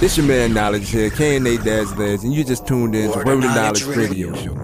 [0.00, 3.42] This your man Knowledge here, K&A Dad's Lads, and you just tuned in to Word
[3.42, 4.54] of Knowledge Radio Show.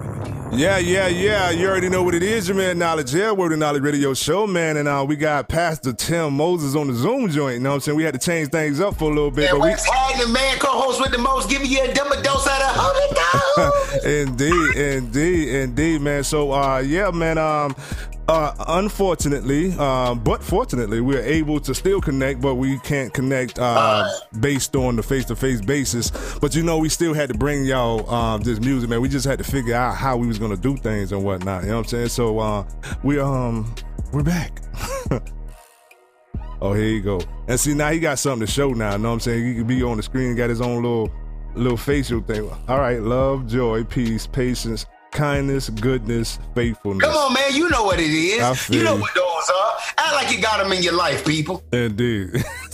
[0.53, 1.49] Yeah, yeah, yeah.
[1.49, 4.47] You already know what it is, your man Knowledge here, Word of Knowledge Radio Show,
[4.47, 4.77] man.
[4.77, 7.55] And uh, we got Pastor Tim Moses on the Zoom joint.
[7.55, 7.97] You know what I'm saying?
[7.97, 9.49] We had to change things up for a little bit.
[9.49, 9.83] And but we, what's
[10.23, 10.57] the man?
[10.57, 13.44] Co-host with the most, giving you a double dose out of Holy Ghost.
[14.05, 16.23] indeed, indeed, indeed, man.
[16.23, 17.37] So, uh, yeah, man.
[17.37, 17.75] Um,
[18.27, 24.07] uh, unfortunately, uh, but fortunately, we're able to still connect, but we can't connect uh,
[24.39, 26.11] based on the face-to-face basis.
[26.39, 29.01] But you know, we still had to bring y'all um, this music, man.
[29.01, 31.63] We just had to figure out how we was gonna do things and whatnot.
[31.63, 32.09] You know what I'm saying?
[32.09, 32.65] So uh,
[33.03, 33.73] we um
[34.11, 34.59] we're back.
[36.61, 37.21] oh, here you go.
[37.47, 38.93] And see, now he got something to show now.
[38.93, 39.45] You know what I'm saying?
[39.45, 41.11] He could be on the screen, got his own little
[41.55, 42.49] little facial thing.
[42.67, 47.07] All right, love, joy, peace, patience, kindness, goodness, faithfulness.
[47.07, 47.53] Come on, man.
[47.53, 48.69] You know what it is.
[48.69, 49.71] You know what those are.
[49.97, 51.63] Act like you got them in your life, people.
[51.71, 52.43] Indeed.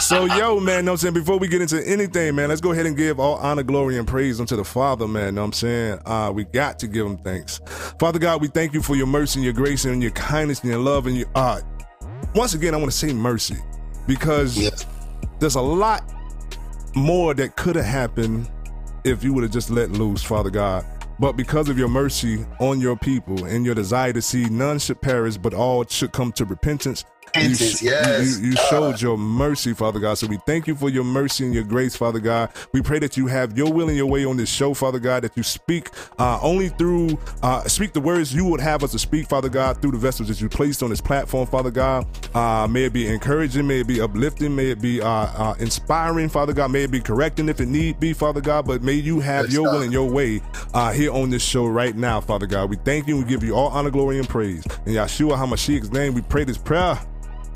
[0.00, 1.14] so, yo, man, know I'm saying?
[1.14, 4.06] Before we get into anything, man, let's go ahead and give all honor, glory, and
[4.08, 5.36] praise unto the Father, man.
[5.36, 5.98] Know what I'm saying?
[6.04, 7.60] Uh, we got to give him thanks.
[7.98, 10.70] Father God, we thank you for your mercy and your grace and your kindness and
[10.70, 11.60] your love and your uh
[12.34, 13.56] once again, I want to say mercy
[14.06, 14.86] because Yes.
[15.38, 16.02] there's a lot
[16.94, 18.50] more that could have happened
[19.04, 20.84] if you would have just let loose, Father God.
[21.20, 25.00] But because of your mercy on your people and your desire to see none should
[25.00, 27.04] perish, but all should come to repentance,
[27.36, 28.38] you, yes.
[28.40, 30.14] you, you showed your mercy, Father God.
[30.14, 32.50] So we thank you for your mercy and your grace, Father God.
[32.72, 35.24] We pray that you have your will and your way on this show, Father God,
[35.24, 38.98] that you speak uh, only through, uh, speak the words you would have us to
[38.98, 42.06] speak, Father God, through the vessels that you placed on this platform, Father God.
[42.34, 46.28] Uh, may it be encouraging, may it be uplifting, may it be uh, uh, inspiring,
[46.28, 46.70] Father God.
[46.70, 48.66] May it be correcting if it need be, Father God.
[48.66, 50.40] But may you have your will and your way
[50.74, 52.70] uh, here on this show right now, Father God.
[52.70, 54.64] We thank you and we give you all honor, glory, and praise.
[54.86, 56.98] In Yahshua HaMashiach's name, we pray this prayer.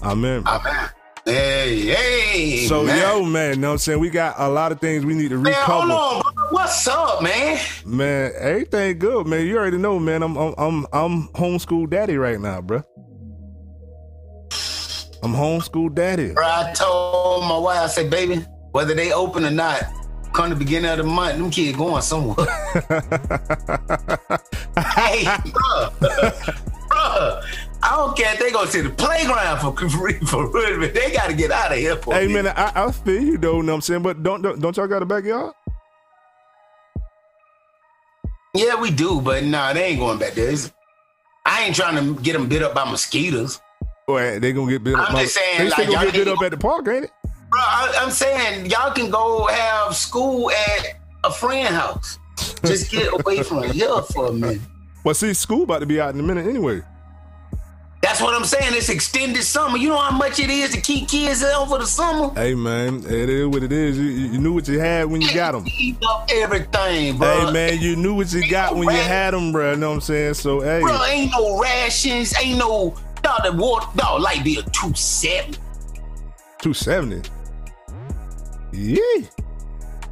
[0.02, 0.42] Amen.
[0.46, 0.90] Amen.
[1.24, 2.66] Hey, hey.
[2.66, 2.98] So man.
[2.98, 4.00] yo, man, know what I'm saying?
[4.00, 5.72] We got a lot of things we need to Man, recover.
[5.72, 6.32] hold on, bro.
[6.50, 7.60] What's up, man?
[7.86, 9.46] Man, everything good, man.
[9.46, 10.24] You already know, man.
[10.24, 12.82] I'm I'm I'm, I'm homeschool daddy right now, bro.
[15.22, 16.32] I'm homeschool daddy.
[16.32, 19.84] Bro, I told my wife, I said, baby, whether they open or not,
[20.32, 22.44] come the beginning of the month, them kids going somewhere.
[24.96, 25.88] hey, bro,
[26.92, 27.40] bro,
[27.82, 31.10] I don't care if they go to the playground for for, for real, but they
[31.10, 31.96] got to get out of here.
[31.96, 34.02] For hey man, I, I feel you though, know what I'm saying?
[34.02, 35.52] But don't don't, don't y'all got a backyard?
[38.54, 40.48] Yeah, we do, but nah, they ain't going back there.
[40.48, 40.72] It's-
[41.44, 43.60] I ain't trying to get them bit up by mosquitoes.
[44.06, 45.10] Boy, they gonna get bit up.
[45.10, 47.10] I'm just saying, they like, gonna y'all get bit up at the park, ain't it?
[47.50, 52.18] Bro, I, I'm saying y'all can go have school at a friend house.
[52.64, 54.60] Just get away from here for a minute.
[55.04, 56.82] Well, see, school about to be out in a minute anyway.
[58.02, 58.74] That's what I'm saying.
[58.74, 59.78] It's extended summer.
[59.78, 62.34] You know how much it is to keep kids out for the summer?
[62.34, 63.96] Hey man, it is what it is.
[63.96, 65.64] You, you knew what you had when you got them.
[66.28, 67.46] Everything, bro.
[67.46, 69.70] Hey man, you knew what you got when you had them, bro.
[69.70, 70.34] You know what I'm saying?
[70.34, 72.34] So hey, Bro, ain't no rations.
[72.42, 72.96] Ain't no.
[73.22, 73.86] Dog, the water.
[73.94, 75.58] Dog, light bill 270.
[76.60, 77.22] two seventy.
[78.72, 78.96] Yeah,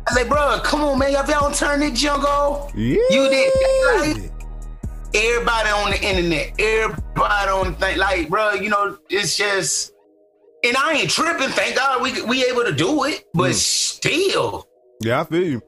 [0.07, 1.09] I say, bro, come on, man.
[1.11, 2.99] If y'all don't turn this junk off, yeah.
[3.11, 4.30] You did, right?
[5.15, 9.93] Everybody on the internet, everybody on the thing, like, bro, you know, it's just,
[10.65, 11.49] and I ain't tripping.
[11.49, 14.69] Thank God we we able to do it, but still,
[15.01, 15.63] Yeah, I feel you.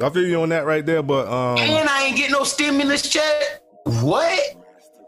[0.00, 1.02] I feel you on that right there.
[1.02, 3.62] But um, and I ain't getting no stimulus check.
[3.84, 4.56] What?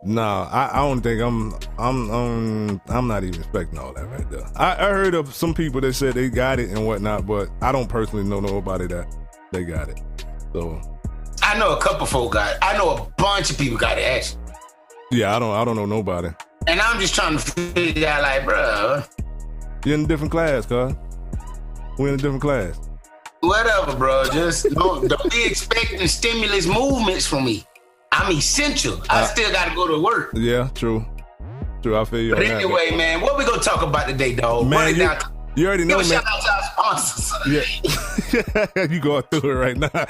[0.04, 4.28] nah, I, I don't think I'm I'm um I'm not even expecting all that right
[4.30, 4.46] there.
[4.56, 7.72] I, I heard of some people that said they got it and whatnot, but I
[7.72, 9.14] don't personally know nobody that
[9.52, 10.00] they got it.
[10.52, 10.80] So
[11.42, 12.52] I know a couple folk got.
[12.52, 12.58] It.
[12.62, 14.40] I know a bunch of people got it actually,
[15.10, 16.28] yeah, I don't I don't know nobody.
[16.66, 19.02] and I'm just trying to figure out, like, bro,
[19.84, 20.94] You're in a different class, cuz.
[21.98, 22.78] We're in a different class.
[23.40, 24.24] whatever, bro.
[24.32, 27.64] Just don't, don't be expecting stimulus movements from me.
[28.12, 29.02] I'm essential.
[29.10, 30.30] I uh, still got to go to work.
[30.34, 31.04] Yeah, true.
[31.82, 32.62] True, I feel you But on that.
[32.62, 34.68] anyway, man, what we gonna talk about today, dog?
[34.68, 35.18] Man, you- down.
[35.54, 36.22] You already know, Give a man.
[36.22, 36.50] shout out to
[36.82, 38.72] our sponsors.
[38.76, 38.86] Yeah.
[38.90, 39.90] you going through it right now.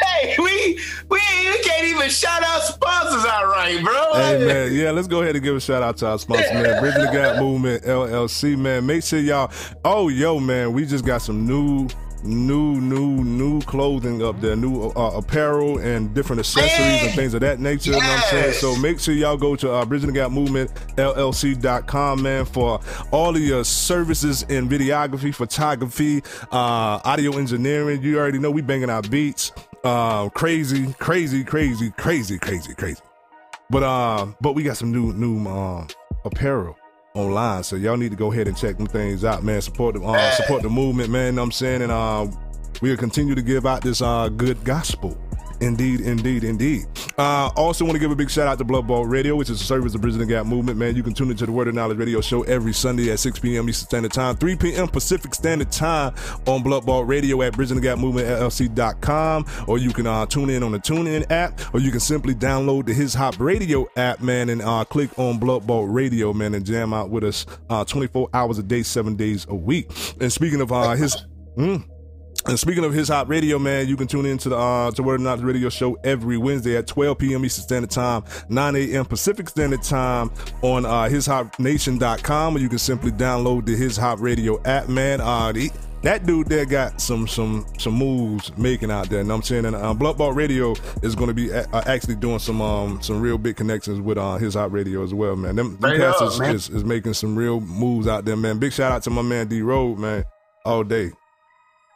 [0.00, 0.78] hey, we
[1.08, 4.12] we we can't even shout out sponsors all right, bro.
[4.14, 6.62] hey man, yeah, let's go ahead and give a shout out to our sponsor, man.
[6.80, 8.86] Bridging the Gap Movement LLC, man.
[8.86, 9.50] Make sure y'all.
[9.84, 11.88] Oh, yo, man, we just got some new.
[12.24, 17.40] New, new, new clothing up there, new uh, apparel and different accessories and things of
[17.40, 17.90] that nature.
[17.90, 18.52] You know what I'm saying?
[18.54, 22.80] So make sure y'all go to uh, Bridging the Gap Movement LLC.com, man, for
[23.10, 28.02] all of your services in videography, photography, uh, audio engineering.
[28.02, 29.52] You already know we banging our beats.
[29.84, 33.02] Uh, crazy, crazy, crazy, crazy, crazy, crazy.
[33.68, 35.88] But uh, but we got some new new um
[36.24, 36.76] apparel
[37.16, 37.62] online.
[37.62, 39.62] So y'all need to go ahead and check them things out, man.
[39.62, 41.38] Support the uh, support the movement, man.
[41.38, 42.26] I'm saying, and uh,
[42.82, 45.16] we'll continue to give out this uh, good gospel.
[45.64, 46.84] Indeed, indeed, indeed.
[47.16, 49.62] Uh, also, want to give a big shout out to Blood Ball Radio, which is
[49.62, 50.78] a service of Bridging the Gap movement.
[50.78, 53.38] Man, you can tune into the Word of Knowledge Radio Show every Sunday at 6
[53.38, 53.66] p.m.
[53.66, 54.88] Eastern Standard Time, 3 p.m.
[54.88, 56.14] Pacific Standard Time
[56.46, 60.50] on Blood Ball Radio at Bridging the Gap Movement LLC.com, or you can uh, tune
[60.50, 64.20] in on the TuneIn app, or you can simply download the His Hop Radio app,
[64.20, 67.84] man, and uh, click on Blood Ball Radio, man, and jam out with us uh,
[67.84, 69.90] 24 hours a day, seven days a week.
[70.20, 71.16] And speaking of uh, his.
[71.56, 71.88] Mm,
[72.46, 75.02] and speaking of his hop radio, man, you can tune in to the uh, to
[75.02, 77.44] Word Not the Radio show every Wednesday at 12 p.m.
[77.44, 79.04] Eastern Standard Time, 9 a.m.
[79.04, 80.30] Pacific Standard Time
[80.62, 85.20] on uh, hishopnation.com, or you can simply download the His Hop Radio app, man.
[85.20, 85.70] Uh, the,
[86.02, 89.20] that dude there got some some some moves making out there.
[89.20, 92.16] And I'm saying, and uh, Blood Ball Radio is going to be a- uh, actually
[92.16, 95.56] doing some um some real big connections with uh, his hop radio as well, man.
[95.56, 96.54] Them, them up, is, man.
[96.54, 98.58] is, is making some real moves out there, man.
[98.58, 100.24] Big shout out to my man D Road, man,
[100.66, 101.10] all day.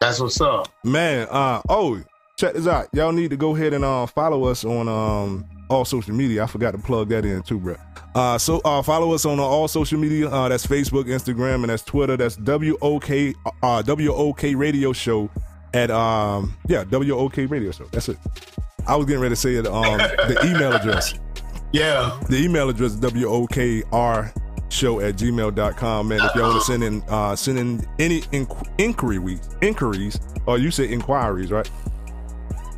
[0.00, 0.68] That's what's up.
[0.84, 2.00] Man, uh oh,
[2.36, 2.88] check this out.
[2.92, 6.44] Y'all need to go ahead and uh follow us on um all social media.
[6.44, 7.76] I forgot to plug that in too, bro.
[8.14, 10.28] Uh so uh follow us on uh, all social media.
[10.28, 12.16] Uh that's Facebook, Instagram, and that's Twitter.
[12.16, 13.10] That's WOK
[13.62, 15.28] uh WOK radio show
[15.74, 17.84] at um yeah, WOK radio show.
[17.90, 18.18] That's it.
[18.86, 21.14] I was getting ready to say it um the email address.
[21.70, 22.18] Yeah.
[22.30, 24.32] The email address WOKR
[24.69, 28.69] show at gmail.com man if y'all want to send in uh send in any inqu-
[28.79, 31.70] inquiries inquiries or you say inquiries right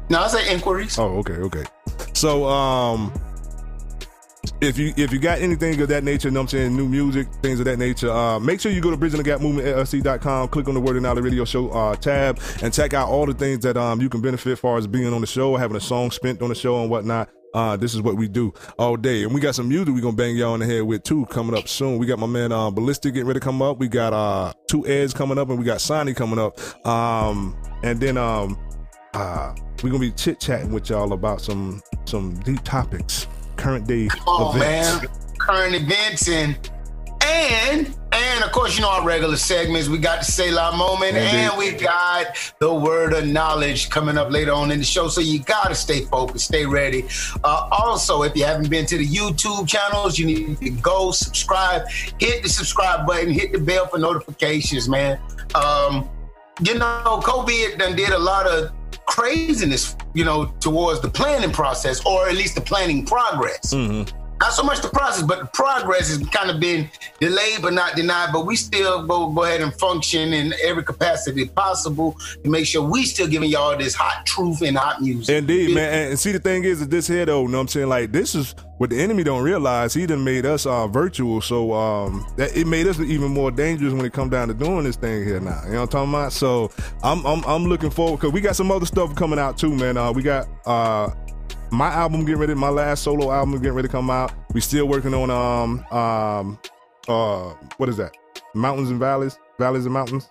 [0.09, 0.99] No, I say inquiries.
[0.99, 1.65] Oh, okay, okay.
[2.15, 3.13] So, um,
[4.61, 6.89] if you if you got anything of that nature, you know what I'm saying, new
[6.89, 9.69] music, things of that nature, uh, make sure you go to Bridging the Gap Movement
[9.69, 13.25] LLC.com, click on the Word and Knowledge Radio Show uh, tab, and check out all
[13.25, 15.77] the things that um you can benefit as far as being on the show, having
[15.77, 17.31] a song spent on the show and whatnot.
[17.52, 20.17] Uh, this is what we do all day, and we got some music we gonna
[20.17, 21.99] bang y'all in the head with too coming up soon.
[21.99, 23.79] We got my man uh, Ballistic getting ready to come up.
[23.79, 26.58] We got uh two Eds coming up, and we got Sonny coming up.
[26.87, 28.58] Um, and then um
[29.14, 33.26] uh, we're gonna be chit chatting with y'all about some some deep topics,
[33.56, 35.03] current day Oh events.
[35.03, 35.08] man,
[35.38, 36.70] current events and
[37.22, 39.88] and and of course you know our regular segments.
[39.88, 41.28] We got the Selah moment Indeed.
[41.37, 42.26] and we got
[42.58, 45.08] the word of knowledge coming up later on in the show.
[45.08, 47.05] So you gotta stay focused, stay ready.
[47.44, 51.82] Uh, also, if you haven't been to the YouTube channels, you need to go subscribe,
[52.19, 55.19] hit the subscribe button, hit the bell for notifications, man.
[55.55, 56.08] Um,
[56.62, 58.72] you know, COVID done did a lot of
[59.06, 63.72] craziness, you know, towards the planning process, or at least the planning progress.
[63.75, 64.08] Mhm.
[64.41, 66.91] Not so much the process, but the progress has kind of been
[67.21, 68.31] delayed but not denied.
[68.33, 72.83] But we still go, go ahead and function in every capacity possible to make sure
[72.83, 75.37] we still giving y'all this hot truth and hot music.
[75.37, 75.93] Indeed, man.
[75.93, 77.89] And, and see, the thing is, that this here though, you know what I'm saying?
[77.89, 79.93] Like, this is what the enemy don't realize.
[79.93, 83.93] He done made us uh, virtual, so um, that it made us even more dangerous
[83.93, 85.61] when it come down to doing this thing here now.
[85.67, 86.33] You know what I'm talking about?
[86.33, 86.71] So
[87.03, 89.99] I'm I'm, I'm looking forward because we got some other stuff coming out too, man.
[89.99, 91.11] Uh, we got uh,
[91.70, 94.32] my album getting ready, my last solo album getting ready to come out.
[94.52, 96.58] We still working on um um
[97.08, 98.17] uh what is that?
[98.55, 100.28] Mountains and valleys, valleys and mountains.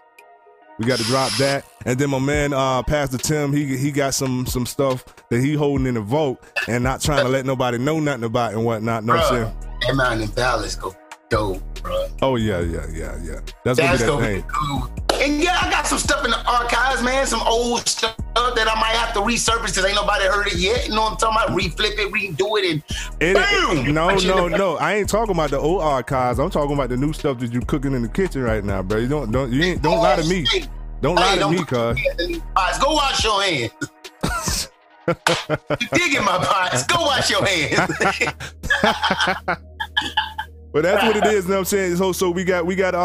[0.78, 4.14] We got to drop that, and then my man, uh, Pastor Tim, he he got
[4.14, 7.78] some some stuff that he holding in the vault and not trying to let nobody
[7.78, 9.04] know nothing about and whatnot.
[9.04, 9.46] No what I'm saying?
[9.58, 10.96] Bruh, that Mountain Palace go
[11.28, 12.08] dope, bro.
[12.22, 13.40] Oh yeah, yeah, yeah, yeah.
[13.66, 14.44] That's gonna That's be that gonna thing.
[14.44, 14.90] cool.
[15.30, 17.28] And yeah, I got some stuff in the archives, man.
[17.28, 20.88] Some old stuff that I might have to resurface because ain't nobody heard it yet.
[20.88, 21.60] You know what I'm talking about?
[21.60, 22.84] Reflip it, redo it, and
[23.20, 23.94] It- boom!
[23.94, 24.78] no, in no, no.
[24.78, 26.40] I ain't talking about the old archives.
[26.40, 28.98] I'm talking about the new stuff that you're cooking in the kitchen right now, bro.
[28.98, 30.46] You don't don't you ain't don't lie to me.
[30.52, 30.66] Hey,
[31.02, 31.70] Don't lie to don't me, cuz.
[31.78, 32.80] your hands in these pots.
[32.80, 34.72] Go wash your hands.
[35.80, 36.84] you digging my pots?
[36.88, 37.92] Go wash your hands.
[40.72, 41.96] But that's what it is, you know what I'm saying?
[41.98, 43.00] So so we got we got uh,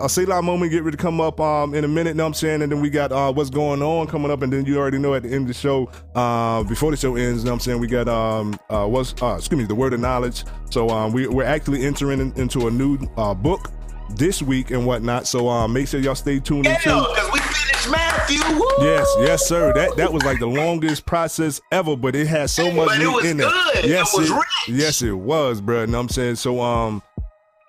[0.00, 2.24] uh a Selah moment get ready to come up um in a minute, you know
[2.24, 2.62] what I'm saying?
[2.62, 5.14] And then we got uh what's going on coming up and then you already know
[5.14, 7.60] at the end of the show, uh before the show ends, you know what I'm
[7.60, 7.80] saying?
[7.80, 10.44] We got um uh what's uh excuse me, the word of knowledge.
[10.70, 13.70] So um we we're actually entering in- into a new uh book
[14.10, 15.26] this week and whatnot.
[15.26, 17.90] So um make sure y'all stay tuned yeah, into because we finished
[18.28, 18.58] Matthew.
[18.58, 18.66] Woo!
[18.80, 19.72] Yes, yes, sir.
[19.74, 23.06] That that was like the longest process ever, but it had so much But it
[23.08, 23.44] was in it.
[23.44, 23.76] good.
[23.84, 24.68] It Yes, was it, rich.
[24.68, 25.82] yes, it was, bro.
[25.82, 26.36] You know what I'm saying?
[26.36, 27.02] So um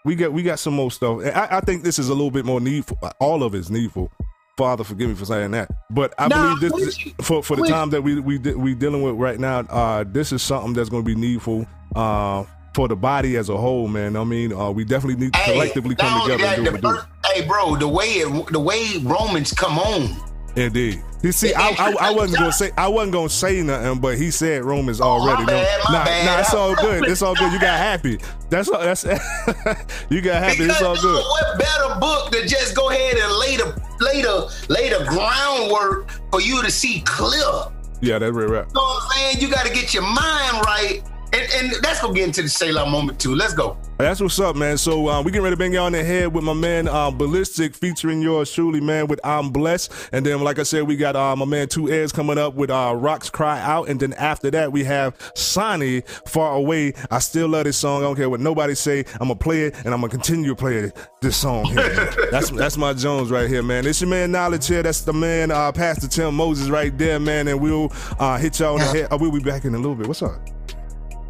[0.06, 1.20] we got we got some more stuff.
[1.22, 2.98] And I, I think this is a little bit more needful.
[3.20, 4.12] All of it's needful.
[4.58, 7.14] Father, forgive me for saying that, but I Nah, believe this with you.
[7.22, 9.60] for for the With- time that we we we dealing with right now.
[9.60, 11.66] Uh, this is something that's going to be needful.
[11.96, 14.16] Uh, for the body as a whole, man.
[14.16, 16.84] I mean, uh, we definitely need to collectively not come only together and do that,
[16.84, 17.32] what the do.
[17.34, 20.16] Hey, bro, the way it, the way Romans come on,
[20.58, 21.04] Indeed.
[21.22, 24.32] You see, I, I, I wasn't gonna say I wasn't gonna say nothing, but he
[24.32, 25.44] said Romans already.
[25.44, 26.26] Oh, my bad, my nah, bad.
[26.26, 27.08] nah, it's all good.
[27.08, 27.54] It's all good.
[27.54, 28.20] You got happy.
[28.50, 28.82] That's all.
[28.82, 29.04] That's
[30.10, 30.64] you got happy.
[30.64, 31.24] It's all good.
[31.24, 36.10] what better book to just go ahead and lay the lay the lay the groundwork
[36.32, 37.72] for you to see clear.
[38.02, 38.48] Yeah, that's right.
[38.48, 39.42] You know what I'm saying?
[39.42, 41.02] You got to get your mind right.
[41.34, 43.36] And, and let's go get into the Selah moment too.
[43.36, 43.78] Let's go.
[43.98, 44.78] That's what's up, man.
[44.78, 47.18] So um, we getting ready to bang y'all in the head with my man um,
[47.18, 49.92] Ballistic featuring yours truly, man, with I'm Blessed.
[50.12, 52.70] And then, like I said, we got uh, my man Two Airs coming up with
[52.70, 53.90] uh, Rocks Cry Out.
[53.90, 56.94] And then after that, we have Sonny Far Away.
[57.10, 58.02] I still love this song.
[58.02, 59.04] I don't care what nobody say.
[59.14, 60.92] I'm gonna play it and I'm gonna continue to play
[61.22, 62.10] this song here.
[62.32, 63.88] that's that's my Jones right here, man.
[63.88, 64.84] It's your man Knowledge here.
[64.84, 67.48] That's the man uh, Pastor Tim Moses right there, man.
[67.48, 69.08] And we'll uh, hit y'all on the head.
[69.10, 70.08] Oh, we'll be back in a little bit.
[70.08, 70.40] What's up?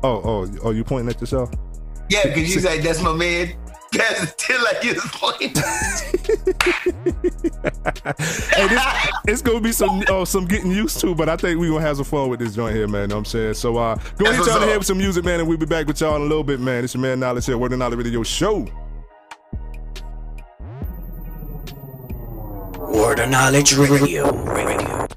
[0.04, 1.50] Oh, oh, oh, you pointing at yourself?
[2.10, 3.54] Yeah, because you say that's my man.
[3.94, 5.54] That's still like you was pointing.
[8.54, 8.84] hey, this,
[9.30, 11.96] it's gonna be some oh, some getting used to, but I think we gonna have
[11.96, 13.04] some fun with this joint here, man.
[13.04, 13.78] You know what I'm saying so.
[13.78, 15.88] Uh, go That's hit y'all in the with some music, man, and we'll be back
[15.88, 16.84] with y'all in a little bit, man.
[16.84, 18.68] It's your man Knowledge here, Word of Knowledge Radio Show.
[22.88, 24.32] Word of Knowledge Radio.
[24.32, 25.08] Radio.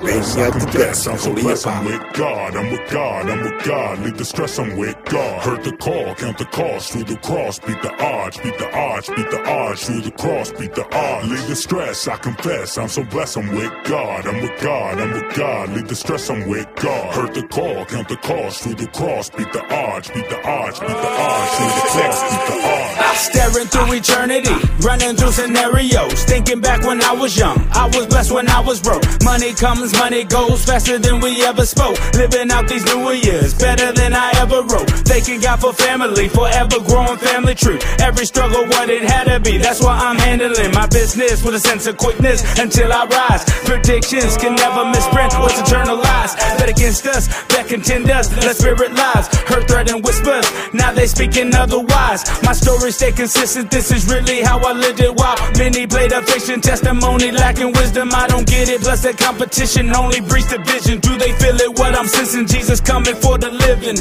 [0.00, 1.66] Raise up the best, I'm so blessed.
[1.66, 3.98] I'm with God, I'm with God, I'm with God.
[4.00, 5.42] Leave the stress, I'm with God.
[5.42, 7.58] Heard the call, count the cost through the cross.
[7.58, 10.52] Beat the odds, beat the odds, beat the odds through the cross.
[10.52, 11.28] Beat the odds.
[11.28, 12.78] Leave the stress, I confess.
[12.78, 15.70] I'm so blessed, I'm with God, I'm with God, I'm with God.
[15.70, 17.14] Leave the stress, I'm with God.
[17.14, 19.30] Heard the call, count the cost through the cross.
[19.30, 22.22] Beat the odds, beat the odds, beat the odds through the cross.
[22.22, 22.94] Beat the odds.
[23.14, 26.24] Staring through eternity, running through scenarios.
[26.24, 29.02] Thinking back when I was young, I was blessed when I was broke.
[29.22, 31.96] Money comes, money goes faster than we ever spoke.
[32.14, 34.88] Living out these newer years, better than I ever wrote.
[35.08, 37.78] Thanking God for family, forever growing family tree.
[38.00, 39.58] Every struggle, what it had to be.
[39.58, 43.44] That's why I'm handling my business with a sense of quickness until I rise.
[43.64, 46.34] Predictions can never misprint what's eternal lies.
[46.58, 49.26] Bet against us, that contend us, let spirit lies.
[49.48, 52.24] Heard threat and whispers, now they speaking otherwise.
[52.42, 55.14] My story stay consistent, this is really how I lived it.
[55.14, 58.80] While many played a fiction, testimony lacking wisdom, I don't get it.
[58.80, 60.98] Plus the competition only breeds division.
[60.98, 61.78] Do they feel it?
[61.78, 63.98] What I'm sensing, Jesus coming for the living.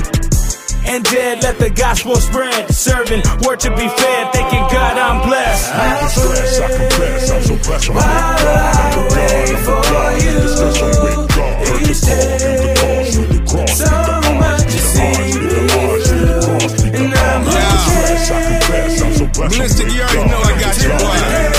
[0.85, 2.73] And dead, let the gospel spread.
[2.73, 5.69] Serving, word to be fed, thanking God I'm blessed.
[5.69, 7.31] Leave the stress, I confess.
[7.31, 8.05] I'm so blessed, I'm with
[8.41, 8.73] God.
[8.81, 11.29] I'm with God, I'm with the I'm with.
[11.33, 13.77] Heard the call, the the cross.
[13.77, 14.49] The the the
[15.43, 15.77] the
[16.33, 17.93] the the I blessed,
[19.33, 21.52] Ballistic, you already know I got you, boy.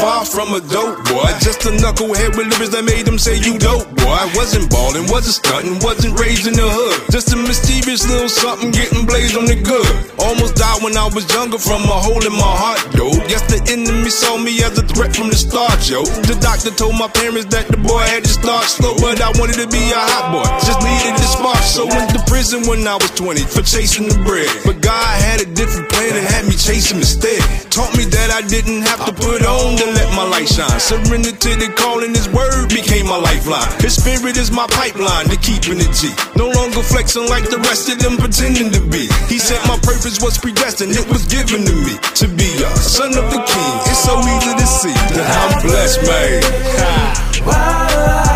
[0.00, 1.28] Far from a dope boy.
[1.44, 4.16] Just a knucklehead with lyrics that made them say you dope boy.
[4.16, 7.12] I wasn't ballin', wasn't stuntin', wasn't raised in the hood.
[7.12, 9.86] Just a mischievous little something getting blazed on the good.
[10.16, 13.12] Almost died when I was younger from a hole in my heart, though.
[13.28, 16.02] Yes, the enemy saw me as a threat from the start, yo.
[16.24, 19.60] The doctor told my parents that the boy had to start slow, but I wanted
[19.60, 20.48] to be a hot boy.
[20.64, 24.16] Just needed the spark, so went to prison when I was 20 for chasing the
[24.24, 24.48] bread.
[24.64, 27.40] But God had a different plan and had me chase him instead.
[27.68, 30.80] Taught me that I didn't have to put on to let my light shine.
[30.80, 33.68] Surrender to the calling, his word became my lifeline.
[33.80, 36.12] His spirit is my pipeline to keeping it G.
[36.36, 39.08] No longer flexing like the rest of them pretending to be.
[39.26, 43.12] He said my purpose was predestined, it was given to me to be a son
[43.16, 43.74] of the king.
[43.90, 46.42] It's so easy to see that I'm blessed, man.
[47.44, 48.29] While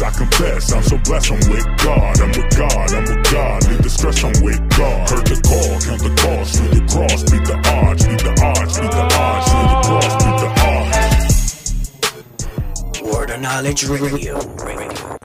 [0.00, 0.72] I confess.
[0.72, 2.20] I'm so blessed, I'm with God.
[2.20, 3.66] I'm with God, I'm with God.
[3.68, 5.10] Leave the stress, I'm with God.
[5.10, 7.22] Heard the call, count the cost through the cross.
[7.24, 10.14] Beat the odds, beat the odds, beat the odds through the cross.
[10.22, 10.50] Beat the
[13.02, 13.12] odds.
[13.12, 14.40] Word of Knowledge Radio.
[14.62, 15.18] Radio.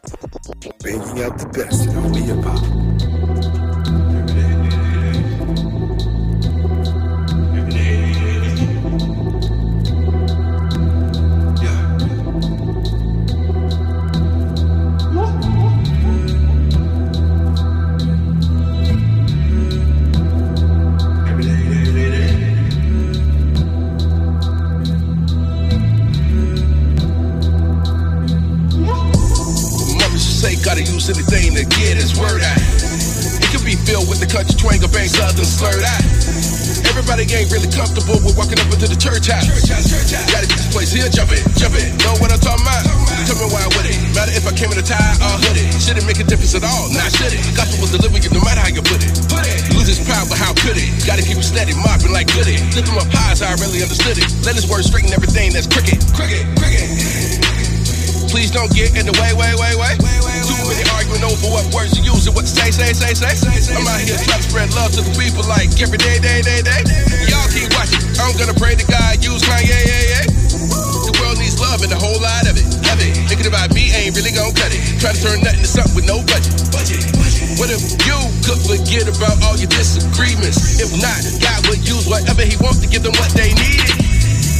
[0.83, 3.22] Banging out the best in only hip hop.
[31.03, 32.61] Mama used to say, Gotta use anything to get his word out.
[33.43, 36.03] It could be filled with the country twang or bang southern slurred out.
[36.87, 39.49] Everybody ain't really comfortable with walking up into the church house.
[39.67, 41.91] Gotta get this place here, jump it, jump it.
[42.07, 42.87] Know what I'm talking about?
[43.27, 43.99] Tell me why with it.
[44.15, 45.67] Matter if I came in a tie or hoodie.
[45.81, 46.87] Should it make a difference at all?
[46.95, 47.41] Nah, should it?
[47.51, 49.11] Gospel was delivered, no matter how you put it.
[49.75, 50.87] Lose his power, but how could it?
[51.03, 52.55] Gotta keep it steady, mopping like goody.
[52.71, 54.27] Lift him up high as I really understood it.
[54.47, 55.99] Let his word straighten everything that's crooked.
[56.15, 57.22] Crooked, crooked.
[58.33, 59.93] Please don't get in the way, way, way, way.
[59.93, 63.29] Too many arguing over what words you use and what to say, say, say, say.
[63.77, 66.65] I'm out here trying to spread love to the people like every day, day, day,
[66.65, 66.81] day.
[67.29, 68.01] Y'all keep watching.
[68.17, 70.13] I'm gonna pray to God, use Kanye, yeah, yeah.
[70.17, 70.25] Yeah.
[71.05, 72.65] The world needs love and a whole lot of it.
[72.89, 73.13] Of it.
[73.29, 74.81] Thinking about me ain't really gonna cut it.
[74.97, 76.57] Try to turn nothing to something with no budget.
[76.73, 77.05] Budget.
[77.61, 78.17] What if you
[78.49, 80.81] could forget about all your disagreements?
[80.81, 84.12] If not, God would use whatever He wants to give them what they needed.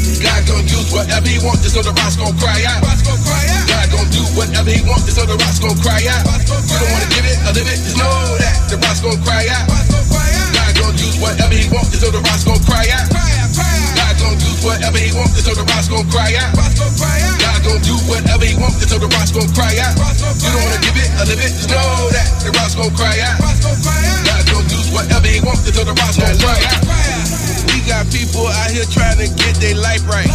[0.04, 2.84] God gon' use whatever He wants, so the rocks gon' cry out.
[2.84, 6.24] God gon' do whatever He wants, so the rocks gon' cry out.
[6.28, 9.48] You don't wanna give it or live it, just know that the rocks gon' cry
[9.48, 9.66] out.
[9.68, 13.08] God gon' use whatever He wants, so the rocks gon' cry out.
[13.12, 16.52] God gon' use whatever He wants, so the rocks gon' cry out.
[16.56, 19.96] God gon' do whatever He wants, so the rocks gon' cry out.
[19.96, 23.24] You don't wanna give it or live it, just know that the rocks gon' cry
[23.24, 23.40] out.
[23.40, 27.23] God gon' use whatever He wants, so the rocks gon' cry out.
[27.72, 30.28] We got people out here trying to get their life right.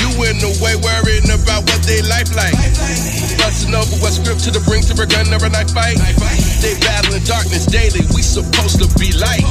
[0.00, 2.56] You in the way worrying about what they life like.
[3.42, 6.00] Busting over what scripture to the bring to a gun or a knife fight.
[6.64, 8.02] They battling darkness daily.
[8.16, 9.44] We supposed to be light.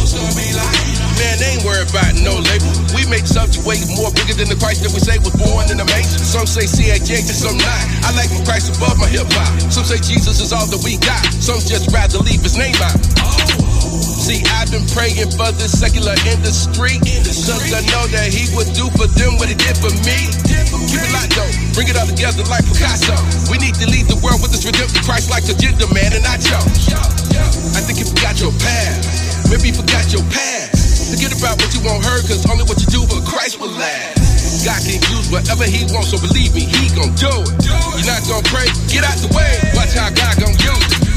[1.22, 2.72] Man, they ain't worried about no label.
[2.98, 5.77] We make subject way more bigger than the Christ that we say was born in
[5.77, 6.18] the manger.
[6.18, 7.84] Some say CHH, and some not.
[8.06, 9.54] I like my Christ above my hip hop.
[9.70, 11.24] Some say Jesus is all that we got.
[11.38, 13.66] Some just rather leave his name out.
[14.27, 17.00] See, I've been praying for the secular industry.
[17.00, 20.19] Cause I know that he would do for them what he did for me.
[20.43, 23.15] Keep it locked though, bring it all together like Picasso.
[23.48, 26.36] We need to lead the world with this redemptive Christ like agenda, man, and I
[26.43, 26.91] chose.
[27.72, 29.48] I think you forgot your past.
[29.48, 31.07] Maybe you forgot your past.
[31.07, 34.67] Forget about what you won't heard, cause only what you do for Christ will last.
[34.67, 37.63] God can use whatever he wants, so believe me, he gon' do it.
[37.63, 39.55] You're not gon' pray, get out the way.
[39.72, 41.16] Watch how God gon' use it.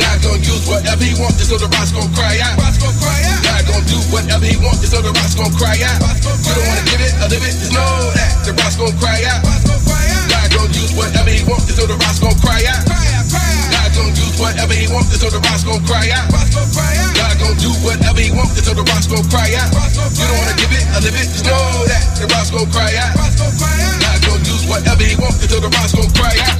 [0.00, 2.56] God gon' use whatever he wants, so the rocks gon' cry out.
[2.56, 6.00] God gon' do whatever he wants, so the rocks gon' cry out.
[6.00, 9.20] You don't wanna give it or live it, just know that the rocks gon' cry
[9.28, 9.44] out.
[9.44, 12.80] God gon' use whatever he wants, so the rocks gon' cry out.
[12.88, 16.26] God gon' use whatever he wants, so the rocks gon' cry out.
[16.32, 19.68] God gon' do whatever he wants, so the rocks gon' cry out.
[20.16, 22.96] You don't wanna give it or live it, just know that the rocks gon' cry
[22.96, 23.12] out.
[23.16, 26.56] God gon' use whatever he wants, so the rocks gon' cry out.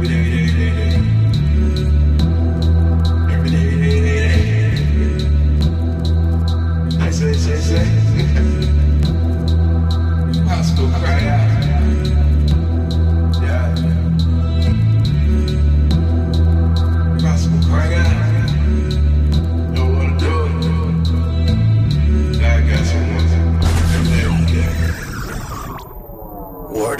[0.00, 0.29] Say,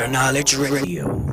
[0.01, 1.31] Of Knowledge Radio.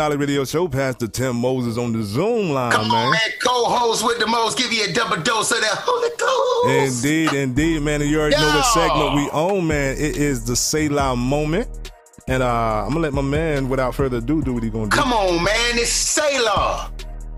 [0.00, 0.20] Knowledge here.
[0.20, 0.68] Word of Knowledge Radio Show.
[0.68, 3.06] Pastor Tim Moses on the Zoom line, Come man.
[3.06, 3.20] on, man.
[3.44, 4.56] Co-host with the most.
[4.56, 7.04] Give you a double dose of that Holy Ghost.
[7.04, 8.00] Indeed, indeed, man.
[8.00, 9.96] And you already know the segment we own, man.
[9.96, 11.92] It is the Selah moment.
[12.28, 14.96] And uh, I'm gonna let my man, without further ado, do what he gonna do.
[14.96, 15.78] Come on, man.
[15.78, 16.90] It's Selah.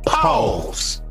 [0.07, 1.03] Pause.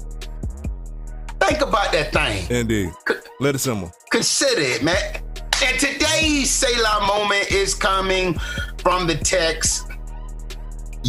[1.39, 2.49] Think about that thing.
[2.55, 2.91] Indeed.
[3.39, 3.91] Let it simmer.
[4.11, 5.21] Consider it, man.
[5.63, 8.37] And today's Selah moment is coming
[8.77, 9.70] from the text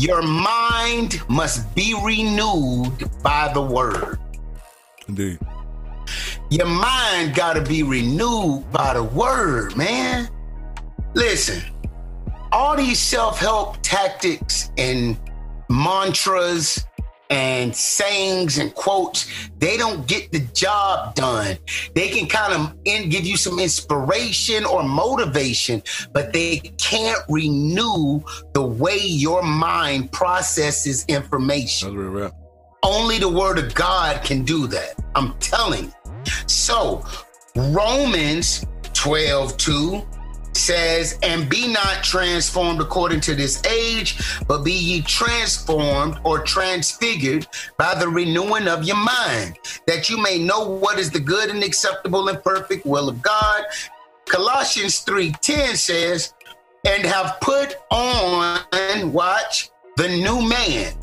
[0.03, 4.19] Your mind must be renewed by the word.
[5.07, 5.39] Indeed.
[6.51, 10.29] Your mind got to be renewed by the word, man.
[11.15, 11.63] Listen,
[12.51, 15.17] all these self help tactics and
[15.71, 16.85] mantras
[17.33, 19.27] and sayings and quotes,
[19.59, 21.57] they don't get the job done.
[21.95, 28.23] They can kind of in, give you some inspiration or motivation, but they can't renew
[28.53, 31.89] the way your mind processes information.
[32.83, 35.03] Only the word of God can do that.
[35.15, 35.93] I'm telling you.
[36.47, 37.03] So,
[37.57, 40.07] Romans 12 2
[40.63, 47.47] says, And be not transformed according to this age, but be ye transformed or transfigured
[47.77, 51.63] by the renewing of your mind, that you may know what is the good and
[51.63, 53.65] acceptable and perfect will of God.
[54.27, 56.35] Colossians 3:10 says,
[56.85, 60.95] and have put on, watch, the new man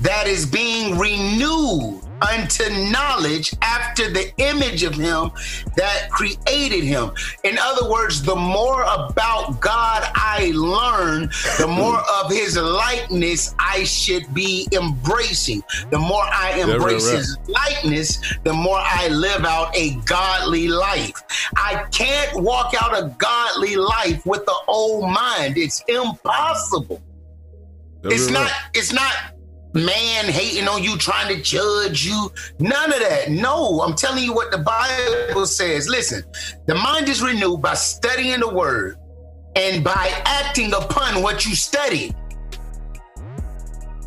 [0.00, 5.30] that is being renewed unto knowledge after the image of him
[5.76, 7.10] that created him.
[7.44, 13.84] In other words, the more about God I learn, the more of his likeness I
[13.84, 15.62] should be embracing.
[15.90, 17.18] The more I embrace right.
[17.18, 21.22] his likeness, the more I live out a godly life.
[21.56, 25.56] I can't walk out a godly life with the old mind.
[25.56, 27.02] It's impossible.
[28.02, 29.35] That's It's not, it's not
[29.76, 32.32] man hating on you, trying to judge you.
[32.58, 33.30] None of that.
[33.30, 35.88] No, I'm telling you what the Bible says.
[35.88, 36.24] Listen,
[36.66, 38.96] the mind is renewed by studying the word
[39.54, 42.14] and by acting upon what you study.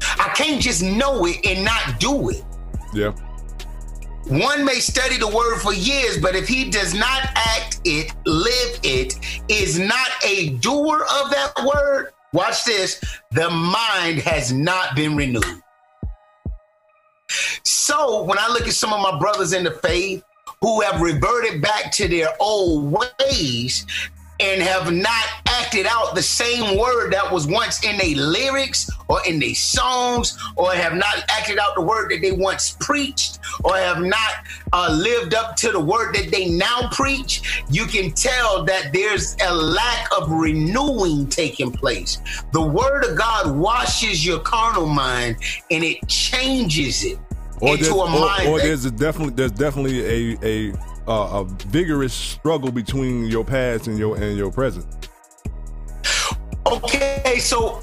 [0.01, 2.43] I can't just know it and not do it.
[2.93, 3.13] Yeah.
[4.27, 8.79] One may study the word for years, but if he does not act it, live
[8.83, 9.15] it,
[9.49, 15.43] is not a doer of that word, watch this, the mind has not been renewed.
[17.63, 20.23] So when I look at some of my brothers in the faith
[20.61, 23.85] who have reverted back to their old ways
[24.39, 29.19] and have not acted out the same word that was once in their lyrics or
[29.27, 33.75] in their songs, or have not acted out the word that they once preached, or
[33.75, 34.31] have not
[34.71, 39.35] uh, lived up to the word that they now preach, you can tell that there's
[39.43, 42.19] a lack of renewing taking place.
[42.53, 45.37] The word of God washes your carnal mind
[45.71, 47.17] and it changes it.
[47.61, 48.47] or into a or, mind.
[48.47, 50.73] or that- there's a definitely there's definitely a a
[51.09, 54.85] a vigorous struggle between your past and your and your present.
[56.65, 57.81] Okay, so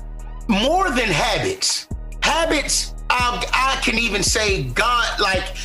[0.48, 1.88] more than habits,
[2.22, 5.56] habits, I, I can even say God, like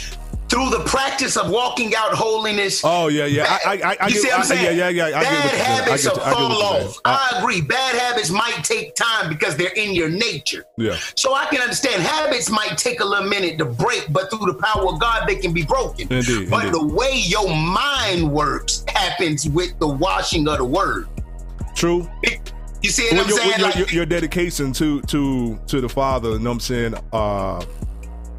[0.52, 2.82] through the practice of walking out holiness.
[2.84, 3.46] Oh yeah, yeah.
[3.48, 4.78] I I I, I you get, see what I'm saying?
[4.78, 5.18] Yeah, yeah, yeah.
[5.20, 5.62] I bad what you're saying.
[5.62, 6.88] I habits will fall what you're saying.
[6.90, 7.02] off.
[7.06, 7.62] I agree.
[7.62, 10.66] Bad habits might take time because they're in your nature.
[10.78, 10.98] Yeah.
[11.16, 14.56] So I can understand habits might take a little minute to break, but through the
[14.62, 16.12] power of God, they can be broken.
[16.12, 16.82] Indeed, but indeed.
[16.82, 21.08] the way your mind works happens with the washing of the word.
[21.76, 22.10] True.
[22.82, 23.52] You see what Well, I'm your, saying?
[23.52, 26.96] your, Like- your, your dedication to to to the Father, you know what I'm saying,
[27.14, 27.64] uh,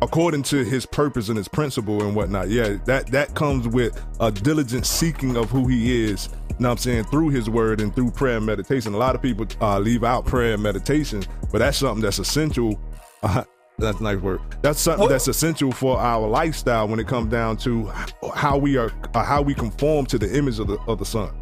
[0.02, 2.50] according to His purpose and His principle and whatnot.
[2.50, 6.28] Yeah, that that comes with a diligent seeking of who He is.
[6.50, 8.92] You know I'm saying through His Word and through prayer and meditation.
[8.92, 12.78] A lot of people uh, leave out prayer and meditation, but that's something that's essential.
[13.22, 13.44] Uh,
[13.78, 14.40] that's nice word.
[14.60, 17.90] That's something that's essential for our lifestyle when it comes down to
[18.34, 21.32] how we are, uh, how we conform to the image of the of the Son.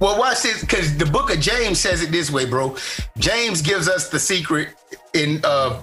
[0.00, 2.76] Well, watch this, because the book of James says it this way, bro.
[3.18, 4.68] James gives us the secret
[5.14, 5.82] in uh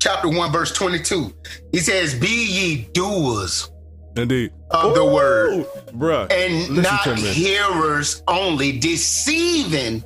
[0.00, 1.32] chapter 1, verse 22.
[1.72, 3.70] He says, Be ye doers
[4.16, 4.50] Indeed.
[4.72, 6.30] of the word, bruh.
[6.32, 10.02] and not hearers only, deceiving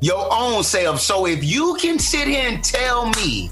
[0.00, 1.00] your own self.
[1.00, 3.50] So if you can sit here and tell me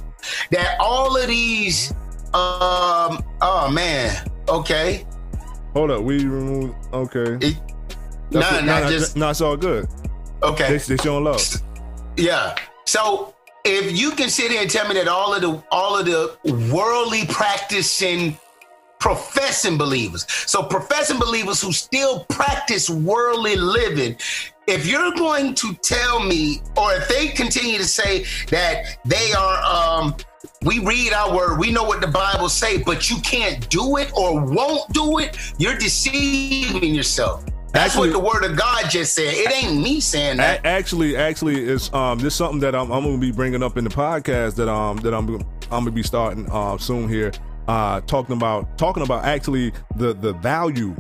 [0.51, 1.91] that all of these
[2.35, 4.15] um oh man,
[4.49, 5.07] okay.
[5.73, 6.75] Hold up, we remove.
[6.93, 7.55] Okay.
[8.31, 9.89] Nah, That's- nah, nah, just- nah, it's all good.
[10.43, 10.77] Okay.
[10.77, 11.43] They, they showing love.
[12.17, 12.55] Yeah.
[12.85, 13.35] So
[13.69, 16.37] if you can sit here and tell me that all of the all of the
[16.73, 18.39] worldly practicing
[18.99, 24.17] professing believers, so professing believers who still practice worldly living,
[24.67, 29.63] if you're going to tell me, or if they continue to say that they are
[29.63, 30.17] um
[30.63, 34.11] we read our word, we know what the Bible say, but you can't do it
[34.17, 37.45] or won't do it, you're deceiving yourself.
[37.73, 39.33] That's Actually- what the word of God just said.
[39.35, 40.65] It ain't me saying that.
[40.65, 43.77] Actually, actually, it's um, this is something that I'm, I'm going to be bringing up
[43.77, 47.33] in the podcast that um that I'm I'm going to be starting uh soon here.
[47.67, 50.97] Uh, talking about talking about actually the the value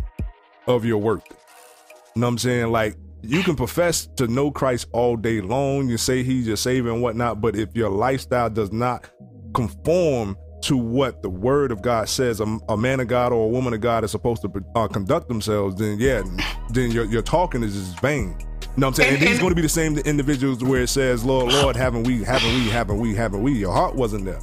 [0.66, 1.22] of your work.
[1.31, 2.70] You know what I'm saying?
[2.70, 5.88] Like you can profess to know Christ all day long.
[5.88, 9.09] You say He's your Savior and whatnot, but if your lifestyle does not
[9.54, 13.48] conform to what the Word of God says, a, a man of God or a
[13.48, 16.22] woman of God is supposed to uh, conduct themselves, then yeah,
[16.70, 18.36] then your your talking is just vain.
[18.40, 19.14] You know what I'm saying?
[19.14, 22.22] And, And- going to be the same individuals where it says, "Lord, Lord, haven't we,
[22.24, 24.40] haven't we, haven't we, haven't we?" Your heart wasn't there.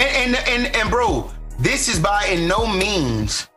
[0.00, 3.48] And, and and and bro, this is by in no means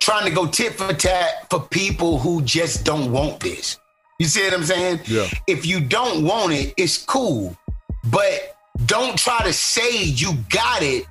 [0.00, 3.78] trying to go tit for tat for people who just don't want this.
[4.18, 5.00] You see what I'm saying?
[5.06, 5.28] Yeah.
[5.48, 7.56] If you don't want it, it's cool.
[8.04, 11.06] But don't try to say you got it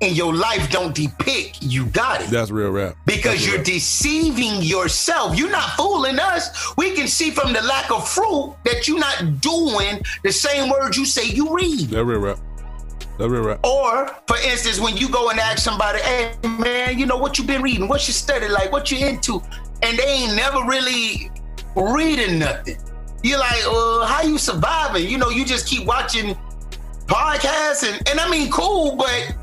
[0.00, 2.30] and your life don't depict you got it.
[2.30, 2.96] That's real rap.
[3.06, 3.64] Because That's you're rap.
[3.64, 5.36] deceiving yourself.
[5.36, 6.76] You're not fooling us.
[6.76, 10.96] We can see from the lack of fruit that you're not doing the same words
[10.96, 11.88] you say you read.
[11.90, 12.38] That real rap.
[13.18, 13.64] That real rap.
[13.64, 17.44] Or, for instance, when you go and ask somebody, hey man, you know what you
[17.44, 17.88] been reading?
[17.88, 18.70] What's your study like?
[18.70, 19.42] What you into?
[19.82, 21.30] And they ain't never really
[21.76, 22.76] reading nothing.
[23.22, 25.08] You're like, well, how you surviving?
[25.08, 26.36] You know, you just keep watching
[27.06, 29.34] podcasts and, and I mean cool, but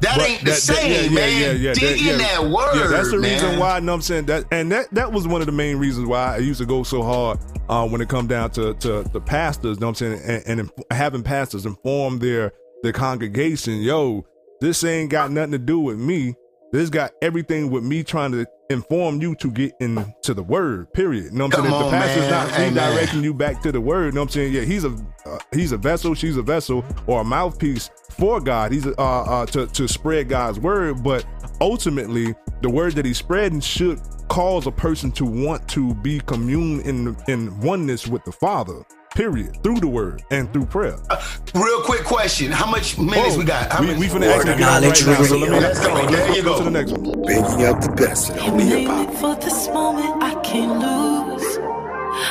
[0.00, 1.60] that But ain't the same, man.
[1.74, 2.76] Dig in that word.
[2.76, 3.32] Yeah, that's the man.
[3.42, 3.80] reason why.
[3.80, 6.34] know what I'm saying that, and that that was one of the main reasons why
[6.34, 9.80] I used to go so hard uh, when it come down to to the pastors.
[9.80, 14.26] Know what I'm saying, and, and inf- having pastors inform their their congregation, yo,
[14.60, 16.34] this ain't got nothing to do with me.
[16.76, 20.92] This got everything with me trying to inform you to get into the word.
[20.92, 21.24] Period.
[21.24, 21.84] You know what I'm Come saying?
[21.84, 22.74] If the pastor's man.
[22.74, 23.06] not Amen.
[23.06, 24.06] redirecting you back to the word.
[24.06, 24.52] You know what I'm saying?
[24.52, 28.72] Yeah, he's a uh, he's a vessel, she's a vessel, or a mouthpiece for God.
[28.72, 31.24] He's uh, uh to to spread God's word, but
[31.62, 36.82] ultimately the word that he's spreading should cause a person to want to be commune
[36.82, 38.84] in in oneness with the Father.
[39.16, 39.56] Period.
[39.62, 40.98] Through the word and through prayer.
[41.08, 41.16] Uh,
[41.54, 42.52] real quick question.
[42.52, 43.72] How much minutes Oh, we got?
[43.72, 43.98] How we, much?
[43.98, 45.22] we finna actually get on right now.
[45.24, 46.06] So let me, Let's go.
[46.06, 46.58] There you go go.
[46.58, 47.22] to the next one.
[47.22, 49.14] Bringing out the best in only hip hop.
[49.14, 51.56] For this moment, I can't lose.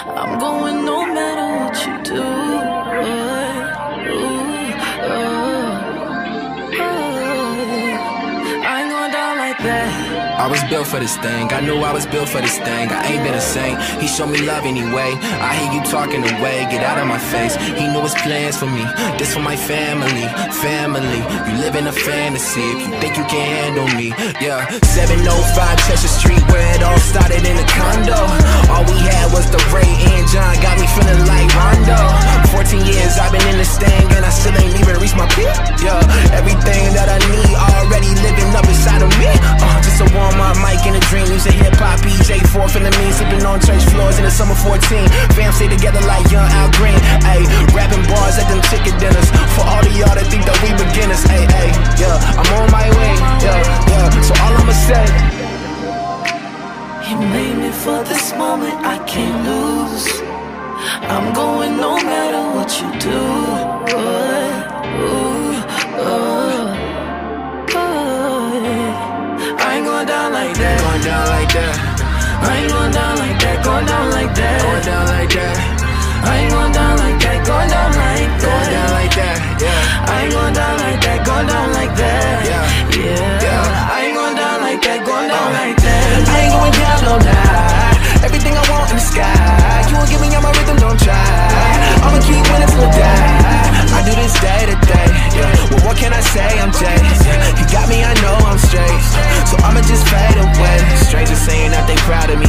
[0.05, 3.34] I'm going no matter what you do.
[10.35, 11.47] I was built for this thing.
[11.51, 12.91] I knew I was built for this thing.
[12.91, 13.79] I ain't been a saint.
[14.01, 15.15] He showed me love anyway.
[15.39, 16.67] I hear you talking away.
[16.67, 17.55] Get out of my face.
[17.55, 18.83] He knew his plans for me.
[19.17, 20.27] This for my family.
[20.59, 21.21] Family.
[21.47, 22.67] You live in a fantasy.
[22.75, 24.11] If you think you can handle me.
[24.43, 24.67] Yeah.
[24.83, 28.19] 705 Chester Street where it all started in the condo.
[28.75, 30.51] All we had was the Ray and John.
[30.59, 31.47] Got me feeling like
[45.85, 46.99] together like young Al Green.
[47.31, 47.45] Ayy,
[47.75, 49.29] rapping bars at them chicken dinners.
[49.55, 51.23] For all of y'all that think that we beginners.
[51.29, 53.13] Ayy, ayy, yeah, I'm on my way.
[53.43, 54.21] Yeah, yeah.
[54.27, 55.05] So all I'ma say.
[57.05, 60.07] He made me for this moment, I can't lose.
[61.13, 63.21] I'm going no matter what you do.
[63.93, 64.55] Ooh,
[65.05, 65.53] ooh,
[66.01, 66.35] ooh.
[69.57, 70.77] I ain't going down like that.
[70.81, 71.74] Going down like that.
[72.45, 73.57] I ain't going down like that.
[73.65, 74.57] Going down like that.
[74.61, 75.55] Going down like that.
[76.25, 77.37] I ain't going down like that.
[77.41, 78.45] Going down like that.
[78.45, 79.37] Going down like that.
[79.61, 80.09] Yeah.
[80.09, 81.19] I ain't going down like that.
[81.25, 82.37] Going down like that.
[82.45, 82.65] Yeah.
[83.01, 83.45] Yeah.
[83.45, 83.93] Yeah.
[83.93, 84.99] I ain't going down like that.
[85.01, 85.57] Going down uh.
[85.57, 86.05] like that.
[86.29, 88.25] I ain't going down, no lie.
[88.25, 89.89] Everything I want in the sky.
[89.89, 91.17] You won't give me all my rhythm, don't try.
[92.05, 93.44] I'ma keep winning till I die.
[94.05, 95.07] Do this day to day.
[95.33, 95.49] Yeah.
[95.73, 96.45] Well, what can I say?
[96.61, 96.93] I'm Jay.
[97.57, 99.01] You got me, I know I'm straight.
[99.49, 100.77] So I'ma just fade away.
[101.09, 102.45] Strangers saying that they proud of me.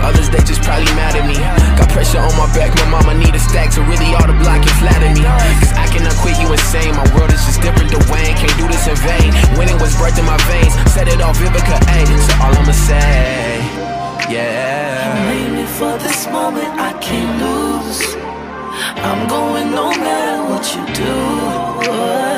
[0.00, 1.36] Others, they just probably mad at me.
[1.76, 3.76] Got pressure on my back, my mama need a stack.
[3.76, 5.20] So really, all the block can flatter me.
[5.60, 6.96] Cause I cannot quit you insane.
[6.96, 8.32] My world is just different to Wayne.
[8.40, 9.28] Can't do this in vain.
[9.60, 10.72] Winning was birthed in my veins.
[10.88, 11.98] Set it off Vivica A.
[12.08, 13.60] So all I'ma say.
[14.32, 15.04] Yeah.
[15.04, 18.33] You made me for this moment, I can't lose.
[18.76, 22.33] I'm going no matter what you do.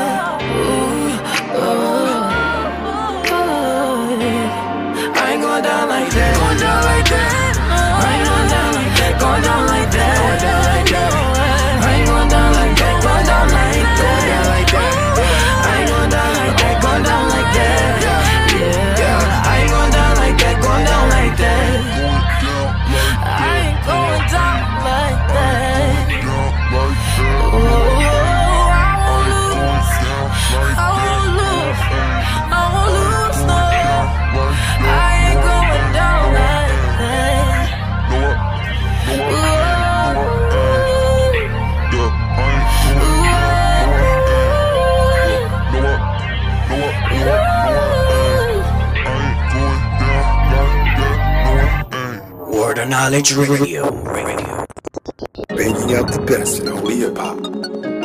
[52.88, 53.90] Knowledge Radio.
[54.03, 54.66] Radio.
[55.49, 57.95] Banging out the best in holy hip hop.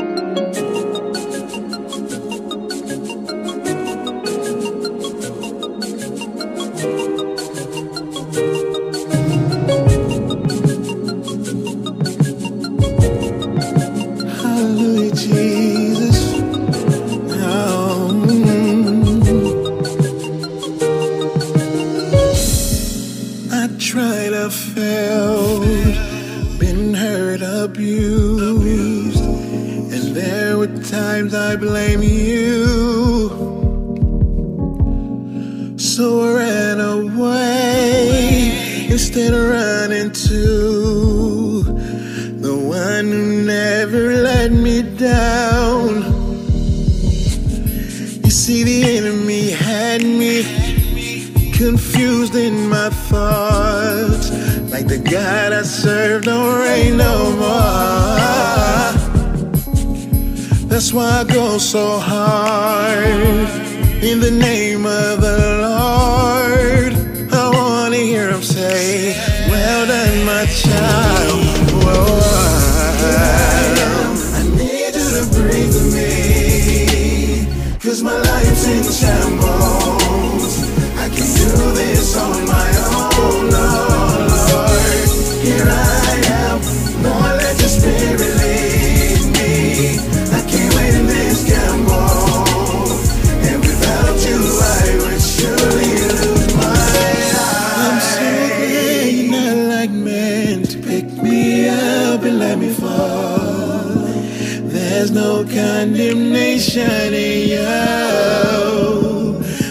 [106.69, 107.81] In you.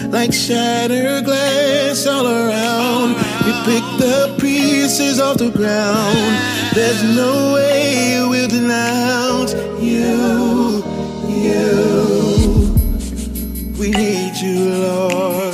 [0.09, 6.37] Like shattered glass all around, we pick the pieces off the ground.
[6.75, 10.83] There's no way we'll denounce you,
[11.29, 12.73] you.
[13.79, 15.53] We need you, Lord.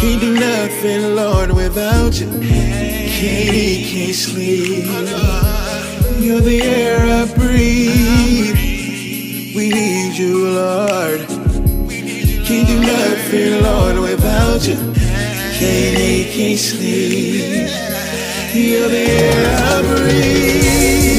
[0.00, 2.28] Can't do nothing, Lord, without you.
[2.28, 4.84] Can't eat, can't sleep.
[6.22, 8.31] You're the air I breathe.
[10.12, 11.20] Need you, Lord.
[12.44, 14.76] Can't do nothing, Lord, without you.
[15.54, 17.70] Can't eat, can't sleep.
[18.52, 21.11] You're the air I breathe.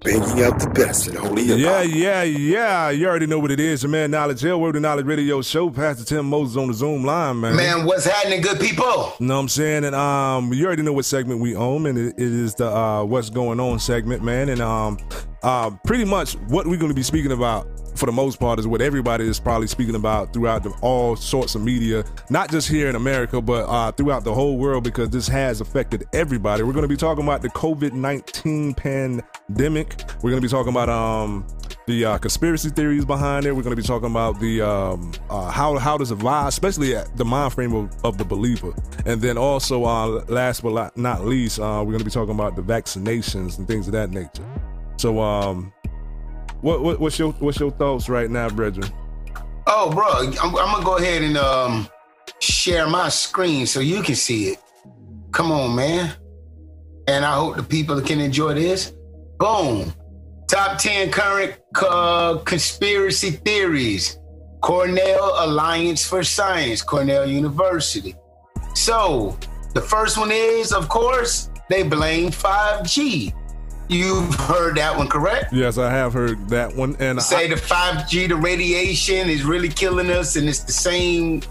[0.03, 2.91] Banging out the best in holy hip Yeah, yeah, yeah.
[2.91, 3.83] You already know what it is.
[3.83, 5.71] Your man Knowledge Hill, Word of Knowledge Radio Show.
[5.71, 7.57] Pastor Tim Moses on the Zoom line, man.
[7.57, 9.15] Man, what's happening, good people?
[9.19, 9.85] You know what I'm saying?
[9.85, 13.05] And um, you already know what segment we own, and it, it is the uh,
[13.05, 14.51] what's going on segment, man.
[14.51, 14.99] And um,
[15.43, 17.67] uh, pretty much what we're going to be speaking about
[18.05, 21.55] for the most part is what everybody is probably speaking about throughout the, all sorts
[21.55, 25.27] of media, not just here in America, but uh, throughout the whole world because this
[25.27, 26.63] has affected everybody.
[26.63, 30.05] We're going to be talking about the COVID 19 pandemic.
[30.21, 31.47] We're going to be talking about um,
[31.87, 33.53] the uh, conspiracy theories behind it.
[33.53, 36.95] We're going to be talking about the um, uh, how how does it lie, especially
[36.95, 38.75] at the mind frame of, of the believer,
[39.07, 42.55] and then also uh, last but not least, uh, we're going to be talking about
[42.55, 44.45] the vaccinations and things of that nature.
[44.99, 45.73] So, um,
[46.65, 48.91] what, what what's your what's your thoughts right now, brethren?
[49.67, 51.89] Oh, bro, I'm, I'm gonna go ahead and um
[52.41, 54.59] share my screen so you can see it.
[55.31, 56.15] Come on, man.
[57.07, 58.95] And I hope the people can enjoy this.
[59.39, 59.93] Boom.
[60.49, 61.55] Top 10 current
[61.87, 64.19] uh, conspiracy theories.
[64.63, 68.15] Cornell Alliance for Science, Cornell University.
[68.75, 69.37] So,
[69.75, 73.35] the first one is, of course, they blame 5G.
[73.89, 75.53] You've heard that one, correct?
[75.53, 79.69] Yes, I have heard that one, and say I, the 5G, the radiation is really
[79.69, 81.43] killing us, and it's the same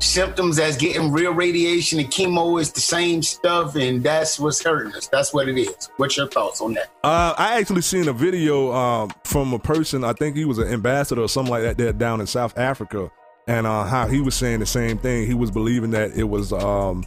[0.00, 4.94] symptoms as getting real radiation and chemo is the same stuff, and that's what's hurting
[4.94, 5.08] us.
[5.08, 5.88] That's what it is.
[5.96, 6.90] What's your thoughts on that?
[7.04, 10.04] uh, I actually seen a video um, from a person.
[10.04, 13.10] I think he was an ambassador or something like that there down in South Africa,
[13.46, 15.26] and uh, how he was saying the same thing.
[15.26, 17.04] He was believing that it was um,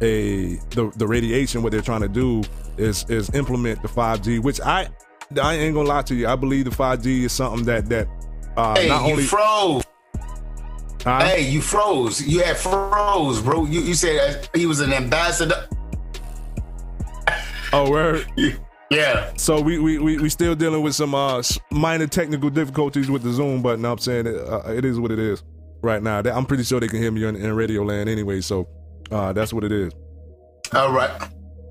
[0.00, 1.62] a the the radiation.
[1.62, 2.42] What they're trying to do
[2.76, 4.88] is is implement the 5G, which I
[5.40, 6.28] I ain't gonna lie to you.
[6.28, 8.08] I believe the 5G is something that that
[8.56, 9.84] uh, hey, not you only froze.
[11.04, 11.20] Huh?
[11.20, 12.20] Hey, you froze.
[12.26, 13.64] You had froze, bro.
[13.66, 15.68] You, you said he was an ambassador.
[17.72, 18.26] oh word.
[18.90, 19.32] Yeah.
[19.36, 23.30] So we we we, we still dealing with some uh minor technical difficulties with the
[23.30, 23.84] Zoom button.
[23.84, 25.42] I'm saying it, uh, it is what it is
[25.82, 26.20] right now.
[26.20, 28.40] I'm pretty sure they can hear me in, in radio land anyway.
[28.40, 28.66] So
[29.10, 29.92] uh, that's what it is.
[30.74, 31.10] All right.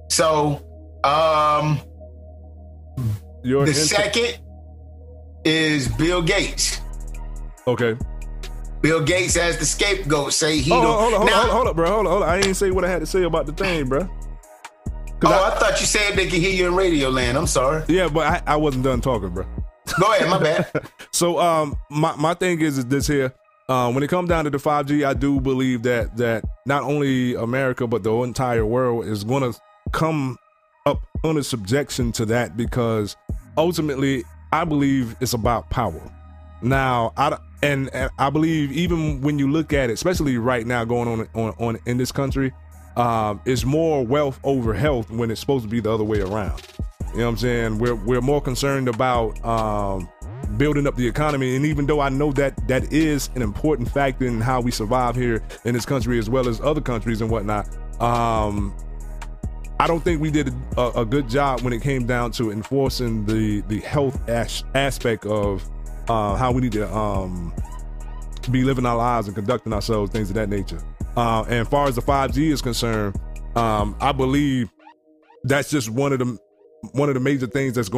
[0.10, 0.62] So,
[1.04, 1.80] um,
[3.44, 4.40] Your the inter- second
[5.46, 6.82] is Bill Gates.
[7.68, 7.96] Okay.
[8.82, 10.34] Bill Gates as the scapegoat.
[10.34, 10.86] Say he Oh, don't.
[10.86, 11.90] hold, on, hold, on, Now- hold, on, hold up, bro.
[11.90, 12.30] Hold on, hold on.
[12.30, 14.08] I ain't say what I had to say about the thing, bro.
[15.24, 17.38] Oh, I, thought you said they could hear you in radio land.
[17.38, 17.84] I'm sorry.
[17.88, 19.46] Yeah, but I, I wasn't done talking, bro.
[20.00, 20.70] Go ahead, my bad.
[21.12, 23.34] so um my, my thing is, is this here.
[23.70, 27.36] Um, when it comes down to the 5G, I do believe that that not only
[27.36, 29.60] America but the entire world is going to
[29.92, 30.38] come
[30.86, 33.18] up under subjection to that because
[33.58, 36.02] ultimately I believe it's about power.
[36.62, 40.86] Now, I and, and I believe even when you look at it, especially right now
[40.86, 42.54] going on on, on in this country,
[42.96, 46.62] um, it's more wealth over health when it's supposed to be the other way around.
[47.12, 47.80] You know what I'm saying?
[47.80, 50.08] We're we're more concerned about um,
[50.58, 54.26] building up the economy, and even though I know that that is an important factor
[54.26, 57.68] in how we survive here in this country as well as other countries and whatnot,
[58.02, 58.76] um,
[59.80, 63.26] I don't think we did a, a good job when it came down to enforcing
[63.26, 65.68] the the health as- aspect of
[66.10, 67.54] uh, how we need to um,
[68.50, 70.82] be living our lives and conducting ourselves, things of that nature.
[71.16, 73.20] Uh, and as far as the 5G is concerned,
[73.56, 74.70] um, I believe
[75.44, 76.38] that's just one of the
[76.94, 77.90] one of the major things that's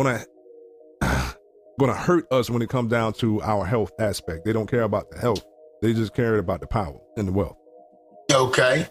[1.80, 4.45] gonna gonna hurt us when it comes down to our health aspect.
[4.45, 5.43] They don't care about the health;
[5.82, 7.57] they just care about the power and the wealth.
[8.32, 8.88] Okay.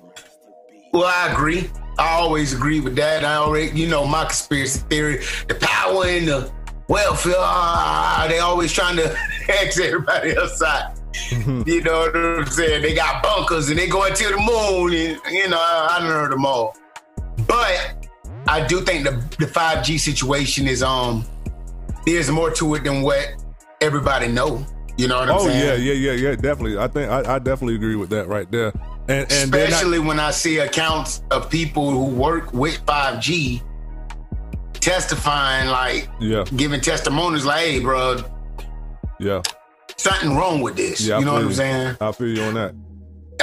[0.93, 1.70] Well, I agree.
[1.99, 3.24] I always agree with that.
[3.24, 6.53] I already, you know, my conspiracy theory, the power and the
[6.89, 9.16] wealth, ah, they always trying to
[9.49, 10.99] X everybody else out.
[11.66, 12.82] You know what I'm saying?
[12.82, 16.32] They got bunkers and they going to the moon, and you know, I, I heard
[16.32, 16.76] them all.
[17.47, 18.07] But
[18.47, 21.24] I do think the the 5G situation is um
[22.09, 23.29] there's more to it than what
[23.81, 24.65] everybody know.
[24.97, 25.65] You know what I'm oh saying?
[25.65, 26.37] yeah, yeah, yeah, yeah.
[26.37, 26.79] Definitely.
[26.79, 28.73] I think I, I definitely agree with that right there.
[29.09, 33.63] And and they're not- Especially when I see accounts of people who work with 5G
[34.75, 38.23] testifying, like yeah, giving testimonies, like, "Hey, bro,
[39.21, 39.43] yeah,
[39.97, 41.19] something wrong with this." yeah.
[41.19, 41.97] You know what I'm saying?
[42.01, 42.75] I feel you on that.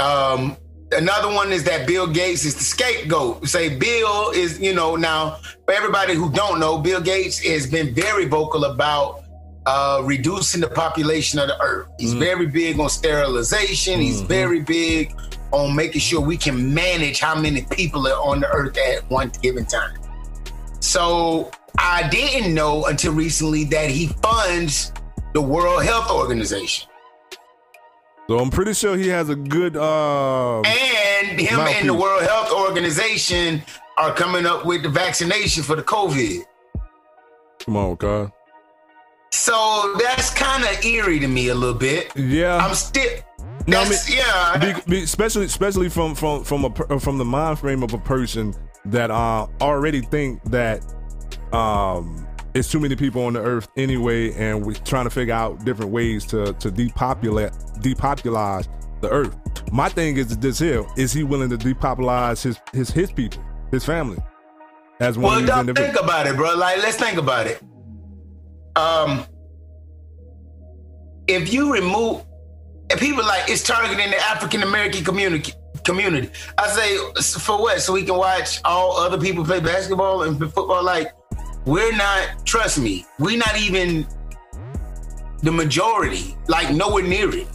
[0.02, 0.58] Um,
[0.92, 3.48] another one is that Bill Gates is the scapegoat.
[3.48, 7.94] Say Bill is, you know, now for everybody who don't know, Bill Gates has been
[7.94, 9.24] very vocal about
[9.66, 11.88] uh, reducing the population of the earth.
[12.00, 14.00] He's very big on sterilization.
[14.00, 15.16] He's very big
[15.52, 19.32] on making sure we can manage how many people are on the earth at one
[19.42, 19.98] given time.
[20.82, 24.92] So I didn't know until recently that he funds
[25.34, 26.88] the World Health Organization.
[28.28, 29.76] So I'm pretty sure he has a good.
[29.78, 31.78] Uh, And him mouthpiece.
[31.82, 33.62] and the World Health Organization
[33.98, 36.44] are coming up with the vaccination for the COVID.
[37.64, 38.32] Come on, God.
[39.32, 42.12] So that's kind of eerie to me a little bit.
[42.16, 43.10] Yeah, I'm still.
[43.68, 47.60] No, I mean, yeah, be, be- especially especially from from from a from the mind
[47.60, 48.54] frame of a person
[48.86, 50.84] that uh already think that
[51.52, 52.25] um
[52.56, 55.92] it's too many people on the earth anyway, and we're trying to figure out different
[55.92, 57.52] ways to to depopulate
[57.82, 58.68] depopulize
[59.02, 59.36] the earth.
[59.72, 63.86] My thing is this here: is he willing to depopulize his his his people, his
[63.86, 64.18] family,
[65.00, 65.96] as one Well, of these don't individuals?
[65.96, 66.56] think about it, bro.
[66.56, 67.62] Like, let's think about it.
[68.78, 69.26] Um,
[71.28, 72.26] if you remove,
[72.90, 75.54] if people like it's targeting the African American community.
[75.84, 76.98] Community, I say
[77.40, 77.80] for what?
[77.80, 80.84] So we can watch all other people play basketball and football.
[80.84, 81.12] Like,
[81.66, 82.46] we're not.
[82.46, 84.06] Trust me, we're not even
[85.44, 86.36] the majority.
[86.48, 87.48] Like, nowhere near it.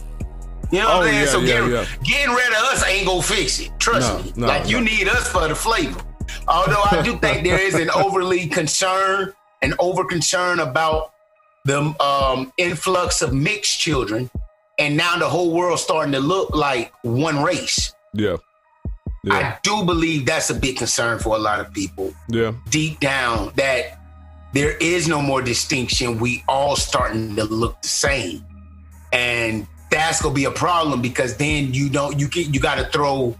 [0.71, 1.19] You know what Oh, I'm saying?
[1.19, 1.85] yeah, so yeah, getting, yeah.
[2.03, 3.71] getting rid of us ain't gonna fix it.
[3.79, 4.33] Trust No, me.
[4.37, 5.99] no, like you need us for the flavor.
[6.47, 11.13] Although I do think there is an overly concern, an over concern about
[11.65, 14.29] the um, influx of mixed children,
[14.79, 17.93] and now the whole world starting to look like one race.
[18.13, 18.37] Yeah,
[19.25, 22.53] yeah, I do believe that's a big concern for a lot of people yeah.
[22.69, 23.99] deep down that
[24.53, 26.19] there is no more distinction.
[26.19, 28.45] We all starting to look the same,
[29.13, 32.85] and that's gonna be a problem because then you don't you can you got to
[32.85, 33.35] throw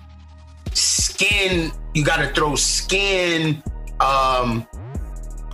[0.74, 1.72] skin.
[1.94, 3.62] You got to throw skin.
[4.00, 4.68] Um,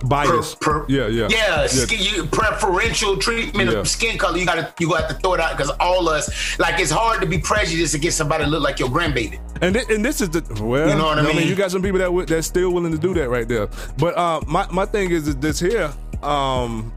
[0.06, 0.54] Bias.
[0.54, 3.78] per- yeah, yeah, yeah, Skin, you, preferential treatment Yeah.
[3.78, 4.38] of skin color.
[4.38, 7.26] You gotta you got to throw it out because all us like it's hard to
[7.26, 9.40] be prejudiced against somebody that look like your grandbaby.
[9.60, 11.32] And thi- and this is the well, You know what I mean?
[11.32, 11.48] I mean?
[11.48, 13.68] You got some people that w- that's still willing to do that right there.
[13.98, 15.92] But uh, my my thing is this here.
[16.22, 16.92] Um,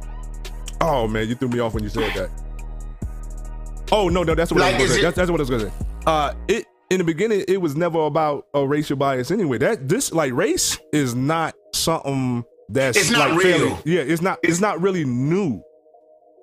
[0.80, 2.30] oh man, you threw me off when you said that.
[3.92, 5.00] Oh no, no, that's what Like, I was gonna say.
[5.00, 5.72] it- That's, that's what I was gonna say.
[6.06, 9.58] Uh, it in the beginning, it was never about a racial bias anyway.
[9.58, 13.58] That this like race is not something that's It's not like real.
[13.58, 14.40] fairly- yeah, it's not.
[14.44, 15.62] It's not really new.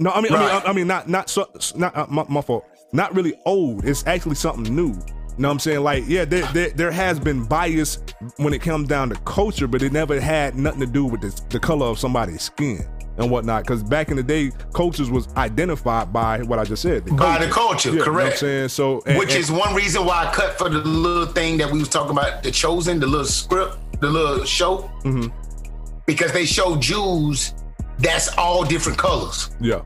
[0.00, 2.40] No, I mean, I mean, I, I mean, not not so, not uh, my, my
[2.40, 2.64] fault.
[2.92, 3.84] Not really old.
[3.84, 4.88] It's actually something new.
[4.92, 5.80] You know what I'm saying?
[5.84, 7.98] Like, yeah, there, there, there has been bias
[8.38, 11.40] when it comes down to culture, but it never had nothing to do with the,
[11.50, 12.80] the color of somebody's skin
[13.18, 13.62] and whatnot.
[13.62, 17.04] Because back in the day, cultures was identified by what I just said.
[17.16, 18.38] By the culture, Yeah, you know what I'm correct.
[18.38, 18.68] saying?
[18.70, 21.70] So, and- Which and- is one reason why I cut for the little thing that
[21.70, 25.32] we was talking about, the chosen, the little script, the little show, Mhm.
[26.08, 27.54] Because they show Jews
[27.98, 29.50] that's all different colors.
[29.60, 29.82] yeah.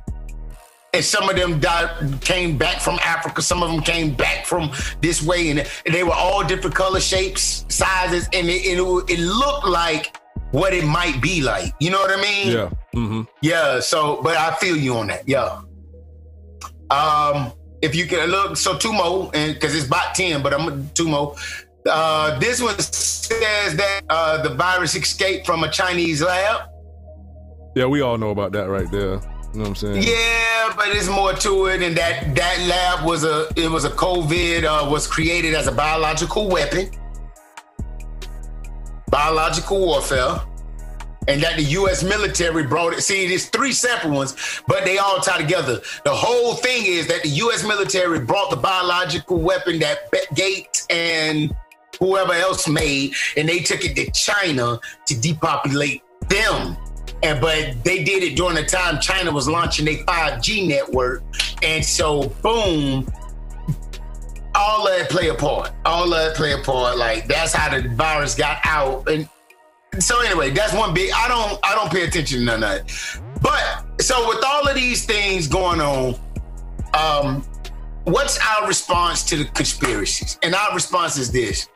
[0.94, 3.40] And some of them died, came back from Africa.
[3.40, 4.70] Some of them came back from
[5.00, 9.66] this way, and they were all different color shapes, sizes, and it, it, it looked
[9.66, 10.14] like
[10.50, 11.72] what it might be like.
[11.80, 12.52] You know what I mean?
[12.52, 12.70] Yeah.
[12.94, 13.22] Mm-hmm.
[13.40, 15.26] Yeah, so but I feel you on that.
[15.26, 15.62] Yeah.
[16.90, 20.90] Um, if you can look, so two more, and because it's about 10, but I'm
[20.90, 21.34] two more.
[21.86, 26.68] Uh, this one says that uh, the virus escaped from a Chinese lab.
[27.74, 29.20] Yeah, we all know about that right there.
[29.52, 30.02] You know what I'm saying?
[30.02, 33.90] Yeah, but it's more to it, and that that lab was a it was a
[33.90, 36.90] COVID uh, was created as a biological weapon,
[39.10, 40.40] biological warfare,
[41.28, 42.02] and that the U.S.
[42.02, 43.02] military brought it.
[43.02, 45.80] See, there's three separate ones, but they all tie together.
[46.04, 47.62] The whole thing is that the U.S.
[47.62, 51.54] military brought the biological weapon that Gates and
[52.02, 56.76] whoever else made, and they took it to China to depopulate them.
[57.22, 61.22] And but they did it during the time China was launching their 5G network,
[61.62, 63.06] and so boom,
[64.54, 65.70] all of play a part.
[65.84, 66.98] All of play a part.
[66.98, 69.08] Like that's how the virus got out.
[69.08, 69.28] And
[70.00, 71.12] so anyway, that's one big.
[71.14, 73.20] I don't I don't pay attention to none of that.
[73.40, 76.16] But so with all of these things going on,
[76.94, 77.44] um,
[78.04, 80.38] what's our response to the conspiracies?
[80.42, 81.68] And our response is this: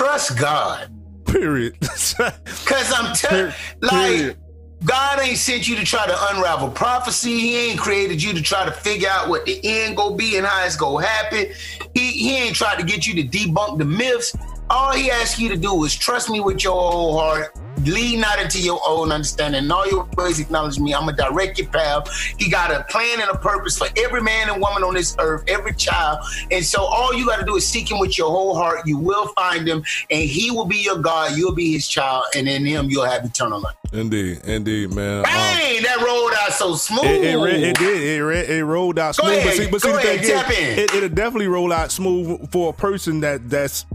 [0.00, 0.90] trust God.
[1.26, 1.78] Period.
[1.80, 4.34] Cause I'm telling, like,
[4.82, 7.38] God ain't sent you to try to unravel prophecy.
[7.38, 10.46] He ain't created you to try to figure out what the end go be and
[10.46, 11.52] how it's gonna happen.
[11.92, 14.34] He he ain't tried to get you to debunk the myths.
[14.70, 17.54] All he asked you to do is trust me with your whole heart.
[17.86, 19.64] Lean not into your own understanding.
[19.64, 20.94] In all your ways acknowledge me.
[20.94, 22.08] I'm gonna direct your path.
[22.38, 25.44] He got a plan and a purpose for every man and woman on this earth,
[25.48, 26.18] every child.
[26.50, 28.86] And so all you gotta do is seek him with your whole heart.
[28.86, 31.36] You will find him, and he will be your God.
[31.36, 33.76] You'll be his child, and in him you'll have eternal life.
[33.92, 35.18] Indeed, indeed, man.
[35.20, 37.04] Um, that rolled out so smooth.
[37.04, 38.02] It, it, re- it did.
[38.02, 39.44] It, re- it rolled out Go smooth.
[39.44, 40.78] but see, but see go the thing ahead, is, in.
[40.78, 43.86] it, it'll definitely roll out smooth for a person that that's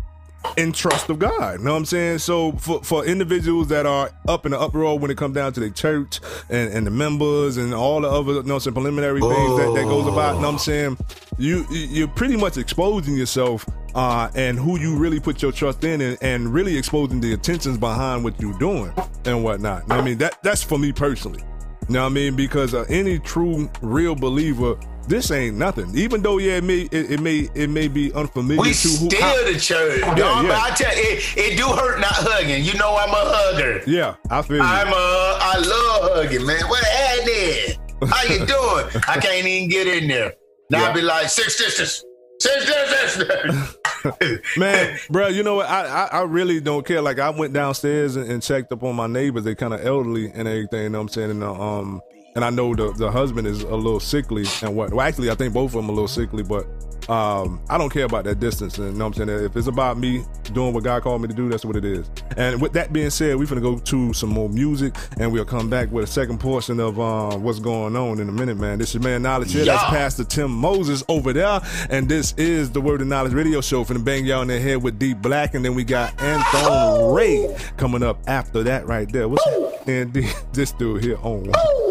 [0.57, 1.59] in trust of God.
[1.59, 2.19] You know what I'm saying?
[2.19, 5.59] So for, for individuals that are up in the uproar when it comes down to
[5.59, 6.19] the church
[6.49, 9.83] and, and the members and all the other you know I'm preliminary things that, that
[9.85, 10.97] goes about, you know what I'm saying?
[11.37, 13.65] You you- you're pretty much exposing yourself
[13.95, 17.77] uh, and who you really put your trust in and, and really exposing the intentions
[17.77, 18.93] behind what you're doing
[19.25, 19.87] and whatnot.
[19.87, 21.43] Know what I mean that that's for me personally.
[21.87, 22.35] You know what I mean?
[22.35, 24.75] Because uh, any true, real believer,
[25.07, 25.91] this ain't nothing.
[25.95, 29.09] Even though, yeah, it may it, it may it may be unfamiliar We to who.
[29.09, 29.99] still how- the church.
[29.99, 30.49] Yeah, dog, yeah.
[30.49, 32.63] But I tell you, it, it do hurt not hugging.
[32.63, 33.81] You know I'm a hugger.
[33.87, 34.63] Yeah, I feel you.
[34.63, 36.61] I'm a I love hugging, man.
[36.67, 37.79] What happened?
[38.11, 39.03] How you doing?
[39.07, 40.33] I can't even get in there.
[40.69, 42.03] Now I be like, six distance.
[42.39, 43.77] Six distance.
[44.57, 45.67] Man, bro, you know what?
[45.67, 47.01] I, I I really don't care.
[47.01, 49.43] Like I went downstairs and, and checked up on my neighbors.
[49.43, 50.83] They kind of elderly and everything.
[50.83, 51.31] You know what I'm saying?
[51.31, 52.01] And uh, um,
[52.35, 54.91] and I know the the husband is a little sickly and what.
[54.91, 56.67] Well, actually, I think both of them a little sickly, but
[57.09, 58.77] um, I don't care about that distance.
[58.77, 59.45] And you know what I'm saying?
[59.45, 62.09] If it's about me doing what God called me to do, that's what it is.
[62.35, 65.69] And with that being said, we're gonna go to some more music, and we'll come
[65.69, 68.79] back with a second portion of uh, what's going on in a minute, man.
[68.79, 69.63] This is man knowledge here.
[69.63, 73.85] That's Pastor Tim Moses over there, and this is the Word of Knowledge Radio Show.
[73.85, 77.13] from the bang y'all in the head with Deep Black, and then we got Anthony
[77.13, 79.29] Ray coming up after that right there.
[79.29, 79.45] What's
[79.87, 80.13] and
[80.53, 81.84] this dude here on?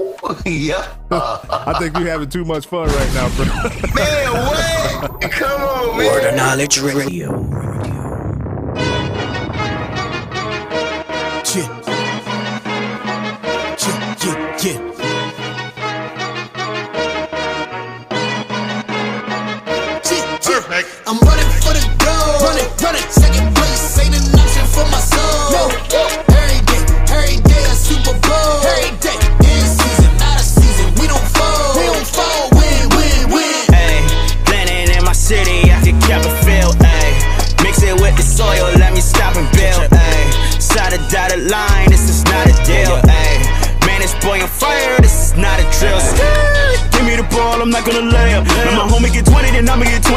[0.45, 0.95] Yeah.
[1.11, 3.45] I think you having too much fun right now, bro.
[3.95, 5.21] man, what?
[5.31, 6.07] Come on, man.
[6.07, 7.31] Word of Knowledge Radio.
[11.55, 11.81] Yeah.
[13.85, 14.91] Yeah, yeah, yeah.
[20.43, 20.89] Perfect.
[21.07, 21.94] I'm running for the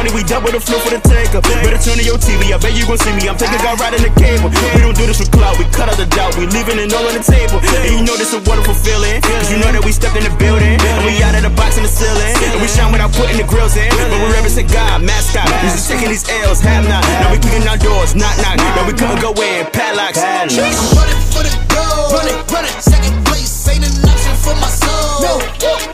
[0.08, 0.16] then I'ma get 20.
[0.16, 1.42] We double the flow for the taker.
[1.42, 3.28] Better turn to your TV, I bet you gon' see me.
[3.28, 4.50] I'm taking God right in the cable.
[4.76, 6.36] We don't do this for clout, we cut out the doubt.
[6.38, 7.60] We leaving it all on the table.
[7.60, 9.22] And you know this is a wonderful feeling.
[9.22, 10.78] Cause you know that we stepped in the building.
[10.80, 12.34] And we out of the box in the ceiling.
[12.44, 13.90] And we shine without putting the grills in.
[13.92, 15.48] But we represent God, mascot.
[15.64, 17.04] We just taking these L's, have not.
[17.22, 18.58] Now we kicking our doors, knock knock.
[18.58, 20.20] Now we couldn't go in, padlocks.
[20.20, 20.48] I'm
[20.96, 22.16] running for the goal.
[22.16, 22.78] Running, running.
[22.80, 25.24] Second place ain't an option for my soul.
[25.24, 25.34] No.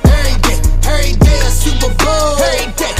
[0.05, 2.37] Every day, every day a Super Bowl.
[2.39, 2.92] Every day,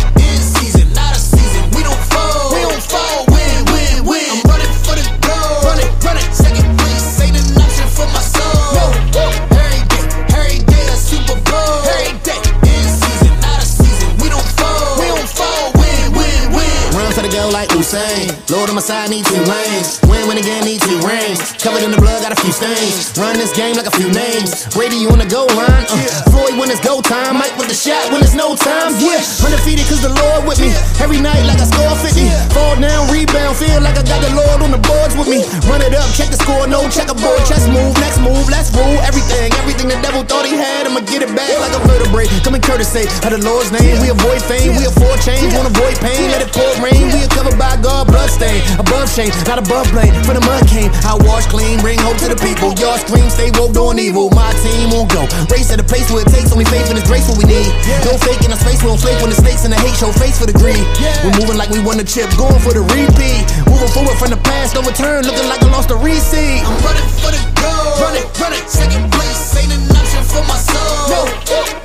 [17.54, 18.34] like Usain.
[18.49, 20.01] Lord on my side, need two lanes.
[20.10, 21.54] Win, win again, need two rings.
[21.62, 23.14] Covered in the blood, got a few stains.
[23.14, 24.66] Run this game like a few names.
[24.74, 25.86] Brady, on the goal line.
[25.86, 27.38] Uh, Floyd when it's go time.
[27.38, 28.97] Mike with the shot when it's no time.
[28.97, 30.74] Yeah, undefeated cause the Lord with me.
[30.97, 32.26] Every night like I score 50.
[32.58, 35.45] Fall down, rebound, feel like I got the Lord on the boards with me.
[35.70, 37.45] Run it up, check the score, no checkerboard.
[37.45, 39.54] Chess move, next move, let's rule everything.
[39.62, 42.26] Everything the devil thought he had, I'ma get it back like a vertebrae.
[42.41, 44.01] Coming courtesy of the Lord's name.
[44.01, 46.34] We avoid fame, we avoid change, won't avoid pain.
[46.34, 47.14] Let it pour rain.
[47.14, 48.64] We are covered by God, blood stain.
[48.80, 50.16] Above shame, not above blame.
[50.24, 52.72] For the mud came, I wash clean, bring hope to the people.
[52.80, 54.32] Y'all scream, stay woke, doing evil.
[54.32, 55.28] My team won't go.
[55.52, 57.68] Race at a place where it takes only faith and it's grace what we need.
[58.08, 60.12] No fake in a space, we don't flake when the stakes and the hate show
[60.16, 60.80] face for the greed.
[61.28, 63.44] We're moving like we won the chip, going for the repeat.
[63.68, 66.64] Moving forward from the past, no return, looking like I lost the receipt.
[66.64, 67.91] I'm running for the goal.
[68.00, 68.64] Running, running.
[68.72, 71.12] Second place ain't an option for my soul.
[71.12, 71.22] No.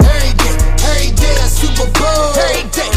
[0.06, 0.54] Every day,
[0.86, 2.30] every day a Super Bowl.
[2.38, 2.90] Every day,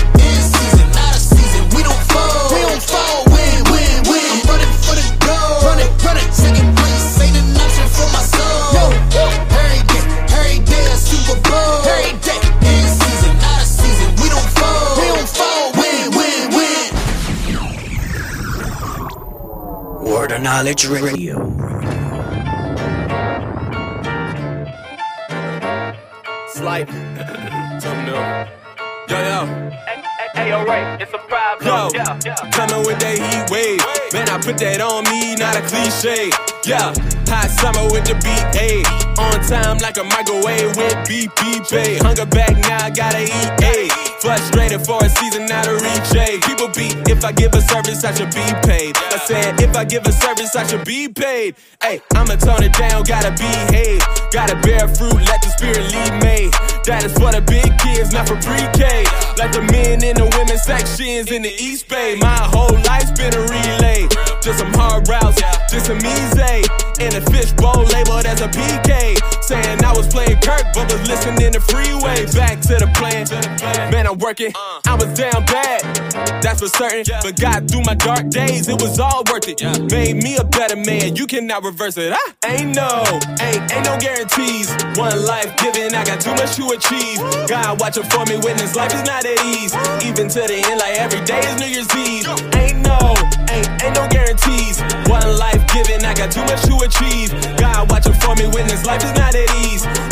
[20.41, 21.35] Knowledge Knowledge Radio.
[26.49, 26.89] Slight.
[27.81, 28.13] Something new.
[29.07, 29.71] Yo, yo.
[30.33, 31.67] Hey, yo, Ray, it's a problem.
[31.67, 32.35] Yo, Yeah, yeah.
[32.51, 33.81] coming with that heat wave.
[34.13, 36.31] Man, I put that on me, not a cliche.
[36.65, 36.93] Yeah,
[37.27, 38.83] hot summer with the beat, ayy.
[39.19, 42.01] On time like a microwave with beep, beep, ayy.
[42.01, 44.11] Hunger back now, I gotta eat, ayy.
[44.22, 46.45] Frustrated for a season, not a reach.
[46.45, 48.95] People beat, if I give a service, I should be paid.
[48.95, 51.55] I said, if I give a service, I should be paid.
[51.82, 53.99] Hey, I'ma tone it down, gotta behave.
[54.32, 56.51] Gotta bear fruit, let the spirit lead me.
[56.86, 59.05] That is for the big kids, not for pre-K.
[59.41, 62.15] Like the men in the women's sections in the East Bay.
[62.22, 64.05] My whole life's been a relay.
[64.41, 66.61] Just some hard routes, just some easy.
[67.01, 69.17] In a fishbowl labeled as a PK.
[69.52, 72.24] Saying I was playing Kirk, but was listening to Freeway.
[72.32, 73.28] Back to the plan.
[73.91, 74.54] Man, I'm working.
[74.88, 75.84] I was down bad,
[76.39, 77.04] that's for certain.
[77.22, 79.60] But got through my dark days, it was all worth it.
[79.91, 82.14] Made me a better man, you cannot reverse it.
[82.16, 82.88] I ain't no,
[83.43, 84.72] ain't, ain't no guarantees.
[84.95, 87.20] One life given, I got too much to achieve.
[87.52, 89.76] God watching for me when life is not at ease.
[90.08, 92.24] Even to the end, like every day is New Year's Eve.
[92.56, 92.95] Ain't no,
[93.52, 94.80] ain't, ain't no guarantees.
[95.12, 97.36] One life given, I got too much to achieve.
[97.60, 99.40] God watching for me when this life is not at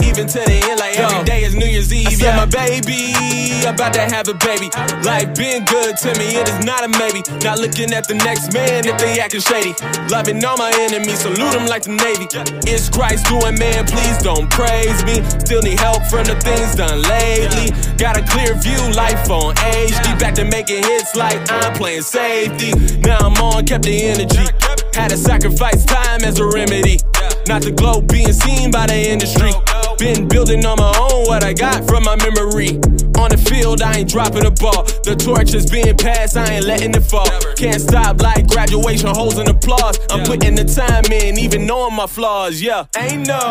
[0.03, 2.19] Even to the end, like every day is New Year's Eve.
[2.19, 3.13] Yeah, my baby,
[3.67, 4.69] about to have a baby.
[5.05, 7.21] Life been good to me, it is not a maybe.
[7.45, 9.75] Not looking at the next man if they acting shady.
[10.09, 12.27] Loving all my enemies, salute them like the Navy.
[12.65, 15.21] It's Christ doing, man, please don't praise me.
[15.39, 17.71] Still need help from the things done lately.
[17.97, 20.17] Got a clear view, life on HD.
[20.19, 22.73] Back to making hits like I'm playing safety.
[22.99, 24.43] Now I'm on, kept the energy.
[24.93, 26.97] Had to sacrifice time as a remedy.
[27.49, 29.49] Not the globe being seen by the industry.
[29.97, 32.77] Been building on my own what I got from my memory.
[33.17, 34.85] On the field, I ain't dropping the ball.
[35.01, 37.25] The torch is being passed, I ain't letting it fall.
[37.57, 39.97] Can't stop like graduation, holes in applause.
[40.11, 42.61] I'm putting the time in, even knowing my flaws.
[42.61, 43.41] Yeah, ain't no,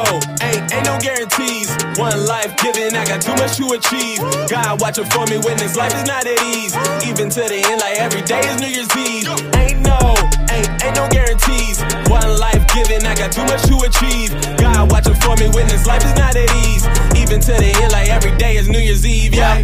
[0.47, 1.75] ain't, ain't no guarantees.
[1.99, 4.23] One life given, I got too much to achieve.
[4.47, 6.71] God watching for me when this life is not at ease.
[7.03, 9.27] Even to the end, like every day is New Year's Eve.
[9.59, 10.15] Ain't no,
[10.59, 11.81] ain't, ain't no guarantees.
[12.11, 14.31] One life given, I got too much to achieve.
[14.59, 16.85] God watching for me when this life is not at ease.
[17.17, 19.35] Even to the end, like every day is New Year's Eve.
[19.35, 19.63] Yeah,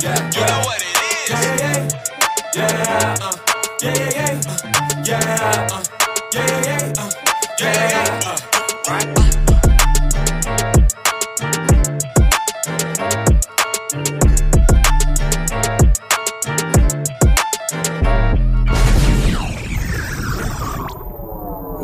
[0.00, 1.30] yeah, you know what it is.
[1.30, 1.88] Yeah,
[2.54, 3.36] yeah, uh,
[3.82, 4.40] yeah, yeah,
[5.04, 5.82] yeah, yeah, uh,
[6.34, 7.10] yeah, yeah, uh,
[7.60, 9.39] yeah, yeah, uh, right.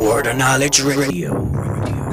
[0.06, 1.32] Word of Knowledge Radio.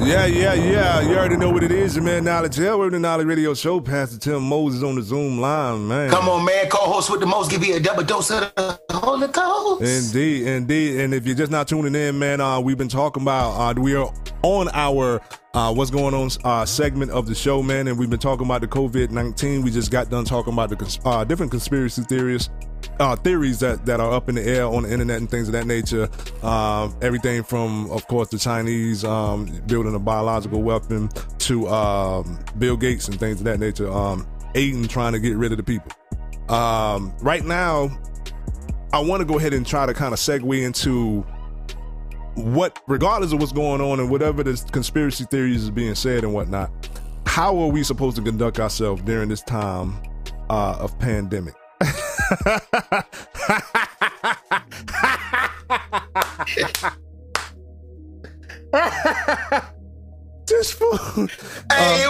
[0.00, 1.00] Yeah, yeah, yeah.
[1.00, 2.58] You already know what it is, your man Knowledge.
[2.58, 3.80] Yeah, we're the Knowledge Radio Show.
[3.80, 6.10] Pastor Tim Moses on the Zoom line, man.
[6.10, 6.68] Come on, man.
[6.68, 7.52] Co-host with the most.
[7.52, 9.82] Give you a double dose of the Holy Ghost.
[10.12, 11.00] Indeed, indeed.
[11.00, 13.94] And if you're just not tuning in, man, uh, we've been talking about uh, we
[13.94, 15.20] are on our
[15.54, 18.60] uh, what's going on uh, segment of the show, man, and we've been talking about
[18.60, 19.62] the COVID nineteen.
[19.62, 22.50] We just got done talking about the cons- uh, different conspiracy theories.
[23.00, 25.52] Uh, theories that, that are up in the air on the internet and things of
[25.52, 26.08] that nature.
[26.44, 31.08] Um, everything from, of course, the Chinese um, building a biological weapon
[31.38, 35.50] to um, Bill Gates and things of that nature, um, aiding trying to get rid
[35.52, 35.90] of the people.
[36.48, 37.90] Um, right now,
[38.92, 41.22] I want to go ahead and try to kind of segue into
[42.34, 46.32] what, regardless of what's going on and whatever the conspiracy theories is being said and
[46.32, 46.70] whatnot,
[47.26, 50.00] how are we supposed to conduct ourselves during this time
[50.50, 51.54] uh, of pandemic?
[60.46, 61.26] Just for, uh,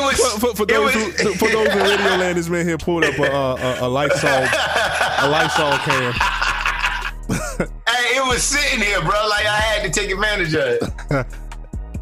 [0.00, 2.76] was- for, for, for those was- who, for those in radio land, this man here
[2.78, 6.12] pulled up a a, a, a Lysol a Lysol can.
[7.86, 9.10] Hey, it was sitting here, bro.
[9.28, 10.78] Like I had to take advantage of
[11.10, 11.26] it.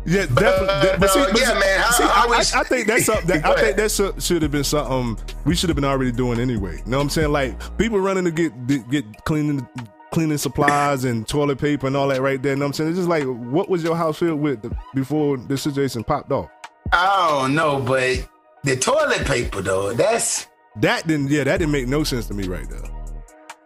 [0.04, 0.98] Yeah, definitely.
[0.98, 2.86] But, see, uh, but yeah, see- man, I- see, I I, wish- I, I think
[2.88, 3.26] that's something.
[3.40, 6.40] That, I think that should, should have been something we should have been already doing
[6.40, 6.78] anyway.
[6.84, 7.30] You know what I'm saying?
[7.32, 9.66] Like people running to get get cleaning
[10.12, 12.52] cleaning supplies and toilet paper and all that right there.
[12.52, 12.90] You know what I'm saying?
[12.90, 14.60] It's just like, what was your house filled with
[14.94, 16.50] before the situation popped off?
[16.92, 18.28] I don't know, but
[18.64, 20.48] the toilet paper though, that's
[20.80, 21.28] That didn't.
[21.28, 22.80] Yeah, that didn't make no sense to me right there.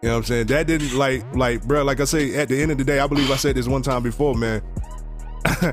[0.02, 0.46] You know what I'm saying?
[0.48, 1.82] That didn't like like bro.
[1.82, 3.80] Like I say, at the end of the day, I believe I said this one
[3.82, 4.60] time before, man.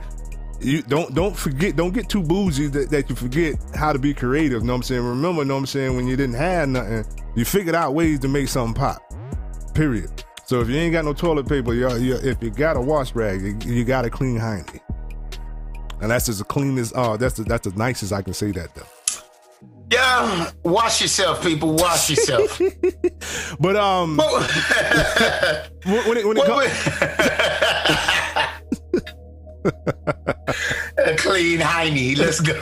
[0.63, 4.13] you don't don't forget, don't get too bougie that, that you forget how to be
[4.13, 4.63] creative.
[4.63, 5.01] Know what I'm saying?
[5.03, 5.95] Remember, know what I'm saying?
[5.95, 7.05] When you didn't have nothing,
[7.35, 9.01] you figured out ways to make something pop.
[9.73, 10.09] Period.
[10.45, 13.41] So if you ain't got no toilet paper, you, if you got a wash rag,
[13.41, 14.79] you, you got a clean hiney.
[16.01, 16.93] And that's as the cleanest.
[16.95, 18.83] Oh, that's the, that's the nicest I can say that though.
[19.89, 20.51] yeah.
[20.63, 21.75] Wash yourself, people.
[21.75, 22.59] Wash yourself.
[23.59, 24.17] But um,
[25.85, 26.67] when, it, when it comes,
[31.33, 32.15] clean hiney.
[32.15, 32.53] Let's go.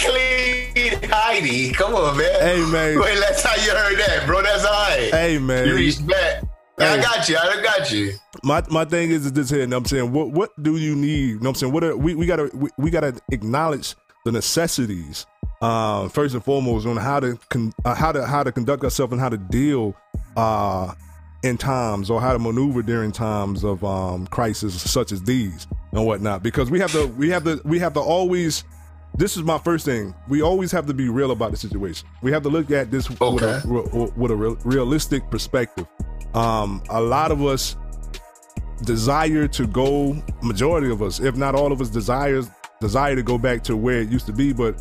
[0.00, 1.74] clean hiney.
[1.74, 2.40] Come on, man.
[2.40, 2.98] Hey, man.
[2.98, 4.40] Wait, that's how you heard that, bro.
[4.42, 5.10] That's all right.
[5.12, 5.66] Hey, man.
[5.66, 6.44] You reached back.
[6.78, 7.36] I got you.
[7.36, 8.14] I got you.
[8.42, 10.10] my my thing is this here, you know what I'm saying?
[10.10, 11.28] What what do you need?
[11.28, 11.72] You know what I'm saying?
[11.74, 13.94] What are, we we gotta we, we gotta acknowledge
[14.24, 15.26] the necessities
[15.60, 19.12] uh, first and foremost on how to con- uh, how to how to conduct ourselves
[19.12, 19.94] and how to deal
[20.36, 20.94] uh,
[21.42, 26.06] in times or how to maneuver during times of um, crisis such as these and
[26.06, 26.42] whatnot.
[26.42, 28.64] Because we have to we have to we have to always.
[29.14, 30.14] This is my first thing.
[30.26, 32.08] We always have to be real about the situation.
[32.22, 35.86] We have to look at this with a, with a real- realistic perspective.
[36.32, 37.76] Um, a lot of us
[38.84, 43.38] desire to go majority of us if not all of us desires desire to go
[43.38, 44.74] back to where it used to be but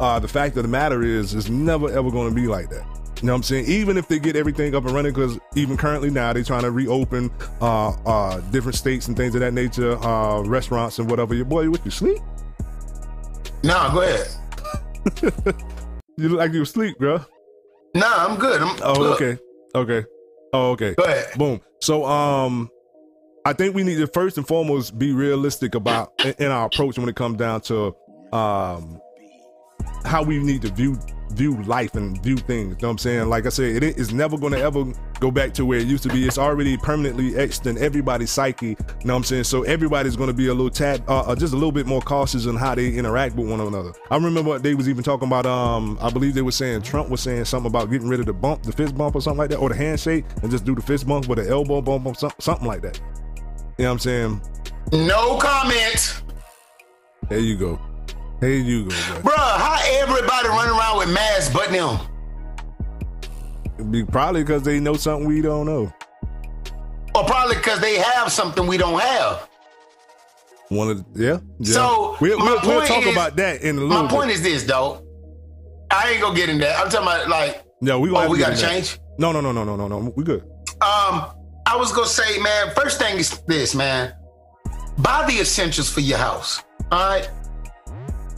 [0.00, 2.84] uh the fact of the matter is it's never ever going to be like that
[3.16, 5.76] you know what i'm saying even if they get everything up and running because even
[5.76, 9.96] currently now they're trying to reopen uh uh different states and things of that nature
[10.04, 12.18] uh restaurants and whatever your boy what you sleep
[13.62, 14.28] Nah, go ahead.
[16.18, 17.24] you look like you asleep bro
[17.96, 18.60] Nah, I'm good.
[18.62, 19.40] I'm, Oh, look, okay.
[19.74, 20.06] Okay.
[20.52, 20.94] Oh, okay.
[20.94, 21.26] Go ahead.
[21.38, 21.60] Boom.
[21.80, 22.70] So, um,
[23.46, 26.98] I think we need to first and foremost be realistic about in, in our approach
[26.98, 27.94] when it comes down to
[28.32, 29.00] um
[30.04, 30.98] how we need to view
[31.30, 32.76] view life and view things.
[32.76, 33.28] You know what I'm saying?
[33.28, 34.84] Like I said, it is never going to ever
[35.20, 36.26] go back to where it used to be.
[36.26, 38.68] It's already permanently etched in everybody's psyche.
[38.68, 39.44] You know what I'm saying?
[39.44, 42.00] So everybody's going to be a little tad, uh, uh, just a little bit more
[42.00, 43.92] cautious in how they interact with one another.
[44.10, 47.20] I remember they was even talking about, um, I believe they were saying Trump was
[47.20, 49.58] saying something about getting rid of the bump, the fist bump or something like that,
[49.58, 52.40] or the handshake and just do the fist bump with the elbow bump or something,
[52.40, 53.00] something like that.
[53.78, 54.42] You know what I'm saying?
[54.92, 56.22] No comment.
[57.28, 57.80] There you go.
[58.40, 59.32] There you go, bro.
[59.32, 61.98] Bruh, how everybody running around with masks but them?
[63.90, 65.92] Be probably because they know something we don't know.
[67.14, 69.48] Or probably because they have something we don't have.
[70.68, 71.38] One of the, yeah.
[71.60, 71.72] yeah.
[71.74, 74.36] So, we'll, we'll, we'll talk is- about that in a little My point bit.
[74.36, 75.02] is this, though.
[75.90, 76.78] I ain't gonna get in that.
[76.78, 78.70] I'm talking about like, yeah, we oh, we gotta that.
[78.70, 78.98] change.
[79.18, 80.12] No, no, no, no, no, no, no.
[80.16, 80.42] We good.
[80.80, 81.30] Um,
[81.64, 84.12] I was gonna say, man, first thing is this, man.
[84.98, 86.62] Buy the essentials for your house.
[86.90, 87.28] All right.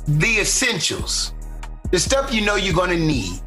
[0.09, 1.35] The essentials.
[1.91, 3.41] The stuff you know you're gonna need.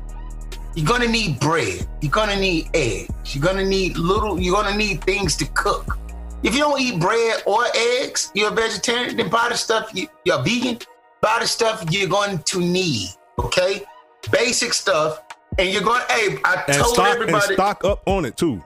[0.75, 1.87] You're gonna need bread.
[2.01, 3.35] You're gonna need eggs.
[3.35, 5.97] You're gonna need little, you're gonna need things to cook.
[6.43, 10.07] If you don't eat bread or eggs, you're a vegetarian, then buy the stuff you,
[10.25, 10.79] you're a vegan,
[11.21, 13.09] buy the stuff you're going to need.
[13.37, 13.83] Okay?
[14.31, 15.21] Basic stuff.
[15.59, 17.45] And you're going, hey, I And told stock everybody.
[17.45, 18.63] and stock up on it too.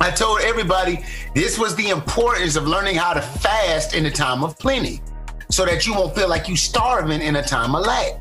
[0.00, 1.04] I told everybody
[1.34, 5.00] this was the importance of learning how to fast in a time of plenty
[5.50, 8.20] so that you won't feel like you're starving in a time of lack.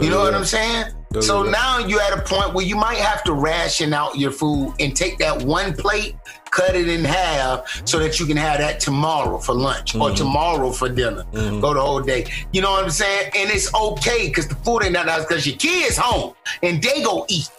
[0.00, 0.86] You know what I'm saying?
[1.20, 4.74] So now you're at a point where you might have to ration out your food
[4.80, 6.16] and take that one plate,
[6.50, 10.16] cut it in half so that you can have that tomorrow for lunch or Mhm.
[10.16, 11.24] tomorrow for dinner.
[11.32, 11.60] Mhm.
[11.60, 12.32] Go the whole day.
[12.52, 13.32] You know what I'm saying?
[13.36, 16.32] And it's okay because the food ain't nothing else because your kids home
[16.62, 17.50] and they go eat.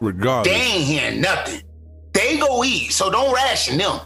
[0.00, 0.54] Regardless.
[0.54, 1.62] They ain't hearing nothing.
[2.12, 4.00] They go eat, so don't ration them.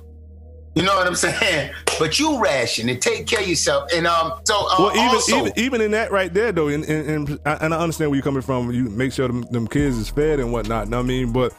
[0.75, 1.73] You know what I'm saying?
[1.99, 3.93] But you ration and take care of yourself.
[3.95, 6.85] And um, so uh, well, even, also, even even in that right there though, and,
[6.85, 8.73] and, and, and I understand where you're coming from.
[8.73, 10.89] You make sure them, them kids is fed and whatnot.
[10.89, 11.55] know what I mean, but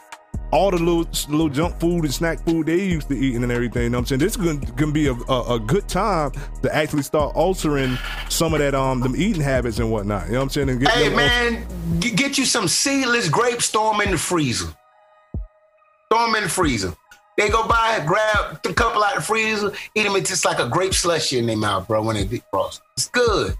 [0.51, 3.91] all the little little junk food and snack food they used to eating and everything.
[3.91, 7.03] know what I'm saying this can can be a, a, a good time to actually
[7.03, 7.97] start altering
[8.29, 10.25] some of that um them eating habits and whatnot.
[10.25, 10.69] You know what I'm saying?
[10.69, 11.65] And get hey man,
[11.99, 14.67] get you some seedless grapes, throw them in the freezer.
[16.11, 16.93] Throw them in the freezer.
[17.37, 20.15] They go by, grab a couple out of the freezer, eat them.
[20.15, 22.03] It's just like a grape slushy in their mouth, bro.
[22.03, 23.55] When they defrost, it's good.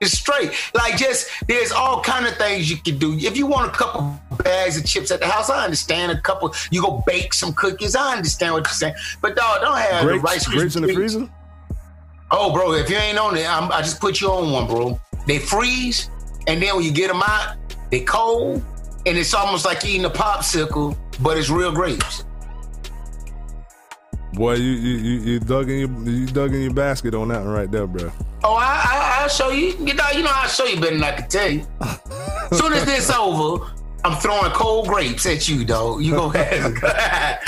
[0.00, 0.50] It's straight.
[0.74, 3.14] Like just there's all kind of things you can do.
[3.16, 6.10] If you want a couple bags of chips at the house, I understand.
[6.10, 7.94] A couple, you go bake some cookies.
[7.94, 8.94] I understand what you're saying.
[9.20, 11.30] But dog, don't have grapes, the Rice grapes in the freezer.
[12.32, 14.98] Oh, bro, if you ain't on it, I'm, I just put you on one, bro.
[15.26, 16.08] They freeze,
[16.46, 17.56] and then when you get them out,
[17.90, 18.64] they cold,
[19.04, 22.24] and it's almost like eating a popsicle, but it's real grapes.
[24.34, 27.40] Boy, you you you, you dug in your you dug in your basket on that
[27.44, 28.10] one right there, bro.
[28.44, 29.68] Oh, I, I, I'll show you.
[29.78, 31.66] You know, you know, I'll show you better than I can tell you.
[32.52, 33.66] soon as this over,
[34.04, 35.98] I'm throwing cold grapes at you, though.
[35.98, 36.76] You go ahead.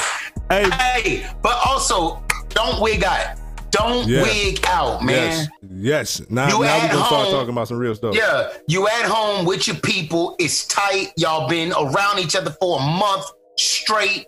[0.50, 0.70] hey.
[0.70, 3.38] hey, but also don't wig out.
[3.70, 4.22] Don't Yeah.
[4.22, 5.48] wig out, man.
[5.62, 6.30] Yes, yes.
[6.30, 8.14] Now, You now we're gonna start talking about some real stuff.
[8.14, 10.36] Yeah, you at home with your people.
[10.38, 11.12] It's tight.
[11.16, 13.24] Y'all been around each other for a month
[13.58, 14.26] straight.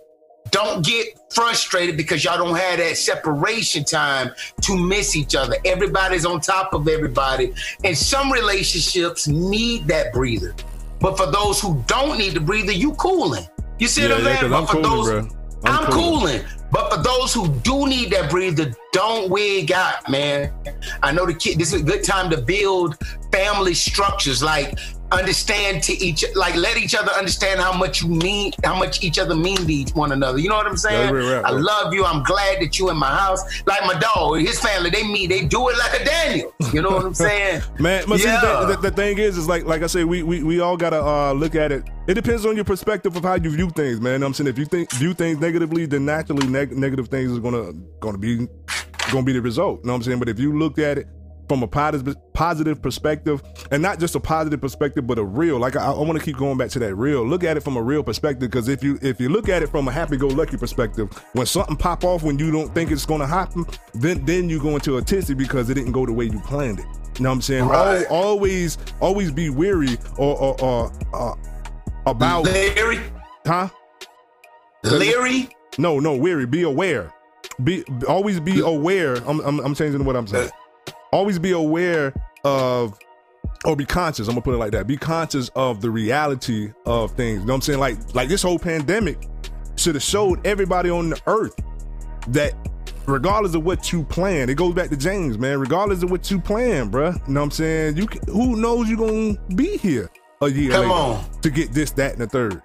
[0.51, 4.31] Don't get frustrated because y'all don't have that separation time
[4.61, 5.55] to miss each other.
[5.65, 10.55] Everybody's on top of everybody, and some relationships need that breather.
[10.99, 13.45] But for those who don't need the breather, you cooling.
[13.79, 14.39] You see Yeah, what I'm yeah, saying?
[14.39, 15.35] 'cause But I'm for cooling, those, bruh.
[15.65, 16.19] I'm I'm, cooling.
[16.19, 16.41] cooling.
[16.69, 20.51] But for those who do need that breather, don't wig out, man.
[21.01, 21.57] I know the kid.
[21.59, 22.97] This is a good time to build
[23.31, 24.43] family structures.
[24.43, 24.77] Like
[25.11, 29.19] understand to each, like let each other understand how much you mean, how much each
[29.19, 30.37] other mean to each one another.
[30.37, 31.13] You know what I'm saying?
[31.13, 32.05] right, right, I love you.
[32.05, 33.41] I'm glad that you in my house.
[33.65, 36.53] Like my dog, his family, they meet, they do it like a Daniel.
[36.73, 37.61] You know what I'm saying?
[37.79, 40.43] Man, but see, the, the, the thing is, is like, like I say, we we,
[40.43, 41.83] we all gotta uh, look at it.
[42.07, 44.23] It depends on your perspective of how you view things, man.
[44.23, 47.73] I'm saying if you think view things negatively, then naturally neg- negative things is gonna
[47.99, 48.47] gonna be
[49.11, 49.81] gonna be the result.
[49.81, 50.19] You know what I'm saying?
[50.19, 51.07] But if you look at it
[51.47, 53.41] from a positive perspective,
[53.71, 56.37] and not just a positive perspective, but a real, like I, I want to keep
[56.37, 57.25] going back to that real.
[57.25, 59.67] Look at it from a real perspective, because if you if you look at it
[59.67, 63.65] from a happy-go-lucky perspective, when something pop off when you don't think it's gonna happen,
[63.93, 66.79] then then you go into a tizzy because it didn't go the way you planned
[66.79, 66.85] it.
[67.17, 67.65] You know what I'm saying?
[67.65, 68.05] Right.
[68.09, 71.33] Always always be weary or or, or uh,
[72.05, 72.99] about Larry,
[73.45, 73.69] huh?
[74.83, 75.49] Larry.
[75.77, 76.45] No, no, weary.
[76.45, 77.13] Be aware.
[77.63, 79.15] Be always be aware.
[79.27, 80.51] I'm, I'm I'm changing what I'm saying.
[81.11, 82.97] Always be aware of
[83.65, 84.27] or be conscious.
[84.27, 84.87] I'm gonna put it like that.
[84.87, 87.39] Be conscious of the reality of things.
[87.41, 87.79] You know what I'm saying?
[87.79, 89.27] Like like this whole pandemic
[89.75, 91.55] should have showed everybody on the earth
[92.29, 92.53] that
[93.07, 95.59] regardless of what you plan, it goes back to James, man.
[95.59, 97.13] Regardless of what you plan, bruh.
[97.27, 97.97] You know what I'm saying?
[97.97, 100.09] You can, who knows you gonna be here
[100.41, 101.41] a year Come later on.
[101.41, 102.61] to get this, that, and the third.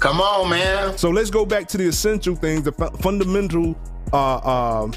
[0.00, 0.96] Come on, man.
[0.96, 3.76] So let's go back to the essential things, the fu- fundamental
[4.12, 4.92] uh, um,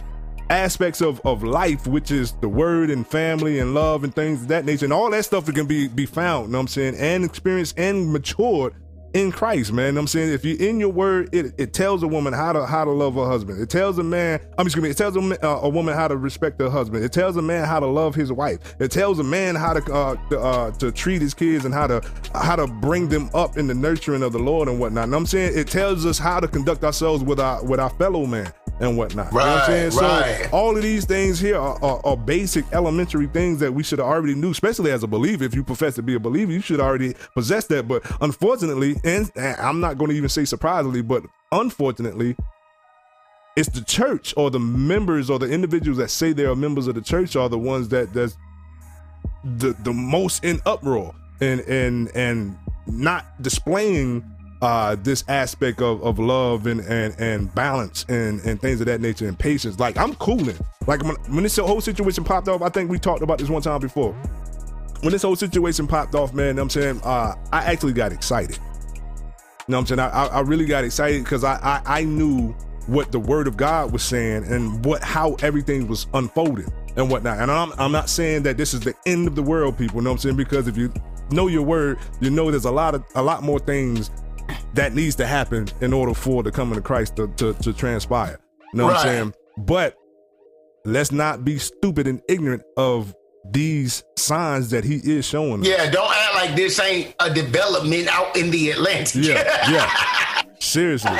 [0.53, 4.47] aspects of, of life, which is the word and family and love and things of
[4.49, 4.85] that nature.
[4.85, 7.25] And all that stuff that can be be found, you know what I'm saying, and
[7.25, 8.75] experienced and matured
[9.13, 9.97] in Christ, man.
[9.97, 12.83] I'm saying if you're in your word, it, it tells a woman how to how
[12.83, 13.61] to love her husband.
[13.61, 16.17] It tells a man, I'm excuse me, it tells a, uh, a woman how to
[16.17, 17.03] respect her husband.
[17.03, 18.75] It tells a man how to love his wife.
[18.79, 21.87] It tells a man how to uh, to, uh, to treat his kids and how
[21.87, 22.01] to
[22.33, 25.09] how to bring them up in the nurturing of the Lord and whatnot.
[25.09, 28.25] What I'm saying it tells us how to conduct ourselves with our with our fellow
[28.25, 29.32] man and whatnot.
[29.32, 29.91] You know what I'm saying?
[29.91, 33.84] Right, So all of these things here are, are, are basic, elementary things that we
[33.84, 35.43] should have already knew, especially as a believer.
[35.43, 37.88] If you profess to be a believer, you should already possess that.
[37.88, 42.36] But unfortunately, and and I'm not going to even say surprisingly, but unfortunately,
[43.55, 46.95] it's the church or the members or the individuals that say they are members of
[46.95, 48.38] the church are the ones that that's
[49.43, 52.57] the the most in uproar and and and
[52.88, 54.24] not displaying
[54.64, 59.01] uh this aspect of, of love and, and and balance and and things of that
[59.01, 59.78] nature and patience.
[59.78, 60.57] Like i'm cooling.
[60.88, 63.61] Like when, when this whole situation popped off i think we talked about this one
[63.61, 64.14] time before.
[65.01, 68.55] When this whole situation popped off man i'm saying uh i actually got excited.
[68.55, 69.99] You know what i'm saying?
[69.99, 72.55] I, I really got excited because I, I i knew
[72.88, 77.39] what the word of god was saying and what how everything was unfolding and whatnot.
[77.39, 79.97] And i'm, I'm not saying that this is the end of the world people.
[79.97, 80.38] You know what i'm saying?
[80.38, 80.93] Because if you
[81.32, 84.11] know your word you know there's a lot of a lot more things
[84.73, 88.39] that needs to happen in order for the coming of Christ to, to, to transpire.
[88.73, 89.33] You know what I'm saying?
[89.57, 89.97] But
[90.85, 93.15] let's not be stupid and ignorant of
[93.51, 95.67] these signs that he is showing us.
[95.67, 99.23] Yeah, don't act like this ain't a development out in the Atlantic.
[99.23, 100.41] Yeah, yeah.
[100.59, 101.11] Seriously.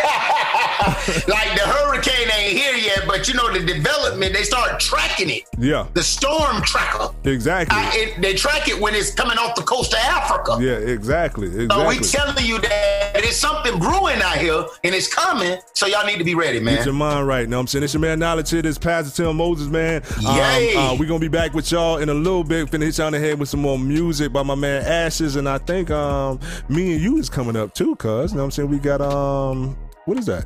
[1.28, 5.44] like the hurricane ain't here yet, but you know the development, they start tracking it.
[5.58, 5.88] Yeah.
[5.94, 7.14] The storm tracker.
[7.24, 7.78] Exactly.
[7.78, 10.58] I, it, they track it when it's coming off the coast of Africa.
[10.60, 11.68] Yeah, exactly.
[11.68, 16.06] So we telling you that there's something brewing out here and it's coming, so y'all
[16.06, 16.86] need to be ready, Get man.
[16.86, 17.48] your mind right.
[17.48, 17.84] Now I'm saying?
[17.84, 18.62] It's your man Knowledge here.
[18.62, 20.02] This Pastor Tim Moses, man.
[20.26, 20.76] Um, Yay.
[20.76, 22.70] uh, we're gonna be back with y'all in a little bit.
[22.70, 25.36] Finna hit y'all in the head with some more music by my man Ashes.
[25.36, 28.32] And I think um me and you is coming up too, cuz.
[28.32, 28.70] You know what I'm saying?
[28.70, 29.76] We got um
[30.06, 30.46] what is that?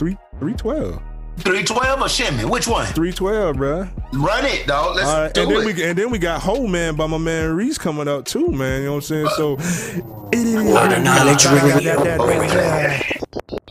[0.00, 1.09] Three three twelve.
[1.38, 2.44] 312 or Shimmy?
[2.44, 2.86] Which one?
[2.86, 3.88] 312, bro.
[4.12, 4.96] Run it, dog.
[4.96, 5.76] Let's All right, do and then it.
[5.76, 8.80] we and then we got Whole Man by my man Reese coming up too, man.
[8.82, 9.28] You know what I'm saying?
[9.36, 9.54] So
[10.32, 12.04] Word of knowledge radio.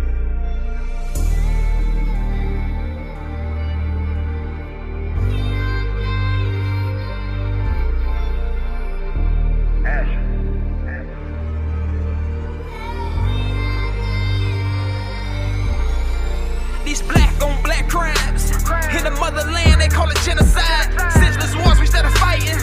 [17.10, 18.52] Black on black crimes.
[18.96, 20.94] In the motherland, they call it genocide.
[21.12, 22.58] Senseless wars we started fighting.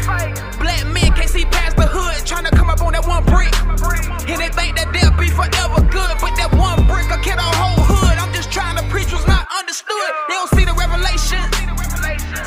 [0.58, 1.01] Black men
[1.32, 3.48] see past the hood, trying to come up on that one brick.
[4.28, 7.50] And they think that they'll be forever good, but that one brick will kill the
[7.56, 8.20] whole hood.
[8.20, 10.12] I'm just trying to preach what's not understood.
[10.28, 11.40] They don't see the revelation.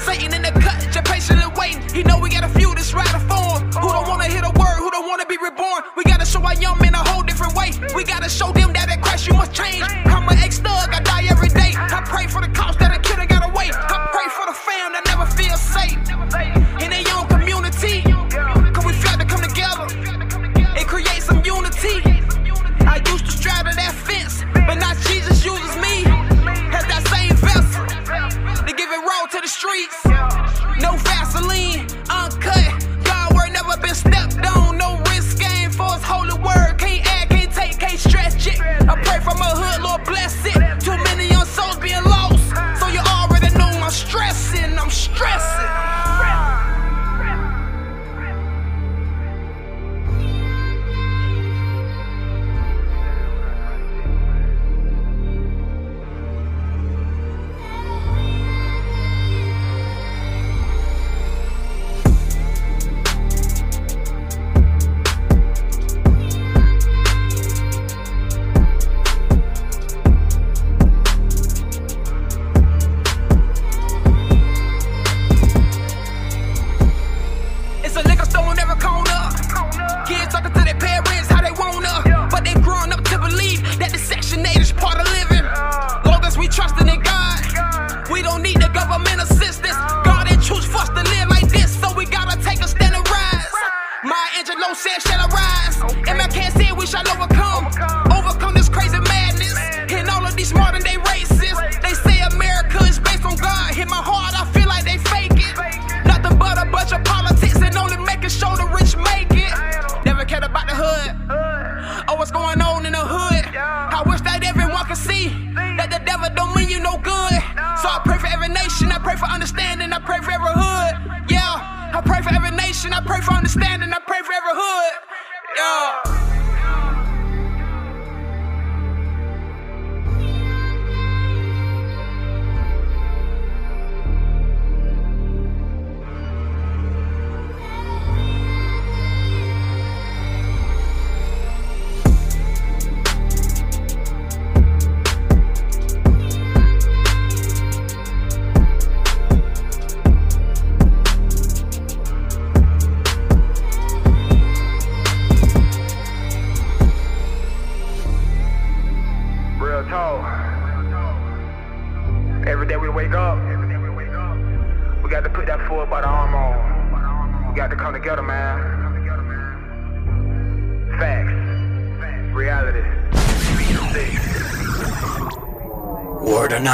[0.05, 1.81] Satan in the cut, just patiently waiting.
[1.89, 3.73] He know we got a few that's right for him.
[3.81, 5.81] Who don't wanna hear the word, who don't wanna be reborn.
[5.97, 7.73] We gotta show our young men a whole different way.
[7.97, 9.81] We gotta show them that at Christ you must change.
[9.81, 11.73] I'm an ex-thug, I die every day.
[11.73, 12.77] I pray for the cops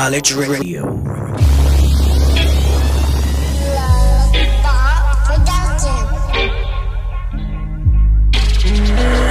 [0.01, 0.81] Knowledge Radio.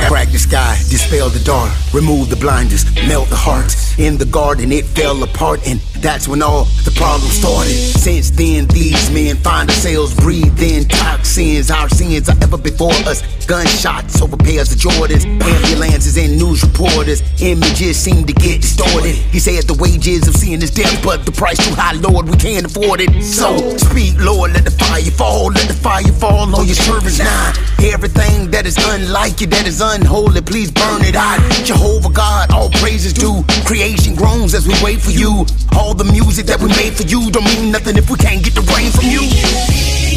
[0.06, 3.98] Crack the sky, dispel the dark, remove the blinders, melt the hearts.
[3.98, 7.72] In the garden, it fell apart, and that's when all the problems started.
[7.72, 11.70] Since then, these men find themselves breathing toxins.
[11.70, 13.22] Our sins are ever before us.
[13.46, 17.22] Gunshots over pairs of Jordans, ambulances and news reporters.
[17.42, 19.14] Images seem to get distorted.
[19.14, 22.36] He said the wages of sin is death, but the price too high, Lord, we
[22.36, 23.22] can't afford it.
[23.22, 27.52] So speak, Lord, let the fire fall, let the fire fall on your servants now.
[27.82, 31.40] Everything that is unlike you, that is unholy, please burn it out.
[31.64, 33.42] Jehovah God, all praises due.
[33.64, 35.46] Creation groans as we wait for you.
[35.72, 38.54] All the music that we made for you don't mean nothing if we can't get
[38.54, 39.24] the rain from you.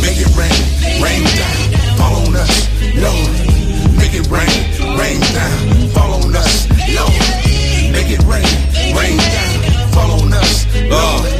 [0.03, 0.59] Make it rain,
[0.99, 2.67] rain down, fall on us,
[2.99, 3.31] Lord.
[3.95, 4.59] Make it rain,
[4.99, 7.15] rain down, fall on us, Lord.
[7.95, 8.47] Make it rain,
[8.91, 9.55] rain down,
[9.95, 11.31] fall on us, Lord.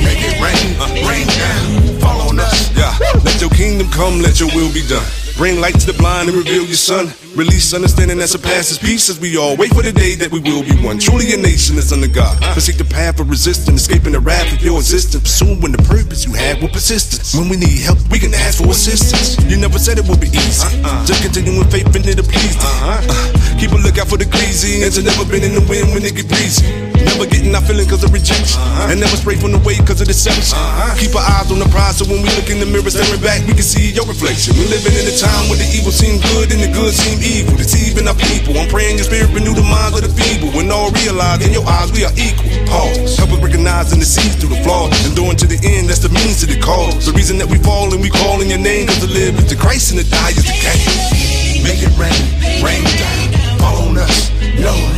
[0.00, 0.66] Make it rain,
[1.04, 2.72] rain down, fall on us.
[2.72, 2.96] Yeah,
[3.28, 5.04] let your kingdom come, let your will be done.
[5.36, 7.25] Bring light to the blind and reveal your son.
[7.36, 10.64] Release understanding that surpasses peace as we all wait for the day that we will
[10.64, 10.96] be one.
[10.96, 12.32] Truly a nation that's under God.
[12.56, 15.20] Forsake the path of resistance, escaping the wrath of your existence.
[15.20, 17.36] Pursuing the purpose you have with persistence.
[17.36, 19.36] When we need help, we can ask for assistance.
[19.44, 20.64] You never said it would be easy.
[20.80, 21.04] Uh-uh.
[21.04, 22.72] Just continue with faith and it'll please thee.
[22.72, 23.04] Uh-huh.
[23.04, 24.96] Uh, keep a lookout for the greasy ends.
[24.96, 26.64] never been in the wind when it get breezy.
[27.04, 28.64] Never getting our feeling cause of rejection.
[28.64, 28.88] Uh-huh.
[28.88, 30.56] And never spray from the way cause of deception.
[30.56, 30.96] Uh-huh.
[30.96, 33.44] Keep our eyes on the prize so when we look in the mirror staring back,
[33.44, 34.56] we can see your reflection.
[34.56, 37.58] We living in a time where the evil seem good and the good seem evil.
[37.58, 38.54] Deceiving our people.
[38.54, 40.54] I'm praying your spirit renew the minds of the feeble.
[40.54, 42.46] When all realize in your eyes we are equal.
[42.70, 43.18] Pause.
[43.18, 44.94] Help us recognize and see through the flaws.
[45.04, 45.98] Enduring to the end, call.
[45.98, 47.06] The means to the cause.
[47.06, 49.50] The reason that we fall and we call in your name, cause to live is
[49.50, 51.26] the Christ and to die is the gain.
[51.66, 52.22] Make it rain,
[52.62, 54.30] rain down, fall on us,
[54.62, 54.94] Lord.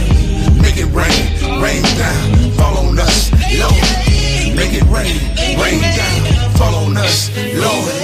[0.61, 1.25] Make it rain,
[1.63, 3.73] rain down, fall on us, Lord.
[4.53, 5.17] Make it rain,
[5.57, 7.95] rain down, fall on us, Lord.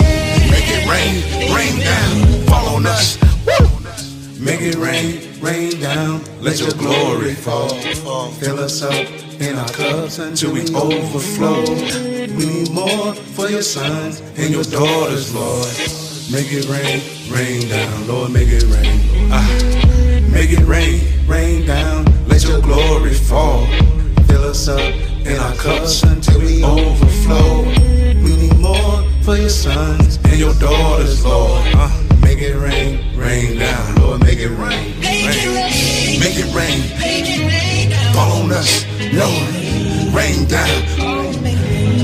[0.49, 1.13] Make it rain,
[1.53, 3.24] rain down, fall on us.
[4.45, 7.71] Make it rain, rain down, let your glory fall.
[8.33, 9.09] Fill us up
[9.41, 11.63] in our cups until we overflow.
[12.37, 15.73] We need more for your sons and your daughters, Lord.
[16.31, 17.01] Make it rain,
[17.33, 19.01] rain down, Lord, make it rain.
[19.33, 19.49] Ah,
[20.31, 23.67] make it rain, rain down, let your glory fall.
[24.29, 24.93] Fill us up
[25.25, 27.63] in our cups until we overflow.
[28.23, 31.63] We need more for your sons and your daughters, Lord.
[31.77, 36.21] Ah, make it rain, rain down, Lord, make it rain, rain.
[36.21, 36.81] Make it rain,
[38.15, 39.49] fall on us, Lord.
[40.15, 40.83] Rain down,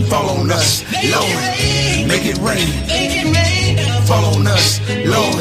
[0.08, 2.08] fall on us, Lord.
[2.08, 2.68] Make it rain,
[4.06, 5.36] fall on us, Lord.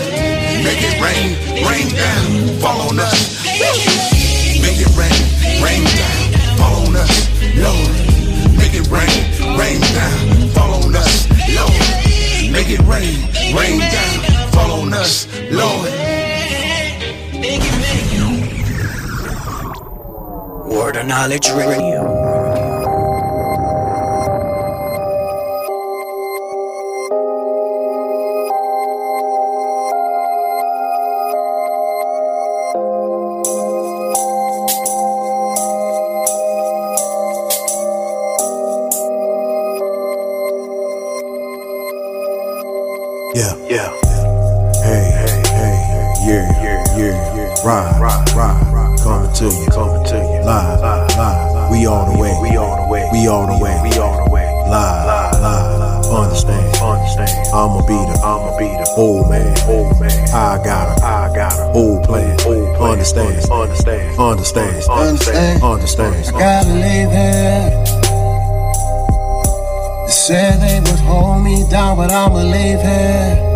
[0.64, 1.36] Make it rain,
[1.66, 3.44] rain down, fall on us.
[3.46, 8.58] Make it rain, rain down, fall on us, Lord.
[8.58, 11.99] Make it rain, rain down, fall on us, Lord.
[12.52, 13.20] Make it rain,
[13.56, 15.90] rain down, fall on us, Lord.
[20.70, 22.59] Word of Knowledge Radio.
[43.70, 43.94] Yeah.
[44.82, 45.78] Hey, hey, hey,
[46.26, 47.54] yeah, yeah, yeah.
[47.64, 48.98] Ride, ride, ride.
[48.98, 50.42] Coming to you, coming to you.
[50.42, 51.70] Live, live.
[51.70, 54.32] We all the way, we all the way, we all the way, we all the
[54.34, 54.50] way.
[54.66, 56.04] Live, live.
[56.10, 57.30] Understand, understand.
[57.54, 60.18] I'ma be the, I'ma be the old man, old man.
[60.34, 62.92] I got a, I got a old plan, old plan.
[62.94, 66.16] Understand, understand, understand, understand, understand.
[66.36, 67.86] I gotta leave here.
[70.10, 73.49] Said they would hold me down, but I'ma leave here.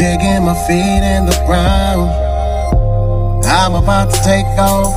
[0.00, 2.08] Digging my feet in the ground.
[3.44, 4.96] I'm about to take off.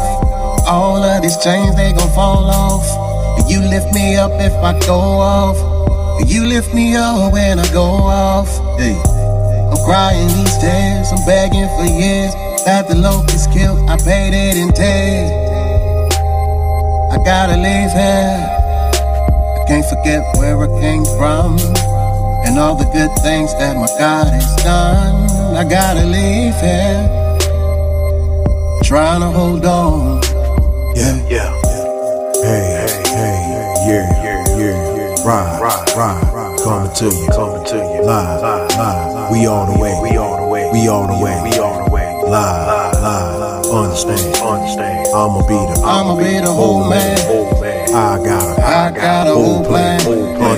[0.65, 2.87] All of these chains, they gon' fall off.
[3.51, 5.57] You lift me up if I go off.
[6.25, 8.47] You lift me up when I go off.
[8.79, 8.95] Hey.
[8.95, 12.33] I'm crying these days, I'm begging for years.
[12.63, 15.31] That the locust killed, I paid it in tears.
[17.11, 18.39] I gotta leave here.
[19.59, 21.92] I can't forget where I came from
[22.45, 25.29] and all the good things that my God has done.
[25.55, 27.03] I gotta leave here,
[28.83, 30.21] trying to hold on.
[30.95, 31.51] Yeah, yeah.
[32.43, 33.35] Hey, hey, hey,
[33.87, 35.25] yeah, yeah, yeah.
[35.25, 36.59] Ride, ride, ride.
[36.63, 38.03] Coming to you, coming to you.
[38.03, 39.31] Live, live.
[39.31, 41.91] We all the way, we all the way, we all the way, we all the
[41.91, 42.11] way.
[42.27, 43.65] Live, live.
[43.73, 45.07] Understand, understand.
[45.15, 47.17] I'ma be the, I'ma be the whole man.
[47.95, 49.99] I got a, I got a whole plan.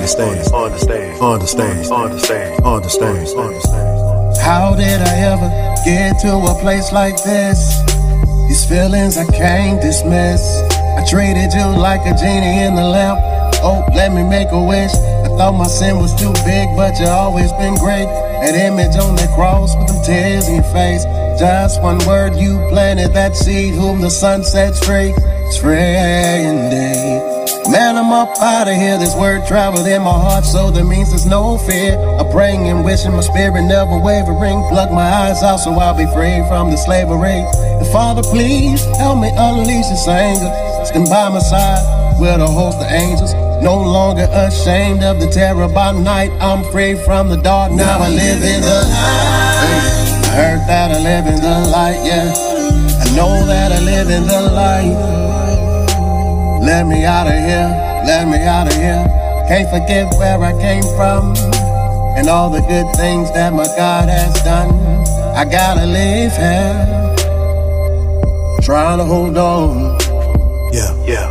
[0.06, 4.38] Understand, understand, understand, understand, understand, understand.
[4.38, 5.50] How did I ever
[5.84, 7.82] get to a place like this?
[8.48, 10.62] These feelings I can't dismiss.
[10.70, 13.18] I treated you like a genie in the lamp.
[13.66, 14.94] Oh, let me make a wish.
[14.94, 18.06] I thought my sin was too big, but you always been great.
[18.06, 21.04] That image on that cross with them tears in your face.
[21.40, 25.16] Just one word, you planted that seed, whom the sun sets free.
[25.18, 27.35] It's free indeed.
[27.70, 28.98] Man, I'm up out of here.
[29.00, 31.98] This word traveled in my heart, so that means there's no fear.
[32.20, 34.62] I'm praying and wishing my spirit never wavering.
[34.70, 37.42] Plug my eyes out so I'll be free from the slavery.
[37.42, 40.52] And Father, please help me unleash this anger.
[40.86, 43.34] Stand by my side with a host of angels.
[43.64, 46.30] No longer ashamed of the terror by night.
[46.40, 47.72] I'm free from the dark.
[47.72, 50.06] Now I live in the light.
[50.22, 52.30] I heard that I live in the light, yeah.
[53.02, 55.35] I know that I live in the light.
[56.66, 57.70] Let me out of here,
[58.08, 59.06] let me out of here.
[59.48, 61.36] Can't forget where I came from
[62.18, 64.74] and all the good things that my God has done.
[65.38, 67.14] I gotta leave here,
[68.64, 70.00] trying to hold on.
[70.74, 71.30] Yeah, yeah.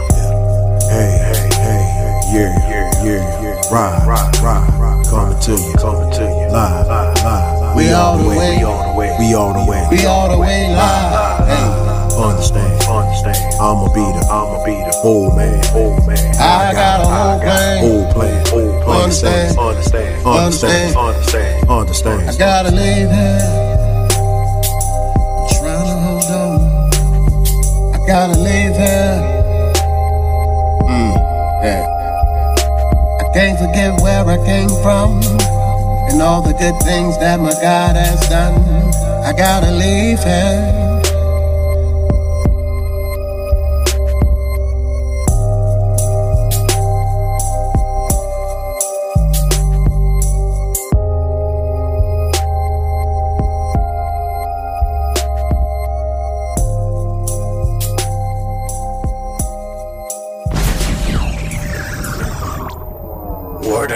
[0.94, 1.82] Hey, hey, hey,
[2.30, 3.72] yeah, yeah, yeah.
[3.72, 5.04] Ride, ride, ride.
[5.10, 6.48] Coming to you, coming to you.
[6.52, 7.76] Live, live.
[7.76, 9.88] We all the way, we all the way, we all the way.
[9.90, 11.48] we all the way live.
[11.48, 11.83] Hey.
[12.14, 13.54] Understand, understand.
[13.60, 16.16] I'ma be the, I'ma be the old man, old man.
[16.38, 17.84] I got a whole plan.
[17.84, 19.00] Old plan, old plan.
[19.02, 22.30] Understand, understand, understand, understand, understand.
[22.30, 23.42] I gotta leave here.
[25.58, 26.60] Trying to hold on.
[27.94, 29.18] I gotta leave here.
[30.86, 31.14] Mm,
[31.66, 31.82] yeah.
[33.20, 35.20] I Can't forget where I came from
[36.10, 38.54] and all the good things that my God has done.
[39.24, 40.93] I gotta leave here.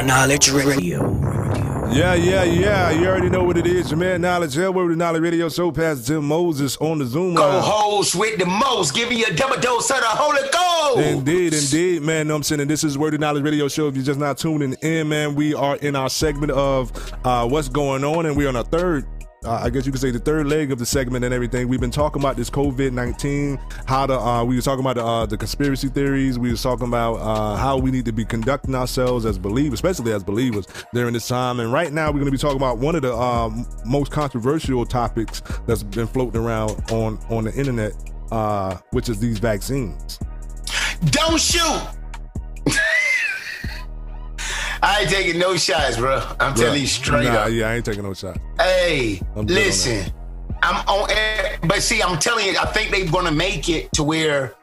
[0.09, 1.01] Knowledge Radio.
[1.93, 2.90] Yeah, yeah, yeah.
[2.90, 3.90] You already know what it is.
[3.90, 7.35] Your man Knowledge, Hell Word of Knowledge Radio Show, Pastor Tim Moses on the Zoom
[7.35, 7.60] line.
[7.60, 11.06] Co-host with the most, giving you a double dose of the Holy Ghost.
[11.06, 12.26] Indeed, indeed, man.
[12.26, 13.89] Know what I'm saying, and this is Word of Knowledge Radio Show.
[13.89, 16.90] If you're just not tuning in, man, we are in our segment of
[17.26, 19.05] uh, what's going on, and we're on our third.
[19.44, 21.69] Uh, I guess you could say the third leg of the segment and everything.
[21.69, 24.19] We've been talking about this COVID nineteen, how to.
[24.19, 26.40] Uh, we were talking about the, uh, the conspiracy theories.
[26.40, 30.12] We were talking about uh, how we need to be conducting ourselves as believers, especially
[30.12, 31.60] as believers during this time.
[31.60, 34.85] And right now, we're going to be talking about one of the um, most controversial
[34.85, 37.93] topics that's been floating around on on the internet,
[38.32, 40.19] uh, which is these vaccines.
[41.10, 41.81] Don't shoot.
[44.82, 46.16] I ain't taking no shots, bro.
[46.38, 47.50] I'm Bruh, telling you straight nah, up.
[47.50, 48.38] Yeah, I ain't taking no shots.
[48.60, 50.12] Hey, I'm good on listen,
[50.62, 54.02] I'm on air, but see, I'm telling you, I think they're gonna make it to
[54.02, 54.55] where,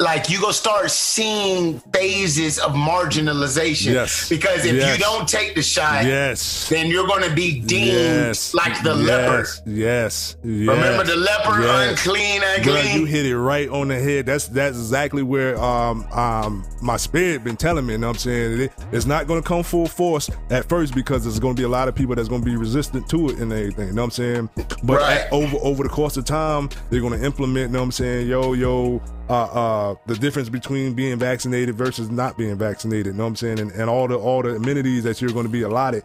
[0.00, 3.92] like, you gonna start seeing phases of marginalization.
[3.94, 4.28] Yes.
[4.28, 4.96] Because if Yes.
[4.96, 6.68] you don't take the shot, Yes.
[6.68, 7.88] then you're gonna be deemed
[8.28, 8.54] Yes.
[8.54, 9.06] like the yes.
[9.08, 9.46] leper.
[9.66, 10.36] Yes.
[10.44, 10.68] yes.
[10.68, 12.96] Remember the leper, unclean, unclean.
[13.00, 14.26] you hit it right on the head.
[14.26, 17.94] That's that's exactly where um um my spirit been telling me.
[17.94, 18.60] You know what I'm saying?
[18.60, 21.88] It- it's not gonna come full force at first because there's gonna be a lot
[21.88, 23.88] of people that's gonna be resistant to it and everything.
[23.88, 24.50] You know what I'm saying?
[24.84, 25.18] But Right.
[25.22, 28.28] at- over over the course of time, they're gonna implement, you know what I'm saying,
[28.28, 33.24] yo, yo, uh uh the difference between being vaccinated versus not being vaccinated, you know
[33.24, 33.60] what I'm saying?
[33.60, 36.04] And, and all the all the amenities that you're gonna be allotted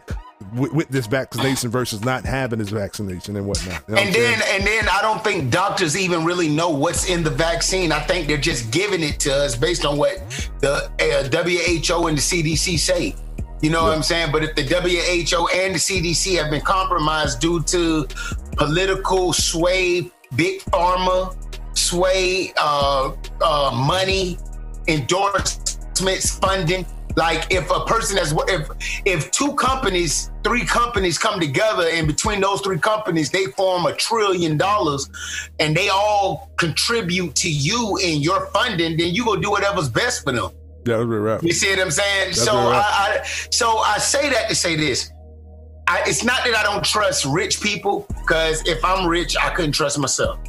[0.54, 3.82] with, with this vaccination versus not having this vaccination and whatnot.
[3.88, 4.38] You know and saying?
[4.38, 7.92] then and then I don't think doctors even really know what's in the vaccine.
[7.92, 10.18] I think they're just giving it to us based on what
[10.60, 13.14] the uh, WHO and the CDC say.
[13.62, 14.30] You know what I'm saying?
[14.30, 18.06] But if the WHO and the CDC have been compromised due to
[18.58, 21.34] political sway, big pharma
[21.74, 24.38] sway, uh, uh, money,
[24.88, 26.86] endorsements, funding.
[27.16, 28.68] Like if a person has if
[29.04, 33.92] if two companies, three companies come together, and between those three companies they form a
[33.92, 35.08] trillion dollars,
[35.60, 40.24] and they all contribute to you in your funding, then you go do whatever's best
[40.24, 40.50] for them.
[40.86, 41.42] Yeah, that's rap.
[41.44, 42.30] You see what I'm saying?
[42.30, 42.84] That's so rap.
[42.84, 45.12] I, I so I say that to say this.
[45.86, 49.72] I, it's not that I don't trust rich people, because if I'm rich, I couldn't
[49.72, 50.40] trust myself.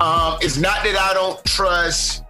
[0.00, 2.22] Um, it's not that I don't trust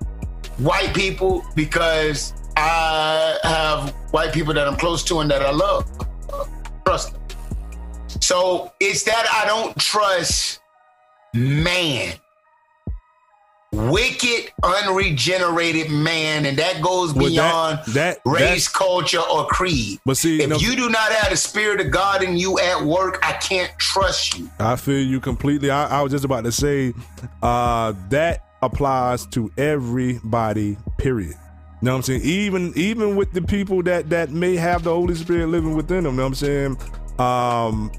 [0.58, 5.86] white people because I have white people that I'm close to and that I love.
[6.84, 7.22] Trust them.
[8.20, 10.60] So it's that I don't trust
[11.34, 12.14] man.
[13.72, 20.00] Wicked, unregenerated man, and that goes Well, that- beyond that- race, culture, or creed.
[20.06, 22.82] But see, if no- you do not have the spirit of God in you at
[22.82, 24.48] work, I can't trust you.
[24.58, 25.70] I feel you completely.
[25.70, 26.94] I, I was just about to say
[27.42, 30.78] uh, that applies to everybody.
[30.96, 31.34] Period.
[31.80, 32.22] You know what I'm saying?
[32.22, 36.14] Even even with the people that that may have the Holy Spirit living within them.
[36.14, 36.78] You know what I'm saying?
[37.18, 37.92] Um,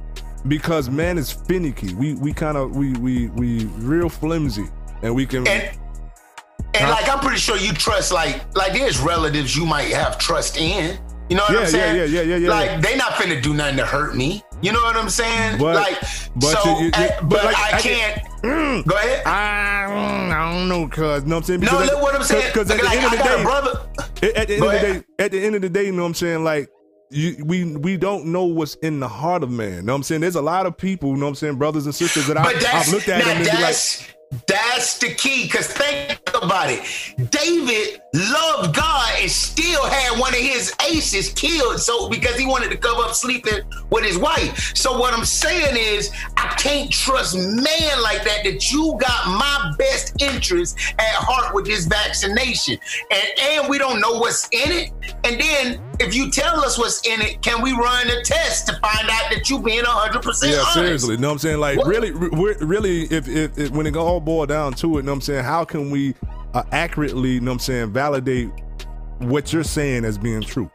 [0.47, 1.93] because man is finicky.
[1.93, 4.65] We we kind of we we we real flimsy,
[5.01, 5.47] and we can.
[5.47, 5.77] And
[6.75, 10.57] and like I'm pretty sure you trust like like there's relatives you might have trust
[10.57, 10.97] in.
[11.29, 11.95] You know what Yeah, I'm saying?
[11.95, 12.79] yeah, yeah, yeah, yeah, Like yeah.
[12.81, 14.43] they not finna do nothing to hurt me.
[14.63, 15.59] You know what I'm saying?
[15.59, 15.99] But- like
[16.35, 18.21] but so, you- you- I- but but, like, I I can't.
[18.87, 19.25] Go ahead.
[19.27, 21.23] I, mm, I don't know, cuz.
[21.23, 21.59] You know what I'm saying?
[21.59, 22.47] No, Because look what I'm saying.
[22.53, 23.81] Because at the Like, end of the day, brother.
[24.23, 25.91] at, at the end Go of the day, at the end of the day, you
[25.91, 26.43] know what I'm saying?
[26.43, 26.69] Like,
[27.11, 29.73] you, we we don't know what's in the heart of man.
[29.73, 30.21] You know what I'm saying?
[30.21, 32.43] There's a lot of people, you know what I'm saying, brothers and sisters that I,
[32.79, 33.75] I've looked at them and be like,
[34.45, 35.47] that's the key.
[35.47, 36.83] Cause think about it.
[37.31, 41.79] David loved God and still had one of his aces killed.
[41.79, 44.75] So because he wanted to cover up sleeping with his wife.
[44.75, 49.73] So what I'm saying is I can't trust man like that, that you got my
[49.79, 52.77] best interest at heart with this vaccination.
[53.11, 54.91] And and we don't know what's in it.
[55.23, 58.73] And then if you tell us what's in it, can we run a test to
[58.73, 60.73] find out that you being hundred percent yeah, honest?
[60.73, 61.15] seriously.
[61.15, 61.59] You know what I'm saying?
[61.59, 61.87] Like, What?
[61.87, 65.11] really, re- really, if, if, if when it all boil down to it, you know
[65.11, 65.43] what I'm saying?
[65.43, 66.15] How can we
[66.53, 68.49] uh, accurately, you know what I'm saying, validate
[69.19, 70.71] what you're saying as being true?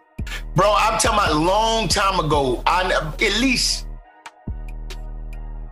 [0.54, 2.62] Bro, I'm talking about a long time ago.
[2.66, 3.86] I at least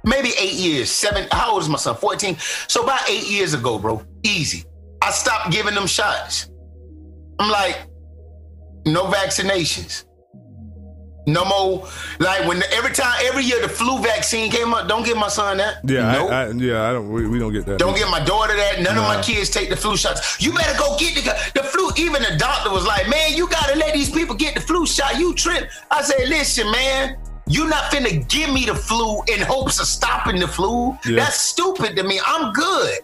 [0.05, 1.27] maybe eight years, seven.
[1.31, 1.95] How old is my son?
[1.97, 2.37] 14.
[2.69, 4.03] So about eight years ago, bro.
[4.23, 4.65] Easy.
[5.01, 6.51] I stopped giving them shots.
[7.39, 7.87] I'm like,
[8.85, 10.05] No vaccinations.
[11.27, 11.89] No more.
[12.19, 14.89] Like when every time, every year the flu vaccine came up.
[14.89, 15.77] Don't give my son that.
[15.85, 16.31] Yeah, Nope.
[16.31, 17.13] I, I, yeah, I don't.
[17.13, 17.79] We, we don't get that.
[17.79, 18.81] Don't get my daughter that.
[18.83, 20.43] None of my kids take the flu shots.
[20.43, 21.91] You better go get the the flu.
[21.97, 25.17] Even the doctor was like, "Man, you gotta let these people get the flu shot.
[25.19, 27.17] You trip." I said, "Listen, man."
[27.49, 30.97] You're not finna give me the flu in hopes of stopping the flu.
[31.05, 31.17] Yeah.
[31.17, 32.21] That's stupid to me.
[32.25, 32.99] I'm good.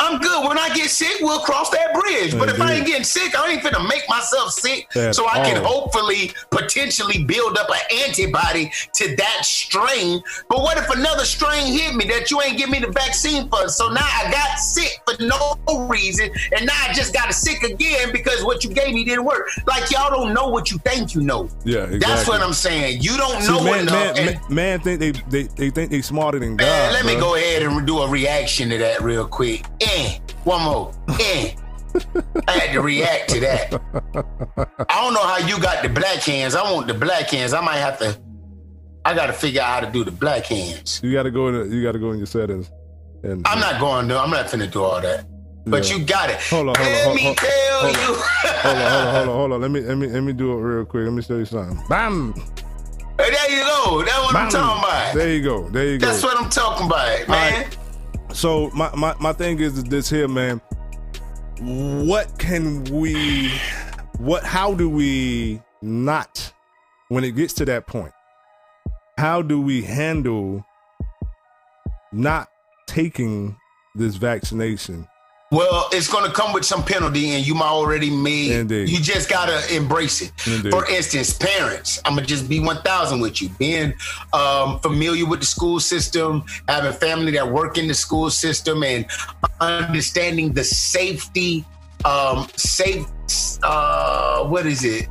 [0.00, 0.46] I'm good.
[0.46, 2.38] When I get sick, we'll cross that bridge.
[2.38, 5.42] But if I ain't getting sick, I ain't finna make myself sick At so I
[5.44, 5.82] can all.
[5.82, 10.22] hopefully potentially build up an antibody to that strain.
[10.48, 13.68] But what if another strain hit me that you ain't give me the vaccine for?
[13.68, 15.58] So now I got sick for no
[15.88, 19.48] reason, and now I just got sick again because what you gave me didn't work.
[19.66, 21.50] Like y'all don't know what you think you know.
[21.64, 21.98] Yeah, exactly.
[21.98, 23.02] That's what I'm saying.
[23.02, 24.14] You don't See, know man, enough.
[24.14, 26.66] man, man, man think they, they they think they smarter than God.
[26.66, 29.64] Man, let me go ahead and do a reaction to that real quick.
[29.90, 30.92] Eh, one more.
[31.20, 31.54] Eh.
[32.46, 33.72] I had to react to that.
[34.88, 36.54] I don't know how you got the black hands.
[36.54, 37.52] I want the black hands.
[37.54, 38.16] I might have to.
[39.04, 41.00] I got to figure out how to do the black hands.
[41.02, 41.72] You got to go in.
[41.72, 42.70] You got to go in your settings.
[43.24, 44.18] And I'm not going to.
[44.18, 45.24] I'm not finna do all that.
[45.66, 45.96] But Yeah.
[45.96, 46.40] you got it.
[46.42, 48.00] Hold on, hold on, Let hold- me hold- tell hold on.
[48.00, 48.14] you.
[48.14, 49.60] hold on, hold on, hold on, hold on.
[49.62, 51.04] Let me let me let me do it real quick.
[51.04, 51.82] Let me show you something.
[51.88, 52.34] Bam.
[53.18, 54.02] Hey, there you go.
[54.04, 55.14] That's what I'm talking about.
[55.14, 55.68] There you go.
[55.70, 56.06] There you go.
[56.06, 57.66] That's what I'm talking about, man.
[58.38, 60.60] So my, my my thing is this here, man.
[61.60, 63.50] What can we?
[64.18, 64.44] What?
[64.44, 66.52] How do we not?
[67.08, 68.12] When it gets to that point,
[69.16, 70.64] how do we handle
[72.12, 72.48] not
[72.86, 73.56] taking
[73.96, 75.08] this vaccination?
[75.50, 78.52] Well, it's going to come with some penalty, and you might already made.
[78.52, 78.90] Indeed.
[78.90, 80.30] You just gotta embrace it.
[80.46, 80.70] Indeed.
[80.70, 82.00] For instance, parents.
[82.04, 83.48] I'm gonna just be 1,000 with you.
[83.58, 83.94] Being
[84.34, 89.06] um, familiar with the school system, having family that work in the school system, and
[89.60, 91.64] understanding the safety,
[92.04, 93.06] um, safe.
[93.62, 95.08] Uh, what is it?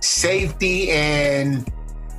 [0.00, 1.68] Safety and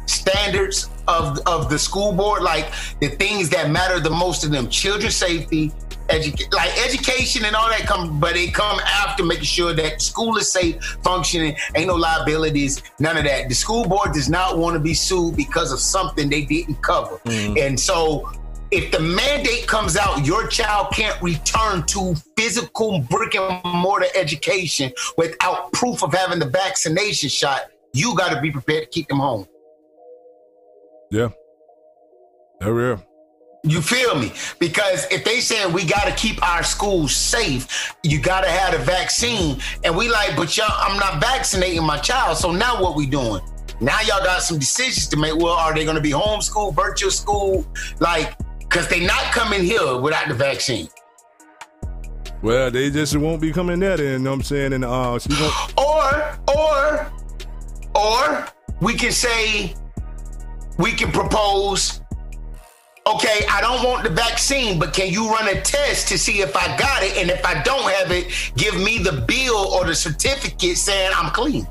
[0.09, 4.69] standards of of the school board, like the things that matter the most to them,
[4.69, 5.71] children's safety,
[6.09, 10.37] education, like education and all that come, but it come after making sure that school
[10.37, 13.49] is safe, functioning, ain't no liabilities, none of that.
[13.49, 17.17] The school board does not want to be sued because of something they didn't cover,
[17.25, 17.65] mm.
[17.65, 18.31] and so.
[18.71, 24.91] If the mandate comes out, your child can't return to physical brick and mortar education
[25.17, 27.71] without proof of having the vaccination shot.
[27.93, 29.47] You got to be prepared to keep them home.
[31.11, 31.29] Yeah.
[32.61, 33.01] Are.
[33.63, 34.31] You feel me?
[34.59, 38.73] Because if they saying we got to keep our schools safe, you got to have
[38.73, 42.37] a vaccine, and we like, but y'all, I'm not vaccinating my child.
[42.37, 43.41] So now what we doing?
[43.81, 45.35] Now y'all got some decisions to make.
[45.35, 47.65] Well, are they going to be homeschool, virtual school,
[47.99, 48.37] like?
[48.59, 50.87] Because they not coming here without the vaccine.
[52.41, 53.97] Well, they just won't be coming there.
[53.97, 54.73] Then, you know what I'm saying?
[54.73, 57.11] And uh, gon- Or, or,
[57.95, 58.47] or
[58.79, 59.73] we can say,
[60.79, 62.01] we can propose,
[63.05, 66.55] okay, I don't want the vaccine, but can you run a test to see if
[66.55, 67.17] I got it?
[67.17, 71.31] And if I don't have it, give me the bill or the certificate saying I'm
[71.31, 71.67] clean.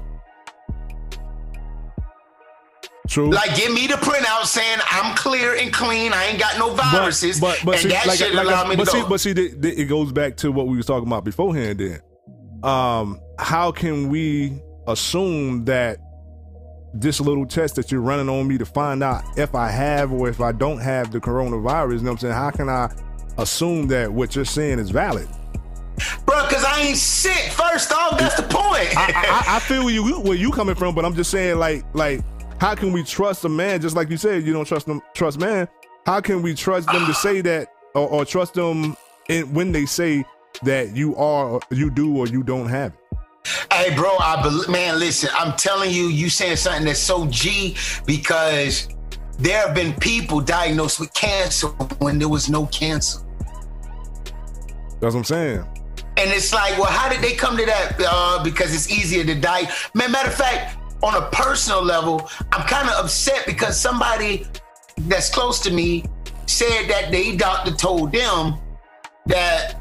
[3.09, 3.31] True.
[3.31, 6.13] Like, give me the printout saying I'm clear and clean.
[6.13, 7.41] I ain't got no viruses.
[7.41, 9.09] But, but and see, that like, should like, allow me to see, go.
[9.09, 11.81] but see, th- th- it goes back to what we was talking about beforehand.
[11.81, 12.03] Then,
[12.63, 15.99] um, how can we assume that
[16.95, 20.29] this little test that you're running on me to find out if I have or
[20.29, 21.93] if I don't have the coronavirus?
[21.93, 22.35] You know what I'm saying?
[22.35, 22.91] How can I
[23.39, 25.29] assume that what you're saying is valid?
[26.25, 27.51] Bro, because I ain't sick.
[27.53, 28.97] First off, that's the point.
[28.97, 31.85] I, I, I feel where you where you coming from, but I'm just saying, like,
[31.95, 32.21] like,
[32.61, 33.81] how can we trust a man?
[33.81, 35.69] Just like you said, you don't trust them, trust man.
[36.07, 38.97] How can we trust them to say that, or, or trust them
[39.29, 40.25] in, when they say
[40.63, 42.98] that you are, you do, or you don't have it?
[43.73, 47.77] Hey, bro, I bel man, listen, I'm telling you, you saying something that's so G
[48.07, 48.89] because
[49.39, 51.69] there have been people diagnosed with cancer
[51.99, 53.21] when there was no cancer.
[55.01, 55.65] That's what I'm saying.
[56.17, 57.97] And it's like, well, how did they come to that?
[57.99, 59.71] Uh, because it's easier to die.
[59.95, 64.45] Man, matter of fact, on a personal level, I'm kind of upset because somebody
[65.03, 66.05] that's close to me
[66.47, 68.59] said that they doctor told them
[69.27, 69.78] that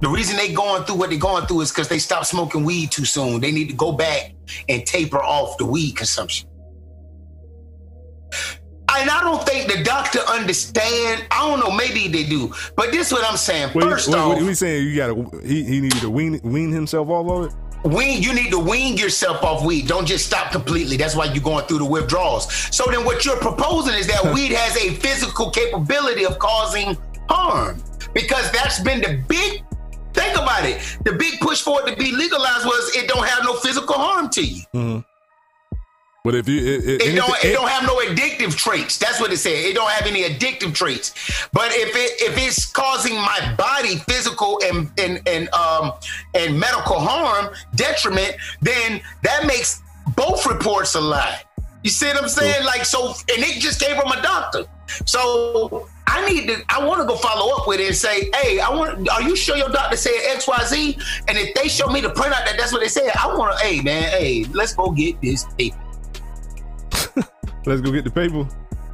[0.00, 2.92] the reason they going through what they're going through is because they stopped smoking weed
[2.92, 3.40] too soon.
[3.40, 4.32] They need to go back
[4.68, 6.48] and taper off the weed consumption.
[8.90, 11.26] And I don't think the doctor understand.
[11.30, 11.74] I don't know.
[11.74, 13.70] Maybe they do, but this is what I'm saying.
[13.70, 14.88] What, First what, off, what, what, saying?
[14.88, 17.88] You gotta he, he needed to wean wean himself off of it.
[17.88, 21.42] wean you need to wean yourself off weed don't just stop completely that's why you're
[21.42, 25.48] going through the withdrawals so then what you're proposing is that weed has a physical
[25.50, 26.96] capability of causing
[27.28, 27.80] harm
[28.14, 29.62] because that's been the big
[30.18, 30.80] think about it.
[31.04, 34.28] The big push for it to be legalized was it don't have no physical harm
[34.30, 34.62] to you.
[34.74, 35.04] Mhm.
[36.24, 38.98] But if you, it, it, It don't, anything- it don't have no addictive traits.
[38.98, 39.52] That's what it said.
[39.52, 41.14] It don't have any addictive traits.
[41.52, 45.92] But if it if it's causing my body physical and and and um
[46.34, 49.80] and medical harm, detriment, then that makes
[50.16, 51.40] both reports a lie.
[51.84, 52.64] You see what I'm saying?
[52.64, 54.64] Like so, and it just came from a doctor.
[55.06, 56.62] So I need to.
[56.70, 59.08] I want to go follow up with it and say, "Hey, I want.
[59.10, 60.98] Are you sure your doctor said X, Y, Z?
[61.28, 63.64] And if they show me the printout that that's what they said, I want to.
[63.64, 64.04] Hey, man.
[64.04, 65.78] Hey, let's go get this paper.
[67.66, 68.44] let's go get the paper.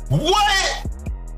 [0.09, 0.87] What?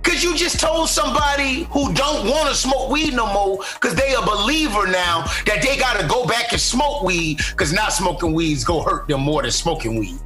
[0.02, 4.14] Cause you just told somebody who don't want to smoke weed no more, cause they
[4.14, 8.64] a believer now that they gotta go back and smoke weed, cause not smoking weed's
[8.64, 10.18] gonna hurt them more than smoking weed.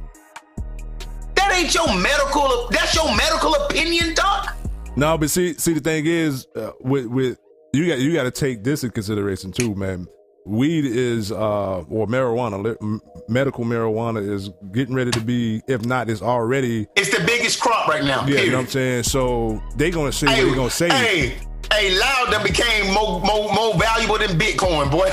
[1.33, 2.69] That ain't your medical.
[2.69, 4.55] That's your medical opinion, doc.
[4.95, 7.37] No, but see, see, the thing is, uh, with with
[7.73, 10.07] you got you got to take this in consideration too, man.
[10.45, 12.99] Weed is uh or marijuana, m-
[13.29, 16.87] medical marijuana is getting ready to be, if not, is already.
[16.95, 18.25] It's the biggest crop right now.
[18.25, 19.03] Yeah, you know what I'm saying.
[19.03, 20.89] So they gonna say what they gonna say.
[20.89, 21.37] Hey,
[21.71, 25.09] hey, loud that became more, more, more valuable than Bitcoin, boy.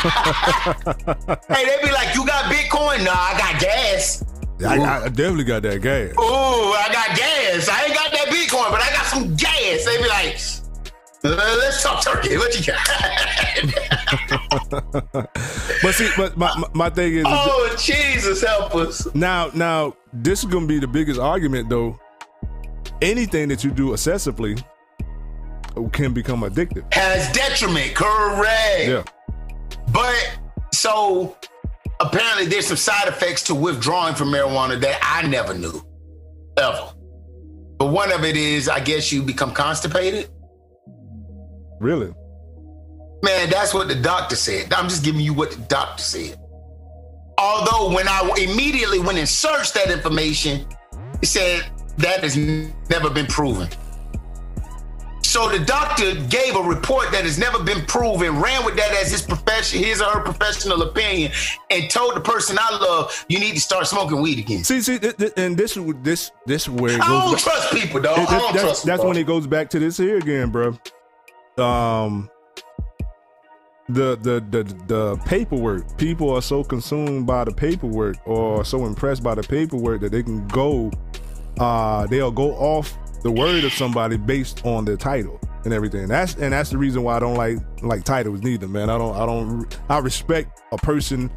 [1.54, 3.04] hey, they be like, you got Bitcoin?
[3.04, 4.22] Nah, I got gas.
[4.64, 6.12] I, I definitely got that gas.
[6.12, 7.68] Ooh, I got gas.
[7.68, 9.84] I ain't got that Bitcoin, but I got some gas.
[9.84, 10.36] They be like,
[11.24, 12.36] "Uh, let's talk turkey.
[12.36, 12.80] What you got?
[15.82, 19.06] But see, but my my, my thing is, oh, Jesus, help us.
[19.14, 21.98] now now this is gonna be the biggest argument though.
[23.00, 24.56] Anything that you do excessively
[25.92, 26.92] can become addictive.
[26.92, 28.88] Has detriment, correct.
[28.88, 29.04] Yeah.
[29.92, 30.38] But
[30.72, 31.36] so
[32.00, 35.82] apparently there's some side effects to withdrawing from marijuana that I never knew.
[36.56, 36.92] Ever.
[37.78, 40.28] But one of it is I guess you become constipated.
[41.78, 42.12] Really?
[43.22, 44.72] Man, that's what the doctor said.
[44.72, 46.38] I'm just giving you what the doctor said.
[47.38, 50.66] Although when I immediately went and searched that information,
[51.22, 53.68] it said that has never been proven.
[55.30, 59.12] So the doctor gave a report that has never been proven, ran with that as
[59.12, 61.30] his profession, his or her professional opinion,
[61.70, 64.64] and told the person I love, you need to start smoking weed again.
[64.64, 67.22] See, see, th- th- and this this this where it I goes.
[67.22, 68.18] don't back- trust people, dog.
[68.18, 70.76] It- I don't that's trust that's when it goes back to this here again, bro.
[71.58, 72.28] Um,
[73.88, 75.96] the the the the paperwork.
[75.96, 80.24] People are so consumed by the paperwork, or so impressed by the paperwork that they
[80.24, 80.90] can go.
[81.56, 86.08] Uh, they'll go off the word of somebody based on their title and everything.
[86.08, 88.90] That's and that's the reason why I don't like like titles neither, man.
[88.90, 91.30] I don't I don't I respect a person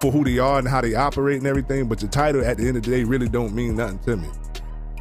[0.00, 2.68] for who they are and how they operate and everything, but your title at the
[2.68, 4.28] end of the day really don't mean nothing to me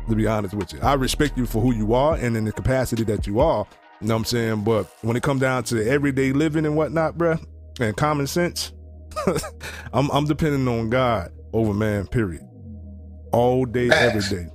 [0.10, 0.80] to be honest with you.
[0.82, 3.68] I respect you for who you are and in the capacity that you are.
[4.02, 4.64] You know what I'm saying?
[4.64, 7.44] But when it comes down to everyday living and whatnot, bruh,
[7.80, 8.74] and common sense,
[9.94, 12.44] I'm I'm depending on God over man, period.
[13.34, 14.48] All day, every day.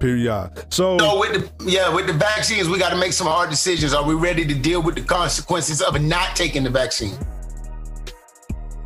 [0.00, 0.50] Period.
[0.70, 3.92] So, So with the yeah, with the vaccines, we got to make some hard decisions.
[3.94, 7.16] Are we ready to deal with the consequences of not taking the vaccine?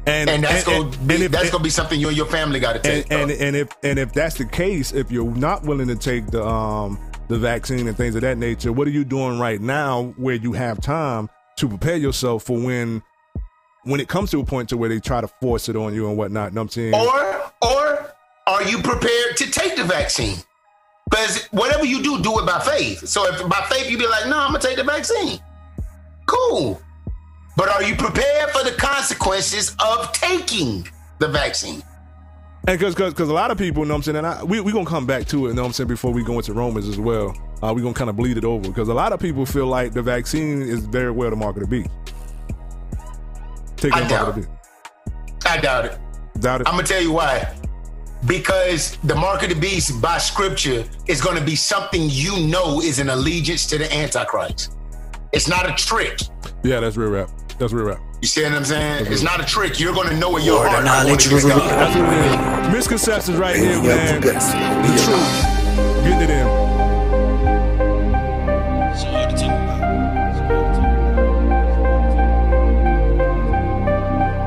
[0.06, 2.26] and, And that's and- gonna be and if- that's gonna be something you and your
[2.26, 3.06] family got to take.
[3.10, 6.26] and, and and if and if that's the case, if you're not willing to take
[6.30, 10.12] the um the vaccine and things of that nature, what are you doing right now
[10.18, 13.02] where you have time to prepare yourself for when
[13.84, 16.08] when it comes to a point to where they try to force it on you
[16.08, 16.52] and whatnot?
[16.52, 16.94] Know what I'm saying?
[16.94, 18.14] Or or
[18.46, 20.36] are you prepared to take the vaccine?
[21.10, 23.06] Because whatever you do, do it by faith.
[23.06, 25.38] So if by faith you be like, no, I'm gonna take the vaccine.
[26.26, 26.80] Cool.
[27.56, 31.82] But are you prepared for the consequences of taking the vaccine?
[32.66, 34.60] And because because a lot of people, you know what I'm saying, and I, we
[34.60, 36.54] we gonna come back to it, you know what I'm saying, before we go into
[36.54, 37.36] Romans as well.
[37.62, 39.92] Uh, we gonna kind of bleed it over because a lot of people feel like
[39.92, 41.90] the vaccine is very well the market the beast.
[43.76, 45.46] Taking I the mark of the doubt beast.
[45.46, 45.98] I doubt it.
[46.40, 46.68] Doubt it.
[46.68, 47.54] I'm gonna tell you why.
[48.26, 52.98] Because the mark of the beast by scripture is gonna be something you know is
[52.98, 54.72] an allegiance to the Antichrist.
[55.32, 56.20] It's not a trick.
[56.62, 57.28] Yeah, that's real rap.
[57.58, 58.00] That's real rap.
[58.22, 59.06] You see what I'm saying?
[59.10, 59.78] It's not a trick.
[59.78, 60.86] You're gonna know in your Word of heart.
[60.86, 61.70] I wanna knowledge get God.
[61.70, 62.72] That's what it is.
[62.72, 64.20] Misconceptions right here, man.
[64.22, 64.32] The
[65.04, 66.04] truth.
[66.04, 66.46] Getting it in.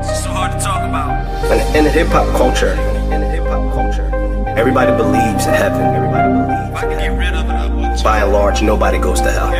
[0.02, 1.74] So hard to talk about.
[1.76, 2.74] In, in hip hop culture,
[4.56, 5.82] everybody believes in heaven.
[5.82, 8.02] Everybody believes.
[8.02, 9.50] By and large, nobody goes to hell.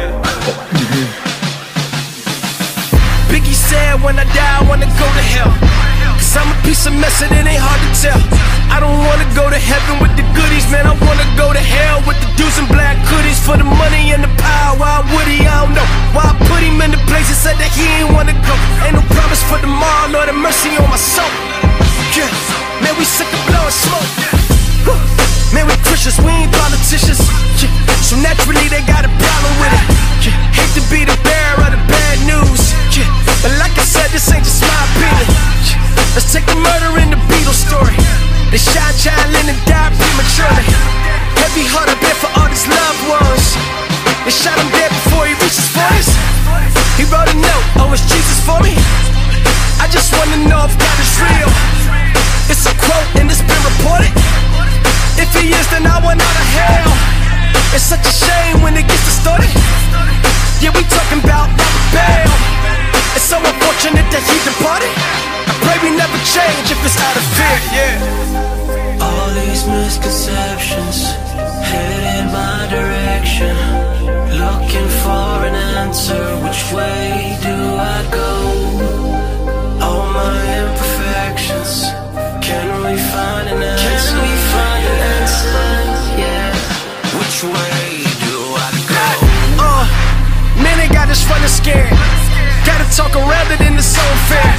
[3.28, 5.50] Biggie said, when I die, I wanna go to hell.
[6.16, 8.20] Cause I'm a piece of mess and it ain't hard to tell.
[8.70, 10.86] I don't wanna go to heaven with the goodies, man.
[10.86, 14.22] I wanna go to hell with the dudes in black hoodies for the money and
[14.22, 14.78] the power.
[14.78, 15.42] Why would he?
[15.44, 15.88] I don't know.
[16.14, 18.54] Why I put him in the place and said that he ain't wanna go.
[18.86, 21.28] Ain't no promise for tomorrow, Lord have mercy on my soul.
[22.14, 22.30] Yeah,
[22.82, 24.57] man, we sick of blowing smoke.
[25.54, 27.20] Man, we Christians, we ain't politicians.
[27.60, 27.72] Yeah.
[28.04, 29.84] So naturally, they got a problem with it.
[30.24, 30.36] Yeah.
[30.52, 32.72] Hate to be the bearer of the bad news.
[32.92, 33.08] Yeah.
[33.44, 35.28] But like I said, this ain't just my opinion.
[36.14, 37.96] Let's take the murder in the Beatles story.
[38.50, 40.66] They shot John Lennon, died prematurely.
[41.36, 43.54] Heavy heart up here for all his loved ones.
[44.24, 46.10] They shot him dead before he reached his 40s.
[46.96, 48.74] He wrote a note, oh, it's Jesus for me.
[49.78, 51.50] I just wanna know if God is real.
[52.50, 54.10] It's a quote and it's been reported.
[55.18, 56.90] If he is, then I want out of hell.
[57.74, 59.52] It's such a shame when it gets distorted.
[60.62, 62.32] Yeah, we talking about Robert Bell.
[63.14, 64.90] It's so unfortunate that he departed.
[65.50, 69.04] I pray we never change if it's out of fear, yeah.
[69.04, 70.98] All these misconceptions
[71.62, 73.54] headed my direction.
[74.42, 76.22] Looking for an answer.
[76.44, 78.47] Which way do I go?
[91.08, 91.88] Got running scared.
[92.68, 94.52] Gotta talk around it in the soul fair.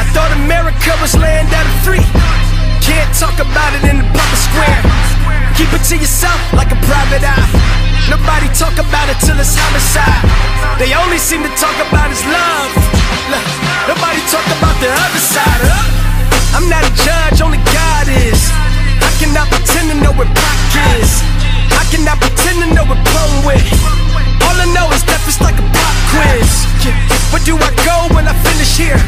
[0.00, 2.06] I thought America was land out of free.
[2.80, 4.80] Can't talk about it in the public square.
[5.52, 7.44] Keep it to yourself like a private eye.
[8.08, 10.24] Nobody talk about it till it's homicide.
[10.80, 12.72] They only seem to talk about his love.
[13.84, 15.60] Nobody talk about the other side.
[16.56, 18.40] I'm not a judge, only God is.
[18.96, 20.58] I cannot pretend to know what Pac
[20.96, 21.20] is.
[21.68, 24.01] I cannot pretend to know what blown with.
[24.52, 26.52] All I know is death is like a pop quiz.
[27.32, 29.00] Where do I go when I finish here?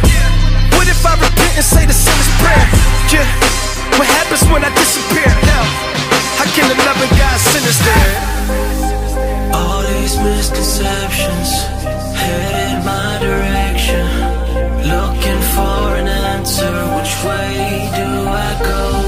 [0.72, 2.64] What if I repent and say the sinner's prayer?
[3.12, 3.28] Yeah.
[4.00, 5.28] What happens when I disappear?
[5.28, 5.68] Hell,
[6.40, 8.14] how can the loving God send us there?
[9.52, 11.48] All these misconceptions
[12.16, 14.08] headed my direction.
[14.80, 16.72] Looking for an answer.
[16.96, 19.03] Which way do I go?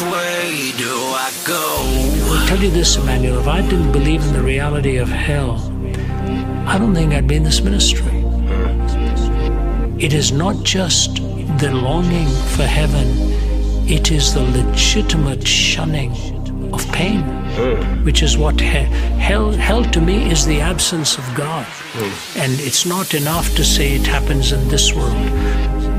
[0.00, 2.32] Way do I go?
[2.32, 5.60] I'll tell you this, Emmanuel, if I didn't believe in the reality of hell,
[6.66, 8.24] I don't think I'd be in this ministry.
[9.98, 11.16] It is not just
[11.58, 13.06] the longing for heaven,
[13.86, 16.12] it is the legitimate shunning
[16.72, 17.20] of pain,
[18.02, 18.66] which is what he-
[19.28, 21.66] hell, hell to me is the absence of God.
[22.36, 25.30] And it's not enough to say it happens in this world.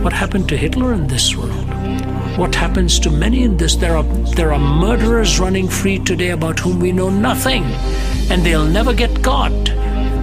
[0.04, 1.51] What happened to Hitler in this world?
[2.38, 3.76] What happens to many in this?
[3.76, 4.04] There are
[4.36, 7.64] there are murderers running free today about whom we know nothing,
[8.32, 9.66] and they'll never get caught.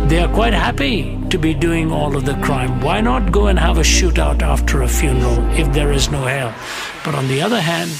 [0.09, 2.81] They are quite happy to be doing all of the crime.
[2.81, 6.55] Why not go and have a shootout after a funeral if there is no hell?
[7.05, 7.91] But on the other hand,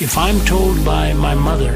[0.00, 1.72] if I'm told by my mother,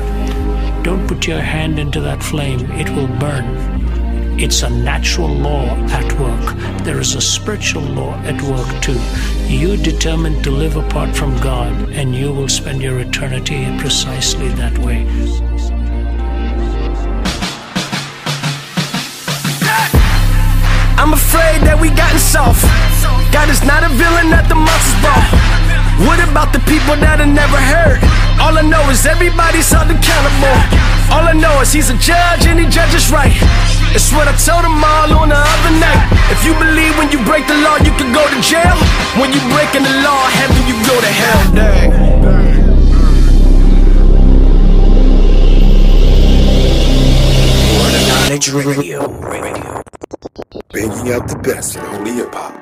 [0.82, 3.75] don't put your hand into that flame, it will burn.
[4.38, 6.84] It's a natural law at work.
[6.84, 9.00] There is a spiritual law at work too.
[9.48, 14.76] You determine to live apart from God, and you will spend your eternity precisely that
[14.78, 15.08] way.
[21.00, 22.60] I'm afraid that we gotten soft.
[23.32, 25.22] God is not a villain at the monster's ball.
[26.04, 28.04] What about the people that I never heard?
[28.36, 30.56] All I know is everybody's held accountable.
[31.08, 33.32] All I know is he's a judge and he judges right.
[33.94, 36.08] It's what I told them all on the other night.
[36.30, 38.76] If you believe when you break the law, you can go to jail.
[39.20, 41.54] When you breaking the law, heaven, you go to hell.
[41.54, 42.06] Dang.
[48.08, 49.06] Knowledge Radio.
[50.72, 52.52] Banging out the best in only hip hop.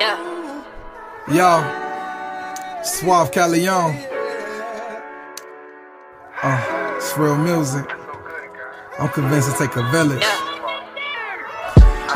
[0.00, 0.18] Yeah.
[1.28, 1.85] Yo,
[2.86, 3.96] Suave Calion.
[6.40, 7.84] Uh, it's real music.
[9.00, 10.22] I'm convinced to take a village.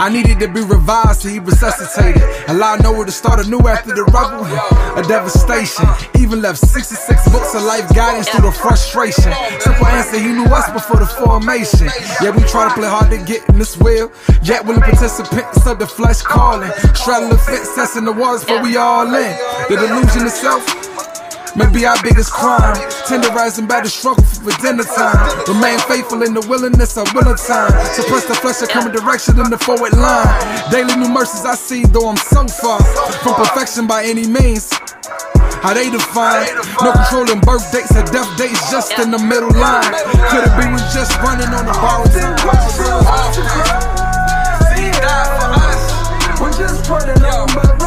[0.00, 2.22] I needed to be revised, so he resuscitated.
[2.48, 4.46] Allow Noah to start anew after the rubble.
[4.96, 5.84] A devastation.
[6.18, 9.30] Even left 66 books of life guidance through the frustration.
[9.60, 11.90] Simple answer, he knew us before the formation.
[12.22, 14.10] Yeah, we try to play hard to get in this wheel.
[14.42, 16.72] Yet willing participants of the flesh calling.
[16.94, 19.36] Straddle the fence, testing the waters, but we all in.
[19.68, 20.89] The delusion itself.
[21.56, 22.76] Maybe our biggest crime.
[23.06, 25.18] Tenderizing by the struggle for dinner time.
[25.48, 27.72] Remain faithful in the willingness of winter time.
[27.94, 30.30] Suppress the flesh and come direction in the forward line.
[30.70, 32.78] Daily new mercies I see, though I'm so far
[33.22, 34.70] from perfection by any means.
[35.60, 36.48] How they define
[36.80, 39.92] no controlling birth dates or death dates just in the middle line.
[40.30, 42.08] Could it be we just running on the borrowed?
[42.08, 43.40] See, for us.
[46.40, 47.79] We're just running on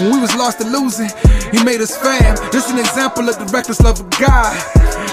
[0.00, 1.10] When we was lost to losing,
[1.52, 2.34] he made us fam.
[2.50, 4.56] This an example of the reckless love of God.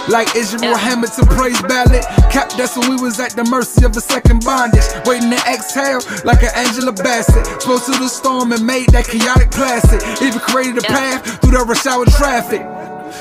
[0.08, 2.04] Like Israel Hamilton praise ballad.
[2.32, 4.86] Cap that's when we was at the mercy of a second bondage.
[5.06, 7.62] Waiting to exhale like an Angela Bassett.
[7.62, 10.00] Spoke to the storm and made that chaotic plastic.
[10.22, 12.64] Even created a path through the rush hour traffic.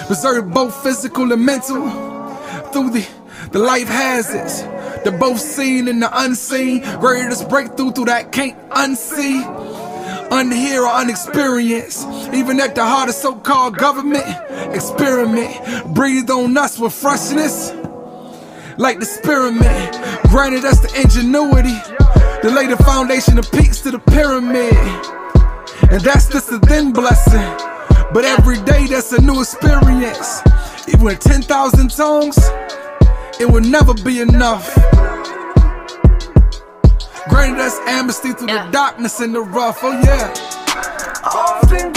[0.07, 1.91] Preserved both physical and mental
[2.71, 3.05] through the,
[3.51, 4.63] the life hazards.
[5.03, 6.83] The both seen and the unseen.
[7.01, 9.76] Greatest breakthrough through that can't unsee.
[10.31, 12.07] Unhear or unexperienced.
[12.35, 14.27] Even at the heart of so called government.
[14.75, 15.95] Experiment.
[15.95, 17.73] Breathe on us with freshness.
[18.79, 19.93] Like the experiment.
[20.29, 21.79] Granted us the ingenuity.
[22.43, 24.75] To lay the foundation of peaks to the pyramid.
[25.91, 27.77] And that's just a then blessing.
[28.13, 30.43] But every day that's a new experience.
[30.89, 32.39] Even with 10,000 tongues,
[33.41, 34.75] it will never be enough.
[37.29, 40.33] Granted us amnesty through the darkness and the rough, oh yeah.
[41.25, 41.93] Often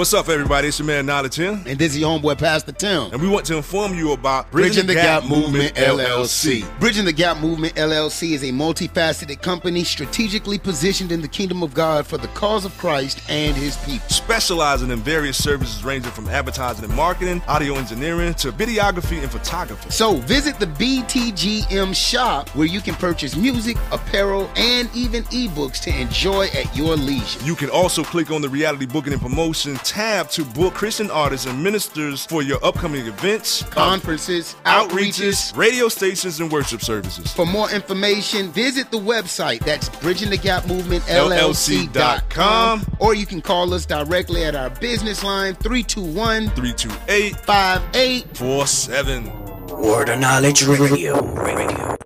[0.00, 0.68] What's up, everybody?
[0.68, 1.62] It's your man Knowledge Tim.
[1.66, 3.12] And this is your homeboy, Pastor Tim.
[3.12, 6.64] And we want to inform you about Bridging the Gap Movement LLC.
[6.80, 11.74] Bridging the Gap Movement LLC is a multifaceted company strategically positioned in the kingdom of
[11.74, 14.08] God for the cause of Christ and his people.
[14.08, 19.90] Specializing in various services ranging from advertising and marketing, audio engineering, to videography and photography.
[19.90, 25.94] So visit the BTGM shop where you can purchase music, apparel, and even ebooks to
[25.94, 27.44] enjoy at your leisure.
[27.44, 31.46] You can also click on the reality booking and promotion tab to book Christian artists
[31.46, 37.32] and ministers for your upcoming events, Conferences, outreaches, radio stations, and worship services.
[37.32, 39.64] For more information, visit the website.
[39.64, 42.86] That's bridgingthegapmovementllc.com.
[43.00, 49.49] Or you can call us directly at our business line 321 328 5847.
[49.70, 51.20] Word of Knowledge Radio.
[51.34, 51.96] Radio.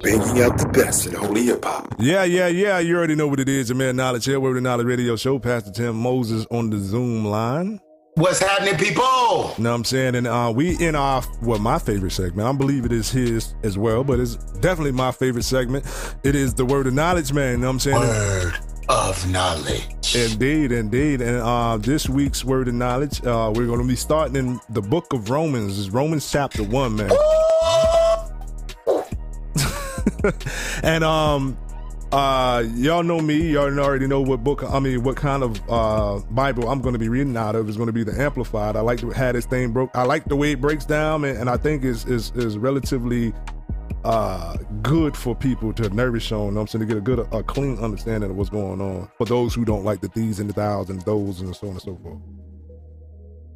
[0.00, 1.94] Bringing out the best in holy hip hop.
[1.98, 2.78] Yeah, yeah, yeah.
[2.78, 3.68] You already know what it is.
[3.68, 5.38] Your man Knowledge here, Word of Knowledge Radio Show.
[5.38, 7.80] Pastor Tim Moses on the Zoom line.
[8.14, 9.02] What's happening, people?
[9.58, 10.14] You Know what I'm saying?
[10.14, 12.48] And uh, we in our, well, my favorite segment.
[12.48, 15.84] I believe it is his as well, but it's definitely my favorite segment.
[16.24, 17.52] It is the Word of Knowledge, man.
[17.52, 17.98] You know what I'm saying?
[17.98, 18.54] Word
[18.88, 20.14] of knowledge.
[20.14, 21.20] Indeed, indeed.
[21.20, 24.82] And uh, this week's Word of Knowledge, uh, we're going to be starting in the
[24.82, 25.90] book of Romans.
[25.90, 27.10] Romans chapter 1, man.
[30.82, 31.56] and um
[32.12, 36.20] uh y'all know me y'all already know what book i mean what kind of uh
[36.30, 38.80] bible i'm going to be reading out of is going to be the amplified i
[38.80, 41.50] like to have this thing broke i like the way it breaks down and, and
[41.50, 43.32] i think is is is relatively
[44.04, 47.18] uh good for people to nourish on you know i'm saying to get a good
[47.32, 50.48] a clean understanding of what's going on for those who don't like the these and
[50.48, 52.18] the thous and those and so on and so forth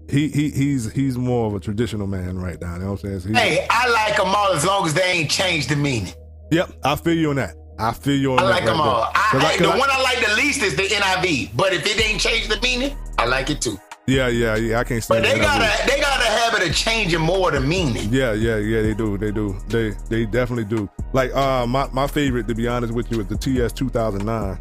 [0.08, 2.72] he, he he's he's more of a traditional man right now.
[2.74, 3.34] You know what I'm saying?
[3.34, 6.12] So Hey, I like them all as long as they ain't changed the meaning.
[6.50, 7.54] Yep, I feel you on that.
[7.78, 8.48] I feel you on I that.
[8.50, 9.02] like them all.
[9.02, 9.10] there.
[9.14, 11.72] I, 'Cause I- I- the I- one I like the least is the NIV, but
[11.72, 13.78] if it ain't changed the meaning, I like it too.
[14.10, 14.80] Yeah, yeah, yeah.
[14.80, 15.22] I can't stand.
[15.22, 18.12] But they got a they got a habit of changing more the meaning.
[18.12, 19.16] Yeah, yeah, yeah, they do.
[19.16, 19.56] They do.
[19.68, 20.90] They they definitely do.
[21.12, 24.26] Like uh my, my favorite, to be honest with you, is the TS two thousand
[24.26, 24.58] nine.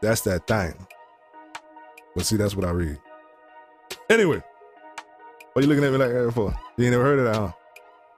[0.00, 0.74] That's that thing.
[2.16, 2.98] But see, that's what I read.
[4.10, 4.42] Anyway.
[5.52, 6.54] What you looking at me like that for?
[6.78, 7.52] You ain't never heard of that, huh?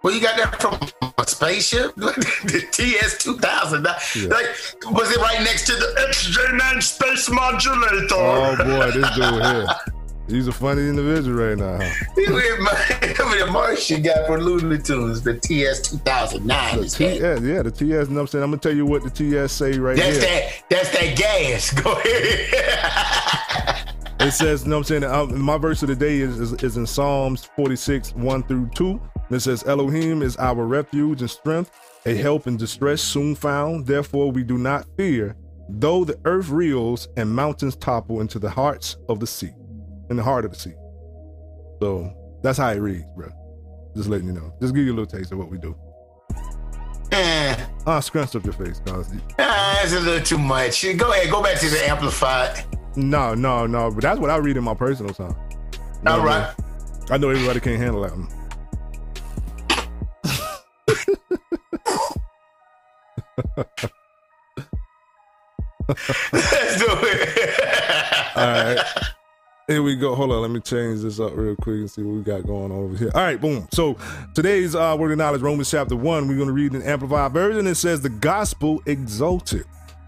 [0.04, 0.74] Well, you got that from
[1.16, 3.86] a spaceship, the TS two thousand.
[3.86, 4.28] Yeah.
[4.28, 4.44] Like,
[4.92, 8.06] was it right next to the XJ9 space modulator?
[8.12, 9.66] Oh boy, this dude here.
[10.28, 11.78] He's a funny individual right now.
[12.16, 16.82] He the Martian guy from Looney Tunes, the TS two thousand nine.
[16.82, 18.44] The TS, yeah, the TS, you know I'm saying?
[18.44, 20.20] I'm gonna tell you what the TS say right That's here.
[20.20, 20.64] that.
[20.68, 21.72] That's that gas.
[21.72, 23.94] Go ahead.
[24.20, 25.40] It says, you know what I'm saying?
[25.40, 29.00] My verse of the day is, is, is in Psalms 46, 1 through 2.
[29.34, 31.72] It says, Elohim is our refuge and strength,
[32.06, 33.84] a help in distress soon found.
[33.86, 35.34] Therefore, we do not fear,
[35.68, 39.50] though the earth reels and mountains topple into the hearts of the sea,
[40.08, 40.74] in the heart of the sea.
[41.82, 42.12] So
[42.44, 43.28] that's how it reads, bro.
[43.96, 44.54] Just letting you know.
[44.62, 45.74] Just give you a little taste of what we do.
[47.10, 47.56] Eh,
[47.86, 50.82] Ah, scrunch up your face, cause ah, that's a little too much.
[50.96, 51.30] Go ahead.
[51.30, 52.64] Go back to the amplified.
[52.96, 53.90] no, no, no.
[53.90, 55.34] But that's what I read in my personal time.
[56.06, 56.54] All right.
[57.10, 58.43] I know everybody can't handle that
[65.88, 67.60] Let's do it.
[68.36, 68.78] All right.
[69.66, 70.14] Here we go.
[70.14, 70.42] Hold on.
[70.42, 72.96] Let me change this up real quick and see what we got going on over
[72.96, 73.10] here.
[73.14, 73.66] All right, boom.
[73.72, 73.96] So
[74.34, 76.28] today's uh, word of knowledge, Romans chapter one.
[76.28, 77.66] We're going to read an amplified version.
[77.66, 79.64] It says, "The gospel exalted."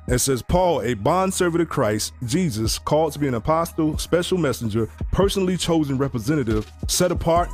[0.08, 4.88] It says, Paul, a bondservant of Christ, Jesus, called to be an apostle, special messenger,
[5.10, 7.48] personally chosen representative, set apart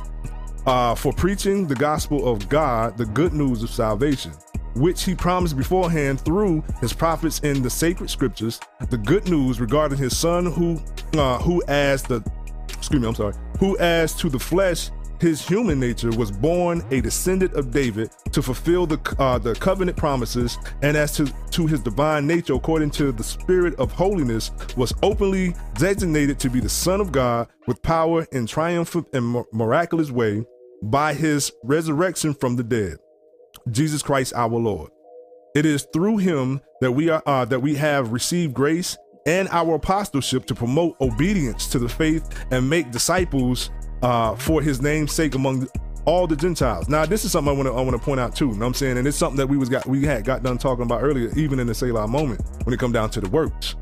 [0.67, 4.33] uh, for preaching the gospel of God, the good news of salvation,
[4.75, 8.59] which he promised beforehand through his prophets in the sacred scriptures,
[8.89, 10.81] the good news regarding his son who
[11.19, 12.23] uh, who as the
[12.69, 14.89] excuse me, I'm sorry, who as to the flesh
[15.23, 19.97] his human nature was born a descendant of David to fulfill the uh, the covenant
[19.97, 24.93] promises, and as to to his divine nature, according to the Spirit of holiness, was
[25.01, 30.45] openly designated to be the Son of God with power in triumphant and miraculous way
[30.81, 32.97] by his resurrection from the dead,
[33.71, 34.91] Jesus Christ our Lord.
[35.55, 39.75] It is through him that we are uh, that we have received grace and our
[39.75, 43.69] apostleship to promote obedience to the faith and make disciples
[44.01, 45.67] uh, for his name's sake among
[46.05, 46.89] all the Gentiles.
[46.89, 48.47] Now, this is something I want to I want to point out too.
[48.47, 50.43] You know what I'm saying, and it's something that we was got we had got
[50.43, 53.29] done talking about earlier, even in the Selah moment when it come down to the
[53.29, 53.75] works.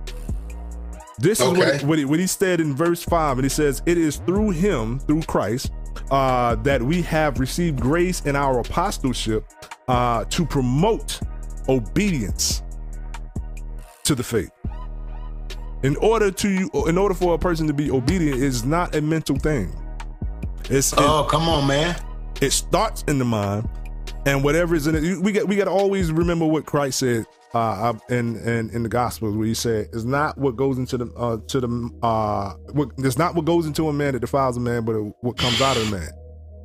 [1.19, 1.85] This is what, Okay.
[1.85, 4.99] what, he, what he said in verse 5, and he says, It is through him,
[5.01, 5.71] through Christ,
[6.09, 9.45] uh, that we have received grace in our apostleship
[9.87, 11.19] uh, to promote
[11.69, 12.63] obedience
[14.03, 14.51] to the faith.
[15.83, 19.35] In order to, in order for a person to be obedient, is not a mental
[19.37, 19.75] thing.
[20.69, 21.99] It's Oh, come on, man.
[22.39, 23.67] It starts in the mind,
[24.25, 27.25] and whatever is in it, we got we got to always remember what Christ said
[27.53, 31.13] uh, in in in the Gospels, where He said, "It's not what goes into the
[31.15, 34.59] uh, to the uh, what, it's not what goes into a man that defiles a
[34.59, 36.09] man, but it, what comes out of a man."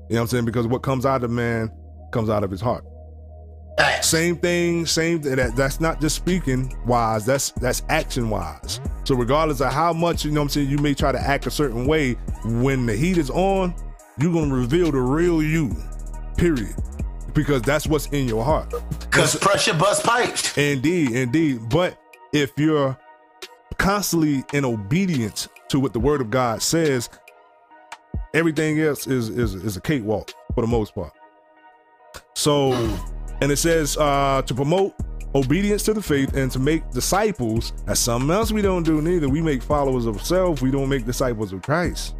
[0.09, 0.45] You know what I'm saying?
[0.45, 1.71] Because what comes out of man
[2.13, 2.85] comes out of his heart.
[4.01, 5.37] Same thing, same thing.
[5.37, 8.81] That, that's not just speaking wise, that's that's action wise.
[9.05, 11.47] So regardless of how much, you know what I'm saying, you may try to act
[11.47, 12.15] a certain way,
[12.45, 13.75] when the heat is on,
[14.19, 15.77] you're gonna reveal the real you.
[16.37, 16.75] Period.
[17.37, 18.73] Because that's what's in your heart.
[18.99, 20.57] Because pressure bust pipes.
[20.57, 21.69] Indeed, indeed.
[21.69, 22.01] But
[22.33, 22.99] if you're
[23.79, 27.11] constantly in obedience to what the word of God says,
[28.35, 31.13] everything else is is, is a cakewalk for the most part.
[32.35, 32.73] So,
[33.43, 34.95] and it says uh, to promote
[35.35, 37.75] obedience to the faith and to make disciples.
[37.85, 39.29] That's something else we don't do neither.
[39.29, 40.63] We make followers of self.
[40.63, 42.15] We don't make disciples of Christ.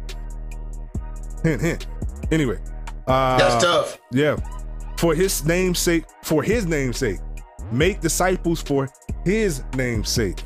[1.43, 1.87] Hint, hint.
[2.31, 2.59] Anyway,
[3.07, 3.99] uh, That's tough.
[4.11, 4.37] Yeah,
[4.97, 6.05] for His name's sake.
[6.23, 7.19] For His name's sake,
[7.71, 8.89] make disciples for
[9.23, 10.43] His name's sake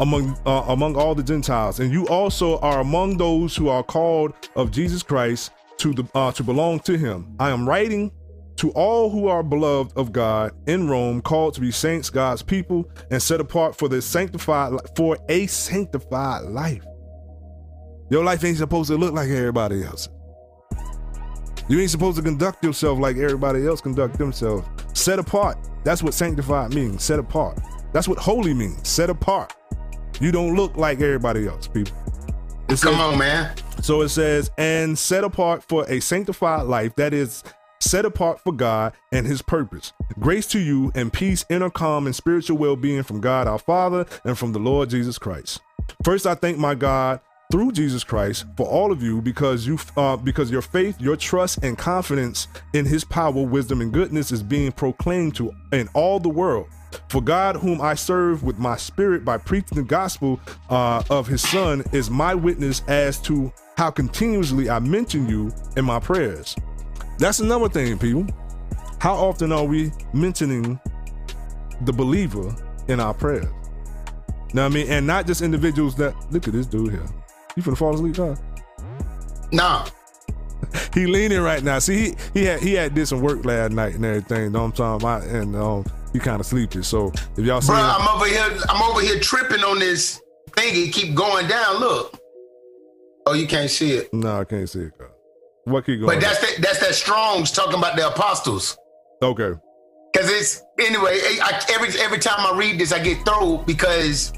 [0.00, 4.32] among uh, among all the Gentiles, and you also are among those who are called
[4.56, 7.34] of Jesus Christ to the uh, to belong to Him.
[7.38, 8.12] I am writing
[8.56, 12.90] to all who are beloved of God in Rome, called to be saints, God's people,
[13.10, 16.84] and set apart for the sanctified for a sanctified life.
[18.10, 20.08] Your life ain't supposed to look like everybody else.
[21.68, 24.66] You ain't supposed to conduct yourself like everybody else conduct themselves.
[24.94, 25.58] Set apart.
[25.84, 27.02] That's what sanctified means.
[27.02, 27.58] Set apart.
[27.92, 28.88] That's what holy means.
[28.88, 29.54] Set apart.
[30.20, 31.92] You don't look like everybody else, people.
[32.68, 33.54] It Come says- on, man.
[33.82, 37.44] So it says, and set apart for a sanctified life that is
[37.80, 39.92] set apart for God and his purpose.
[40.18, 44.04] Grace to you and peace, inner calm, and spiritual well being from God our Father
[44.24, 45.60] and from the Lord Jesus Christ.
[46.02, 50.16] First, I thank my God through Jesus Christ for all of you because you uh,
[50.16, 54.70] because your faith, your trust, and confidence in His power, wisdom, and goodness is being
[54.72, 56.66] proclaimed to in all the world.
[57.08, 61.46] For God, whom I serve with my spirit by preaching the gospel uh, of His
[61.46, 66.56] Son, is my witness as to how continuously I mention you in my prayers.
[67.18, 68.26] That's another thing, people.
[69.00, 70.78] How often are we mentioning
[71.82, 72.54] the believer
[72.88, 73.52] in our prayers?
[74.52, 74.88] What I mean?
[74.88, 77.06] And not just individuals that look at this dude here.
[77.58, 78.36] You finna fall asleep, huh?
[79.50, 79.84] Nah.
[80.94, 81.80] he leaning right now.
[81.80, 84.52] See, he, he had he had did some work last night and everything.
[84.52, 85.22] Know what I'm talking about?
[85.24, 86.84] And um, he kind of sleepy.
[86.84, 88.60] So if y'all see, Bro, I'm over here.
[88.68, 90.22] I'm over here tripping on this
[90.52, 90.86] thing.
[90.86, 91.80] It keep going down.
[91.80, 92.16] Look.
[93.26, 94.14] Oh, you can't see it.
[94.14, 94.92] no, I can't see it.
[94.96, 95.08] God.
[95.64, 96.14] What keep going?
[96.14, 96.62] But that's that.
[96.62, 98.78] That's that Strong's talking about the apostles.
[99.20, 99.58] okay.
[100.14, 101.18] Cause it's anyway.
[101.42, 104.32] I, every every time I read this, I get thrown because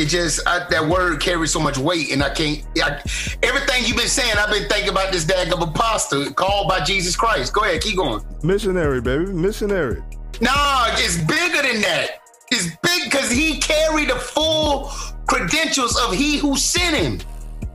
[0.00, 2.64] it just I, that word carries so much weight, and I can't.
[2.82, 3.02] I,
[3.42, 7.14] everything you've been saying, I've been thinking about this dag of apostle called by Jesus
[7.14, 7.52] Christ.
[7.52, 8.24] Go ahead, keep going.
[8.42, 10.02] Missionary, baby, missionary.
[10.40, 12.22] Nah, it's bigger than that.
[12.50, 14.90] It's big because he carried the full
[15.26, 17.20] credentials of he who sent him.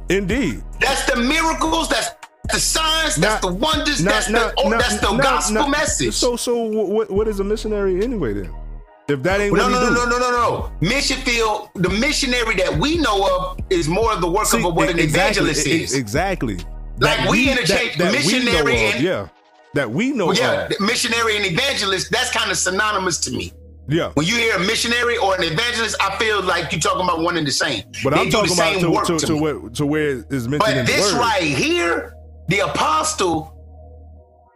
[0.10, 0.64] Indeed.
[0.80, 1.90] That's the miracles.
[1.90, 2.10] That's
[2.52, 3.16] the signs.
[3.16, 4.04] That's the wonders.
[4.04, 6.14] that's the oh, that's the gospel message.
[6.14, 7.12] So, so what?
[7.12, 8.34] What is a missionary anyway?
[8.34, 8.54] Then,
[9.08, 10.72] if that ain't No, what no, no, no, no, no, no.
[10.82, 14.74] Mission field, the missionary that we know of is more of the work See, of
[14.76, 15.94] what an exactly, evangelist is.
[15.94, 16.56] Exactly.
[17.00, 19.28] Like That we interchange that- that we missionary of, and- yeah,
[19.74, 20.28] that we know.
[20.28, 20.80] Well, yeah, of.
[20.80, 23.54] missionary and evangelist, that's kind of synonymous to me.
[23.88, 24.10] yeah.
[24.16, 27.38] When you hear a missionary or an evangelist, I feel like you're talking about one
[27.38, 27.84] and the same.
[28.04, 30.10] But They I'm talking the about same to, work to, to to, where, to where
[30.30, 32.14] it's mentioned in But this right here,
[32.48, 33.52] the apostle.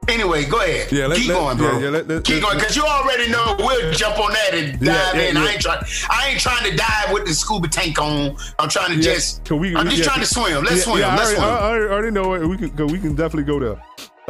[0.09, 0.91] Anyway, go ahead.
[0.91, 1.71] Yeah, let- keep let- going, bro.
[1.73, 4.73] yeah, yeah, let- let- keep going, because you already know we'll jump on that and
[4.79, 5.37] dive yeah, in.
[5.37, 5.83] I ain't trying.
[6.09, 8.35] I ain't trying to dive with the scuba tank on.
[8.57, 9.43] I'm trying to just.
[9.45, 10.63] 'cause we- I'm just trying to swim.
[10.63, 10.99] Let's swim.
[10.99, 11.49] yeah, I Let's already, swim.
[11.49, 12.47] I already, I already know it.
[12.47, 12.85] We can go.
[12.85, 13.81] We can definitely go there.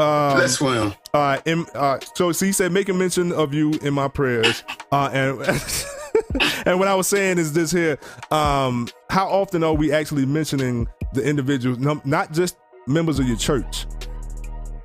[0.05, 0.93] Um, Let's swim.
[1.13, 4.63] Uh, in, uh, so, so he said, making mention of you in my prayers.
[4.93, 5.41] Uh, and
[6.65, 7.97] and what I was saying is this here:
[8.31, 12.57] um, how often are we actually mentioning the individuals, not just
[12.87, 13.85] members of your church,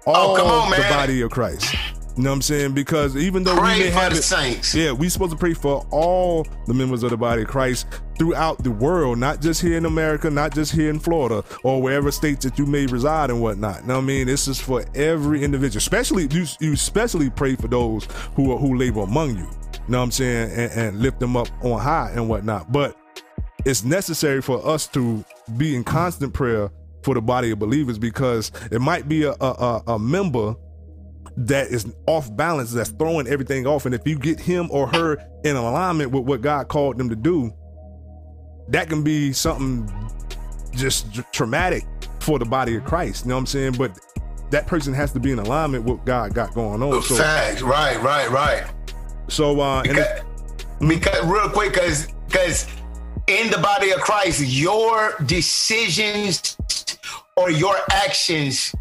[0.07, 0.91] all Oh, come on, the man.
[0.93, 1.75] body of Christ?
[2.17, 2.75] You know what I'm saying?
[2.75, 4.73] Because even though Pray we may have the it, saints.
[4.73, 7.87] yeah, we supposed to pray for all the members of the body of Christ
[8.17, 12.13] throughout the world, not just here in America, not just here in Florida or wherever
[12.13, 13.81] states that you may reside and whatnot.
[13.81, 14.29] You know what I mean?
[14.29, 16.47] This is for every individual, especially you.
[16.61, 18.07] You especially pray for those
[18.37, 19.43] who are, who labor among you.
[19.43, 20.53] You know what I'm saying?
[20.53, 22.71] And, and lift them up on high and whatnot.
[22.71, 22.97] But
[23.65, 25.25] it's necessary for us to
[25.57, 26.71] be in constant prayer
[27.05, 30.55] for the body of believers because it might be a, a, a, member
[31.37, 33.85] that is off balance, that's throwing everything off.
[33.87, 37.17] And if you get him or her in alignment with what God called them to
[37.17, 37.53] do,
[38.69, 39.91] that can be something
[40.73, 41.85] just traumatic
[42.21, 43.25] for the body of Christ.
[43.25, 43.73] You know what I'm saying?
[43.73, 43.99] But
[44.51, 47.03] that person has to be in alignment with what God got going on.
[47.03, 47.61] So, Facts.
[47.61, 48.01] Right.
[48.03, 48.31] Right.
[48.31, 48.65] Right.
[49.29, 50.25] so uh, and Because, it-
[50.89, 52.67] because real quick, because because
[53.27, 56.57] in the body of Christ, your decisions
[57.37, 58.75] or your actions,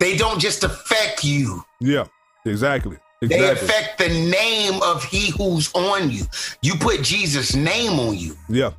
[0.00, 1.62] they don't just affect you.
[1.80, 2.04] yeah,
[2.44, 6.24] exactly, They affect the name of he who's on you.
[6.62, 8.36] You put Jesus' name on you.
[8.48, 8.72] yeah,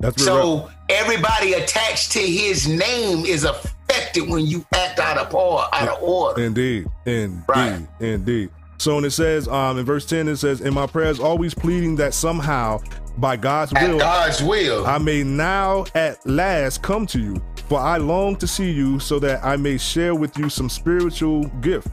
[0.00, 5.68] that's So everybody attached to his name is affected when you act out of order.
[5.72, 6.42] Out of order.
[6.42, 8.50] Indeed, indeed, indeed.
[8.78, 11.94] So when it says, um, in verse 10, it says, In my prayers, always pleading
[11.96, 12.80] that somehow,
[13.18, 14.86] by God's At will, God's will.
[14.86, 17.42] I may now at last come to you.
[17.68, 21.44] For I long to see you so that I may share with you some spiritual
[21.60, 21.88] gift.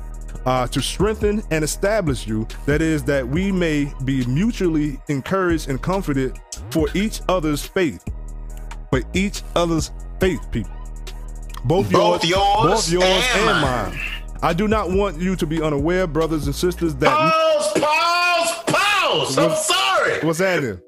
[0.45, 5.81] Uh, to strengthen and establish you, that is, that we may be mutually encouraged and
[5.81, 6.39] comforted
[6.71, 8.03] for each other's faith.
[8.89, 10.71] For each other's faith, people.
[11.65, 13.03] Both, Both yours, yours both yours
[13.35, 13.89] and and, mine.
[13.91, 13.99] mine.
[14.41, 19.37] I do not want you to be unaware, brothers and sisters, that Pause, pause, pause.
[19.37, 20.19] I'm sorry.
[20.25, 20.79] what's happening?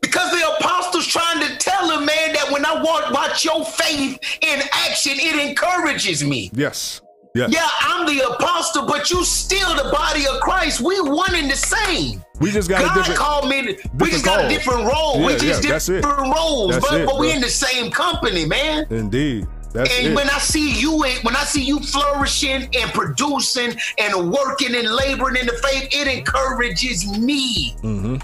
[0.00, 4.18] Because the apostles trying to tell him, man, that when I watch, watch your faith
[4.40, 6.50] in action, it encourages me.
[6.54, 7.00] Yes.
[7.34, 7.50] Yes.
[7.52, 10.80] Yeah, I'm the apostle, but you still the body of Christ.
[10.80, 12.24] We one and the same.
[12.40, 13.62] We just got a God different- called me.
[13.74, 15.22] to- we just got a different role.
[15.22, 18.86] we just yeah, different roles, That's but, it, but we in the same company, man.
[18.90, 19.46] Indeed.
[19.72, 20.14] That's and it.
[20.16, 25.36] when I see you, when I see you flourishing and producing and working and laboring
[25.36, 27.76] in the faith, it encourages me.
[27.82, 28.16] Mm-hmm.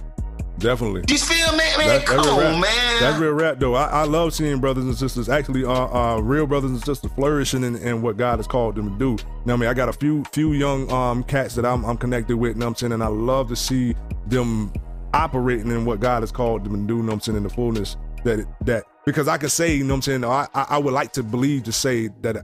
[0.65, 1.03] Definitely.
[1.03, 2.63] Just feel, man, man, That- come that's real on, rap.
[2.63, 3.01] man.
[3.01, 3.75] That's real rap, though.
[3.75, 5.71] I, I love seeing brothers and sisters, actually, uh,
[6.17, 9.11] uh, real brothers and sisters flourishing in, in what God has called them to do.
[9.11, 9.69] You know what I mean?
[9.69, 12.67] I got a few few young um cats that I'm, I'm connected with, you know
[12.67, 12.93] what I'm saying?
[12.93, 13.95] And I love to see
[14.27, 14.73] them
[15.13, 17.43] operating in what God has called them to do, you know what I'm saying, in
[17.43, 20.25] the fullness that that because I can say, you know what I'm saying.
[20.25, 22.43] I I I would like to believe to say that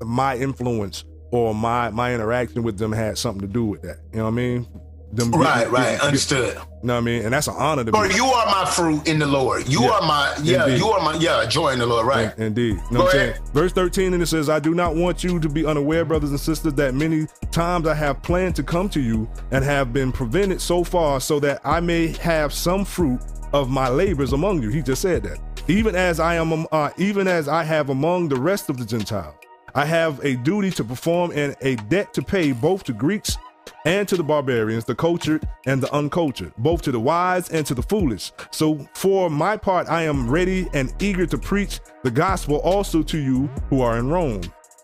[0.00, 3.98] my influence or my my interaction with them had something to do with that.
[4.12, 4.66] You know what I mean?
[5.12, 6.54] Them Right, right, understood.
[6.54, 7.24] You know what I mean?
[7.24, 8.14] And that's an honor to me.
[8.14, 9.68] you are my fruit in the Lord.
[9.68, 9.90] You Yeah.
[9.90, 10.64] are my yeah.
[10.66, 10.78] Indeed.
[10.78, 11.44] You are my yeah.
[11.46, 12.06] Joy in the Lord.
[12.06, 12.32] Right.
[12.38, 12.76] In- Indeed.
[12.92, 13.34] Know what I'm saying?
[13.52, 16.38] Verse 13, and it says, I do not want you to be unaware, brothers and
[16.38, 20.60] sisters, that many times I have planned to come to you and have been prevented
[20.60, 23.20] so far so that I may have some fruit
[23.52, 24.70] of my labors among you.
[24.70, 25.38] He just said that.
[25.68, 29.34] Even as I am, uh, even as I have among the rest of the Gentiles,
[29.74, 33.36] I have a duty to perform and a debt to pay both to Greeks
[33.84, 37.74] and to the barbarians, the cultured and the uncultured, both to the wise and to
[37.74, 38.32] the foolish.
[38.50, 43.18] So for my part, I am ready and eager to preach the gospel also to
[43.18, 44.42] you who are in Rome.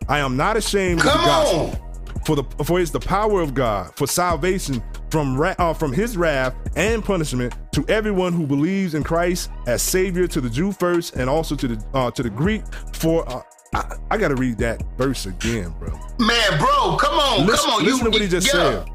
[0.09, 1.83] I am not ashamed of the gospel.
[2.25, 6.17] For the for it's the power of God for salvation from ra- uh, from His
[6.17, 11.15] wrath and punishment to everyone who believes in Christ as Savior to the Jew first
[11.15, 12.63] and also to the uh, to the Greek.
[12.95, 13.43] For uh,
[13.75, 15.91] I, I got to read that verse again, bro.
[16.19, 17.85] Man, bro, come on, Listen, come on.
[17.85, 18.53] listen you, to what he just yeah.
[18.53, 18.91] said.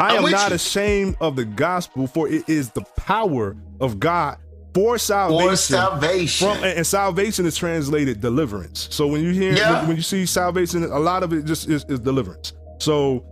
[0.00, 0.56] I I'm not you.
[0.56, 4.38] ashamed of the gospel, for it is the power of God
[4.74, 5.56] for salvation.
[5.56, 6.48] salvation.
[6.48, 8.88] From, and and salvation is translated deliverance.
[8.90, 9.78] So when you hear Yeah.
[9.80, 12.52] when, when you see salvation, a lot of it just is, is deliverance.
[12.78, 13.24] So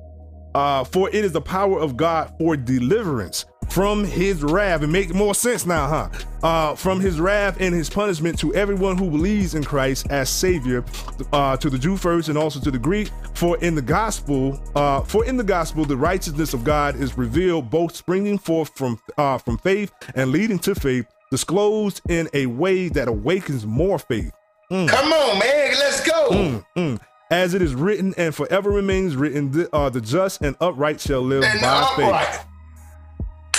[0.55, 3.45] uh for it is the power of God for deliverance
[3.75, 4.83] from his wrath.
[4.83, 6.09] It make more sense now, huh?
[6.47, 10.85] Uh from his wrath and his punishment to everyone who believes in Christ as Savior,
[11.33, 13.11] uh to the Jew first and also to the Greek.
[13.35, 17.69] For in the gospel, uh for in the gospel the righteousness of God is revealed,
[17.69, 22.89] both springing forth from uh from faith and leading to faith, disclosed in a way
[22.91, 24.31] that awakens more faith.
[24.71, 24.89] Mm.
[24.89, 25.75] Come on, man.
[25.81, 26.29] Let's go.
[26.31, 27.01] Mm, mm.
[27.31, 31.21] As it is written and forever remains written, the, uh, the just and upright shall
[31.23, 32.27] live And by upright.
[32.27, 32.47] faith.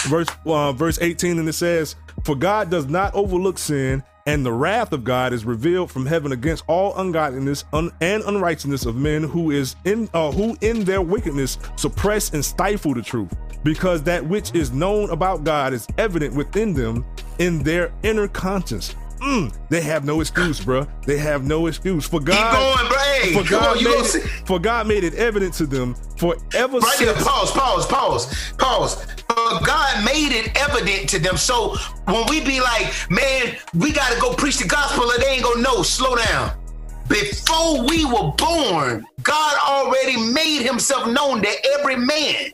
[0.08, 4.52] Verse uh, verse 18, and it says, For God does not overlook sin, and the
[4.52, 9.24] wrath of God is revealed from heaven against all ungodliness un- and unrighteousness of men
[9.24, 13.34] who is in uh, who in their wickedness suppress and stifle the truth,
[13.64, 17.06] because that which is known about God is evident within them
[17.40, 18.96] in their inner conscience.
[19.20, 20.88] Mm, they have no excuse, bruh.
[21.06, 22.06] They have no excuse.
[22.08, 23.42] For God, going, bro.
[23.44, 26.78] For God on, made it, see- for God made it evident to them for ever
[26.80, 27.28] Right there, since.
[27.28, 29.08] pause, pause, pause, pause.
[29.28, 31.38] But God made it evident to them.
[31.38, 31.76] So
[32.06, 35.44] when we be like, man, we got to go preach the gospel, or they ain't
[35.44, 35.82] gonna know.
[35.82, 36.52] Slow down.
[37.08, 42.52] Before we were born, God already made Himself known to every man.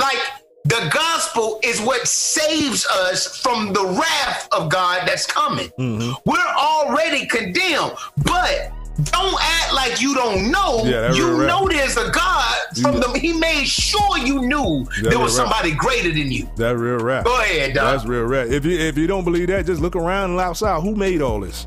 [0.00, 0.18] Like
[0.64, 5.68] the gospel is what saves us from the wrath of God that's coming.
[5.78, 6.12] Mm-hmm.
[6.24, 7.92] We're already condemned,
[8.24, 8.72] but
[9.04, 10.82] don't act like you don't know.
[10.84, 11.48] Yeah, you rap.
[11.48, 15.46] know there's a God from the He made sure you knew That there was real
[15.46, 15.52] rap.
[15.54, 16.50] somebody greater than you.
[16.56, 17.24] That real rap.
[17.24, 17.94] Go ahead, dog.
[17.96, 18.48] That's real rap.
[18.48, 20.82] If you if you don't believe that, just look around and outside.
[20.82, 21.66] Who made all this?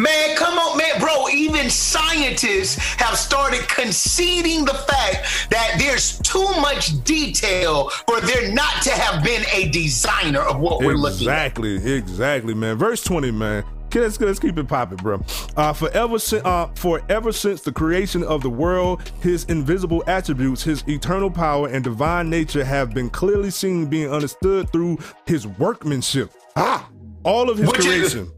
[0.00, 1.28] Man, come on, man, bro.
[1.28, 8.82] Even scientists have started conceding the fact that there's too much detail for there not
[8.84, 11.46] to have been a designer of what we're looking at.
[11.46, 12.76] Exactly, exactly, man.
[12.76, 13.64] Verse 20, man.
[13.92, 15.20] Let's, let's keep it popping, bro.
[15.56, 21.28] Uh, forever, uh, forever since the creation of the world, his invisible attributes, his eternal
[21.30, 24.96] power, and divine nature have been clearly seen, being understood through
[25.26, 26.32] his workmanship.
[26.54, 26.88] Ah,
[27.24, 28.32] all of his Which is- creation.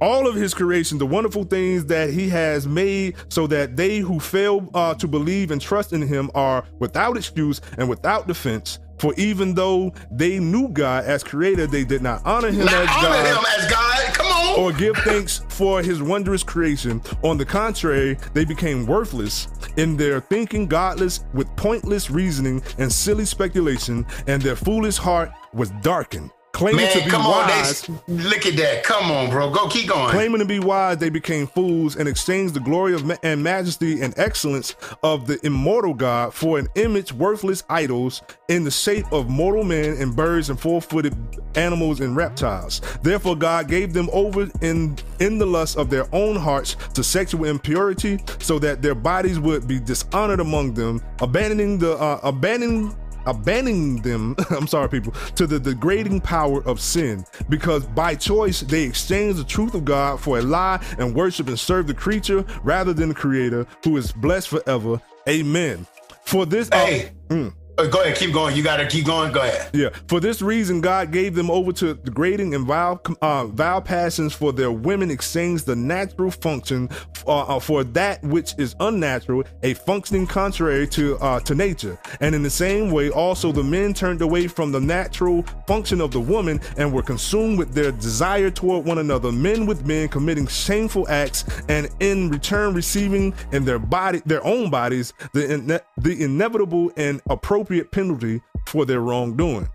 [0.00, 4.20] All of his creation, the wonderful things that he has made, so that they who
[4.20, 8.78] fail uh, to believe and trust in him are without excuse and without defense.
[8.98, 12.88] For even though they knew God as creator, they did not honor him Not as
[12.88, 14.14] honor God him as God.
[14.14, 14.58] Come on.
[14.58, 17.02] or give thanks for his wondrous creation.
[17.22, 23.26] On the contrary, they became worthless in their thinking, godless, with pointless reasoning and silly
[23.26, 26.30] speculation, and their foolish heart was darkened.
[26.56, 28.00] Claiming Man, to be come wise, on.
[28.08, 28.82] They, look at that.
[28.82, 29.50] Come on, bro.
[29.50, 30.08] Go keep going.
[30.10, 34.00] Claiming to be wise, they became fools and exchanged the glory of ma- and majesty
[34.00, 39.28] and excellence of the immortal God for an image worthless idols in the shape of
[39.28, 41.14] mortal men and birds and four-footed
[41.56, 42.80] animals and reptiles.
[43.02, 47.44] Therefore, God gave them over in in the lust of their own hearts to sexual
[47.44, 52.96] impurity, so that their bodies would be dishonored among them, abandoning the uh, abandoning
[53.26, 58.82] abandoning them, I'm sorry, people, to the degrading power of sin, because by choice they
[58.84, 62.92] exchange the truth of God for a lie and worship and serve the creature rather
[62.92, 65.00] than the creator who is blessed forever.
[65.28, 65.86] Amen.
[66.24, 67.12] For this, uh, Hey.
[67.28, 68.56] mm, Uh, go ahead, keep going.
[68.56, 69.32] You gotta keep going.
[69.32, 69.68] Go ahead.
[69.74, 69.90] Yeah.
[70.08, 74.32] For this reason, God gave them over to degrading and vile, uh, vile passions.
[74.32, 76.88] For their women exchanged the natural function
[77.26, 81.98] uh, uh, for that which is unnatural, a functioning contrary to uh, to nature.
[82.20, 86.12] And in the same way, also the men turned away from the natural function of
[86.12, 89.30] the woman and were consumed with their desire toward one another.
[89.30, 94.70] Men with men committing shameful acts, and in return receiving in their body, their own
[94.70, 99.68] bodies, the the inevitable and appropriate penalty for their wrongdoing.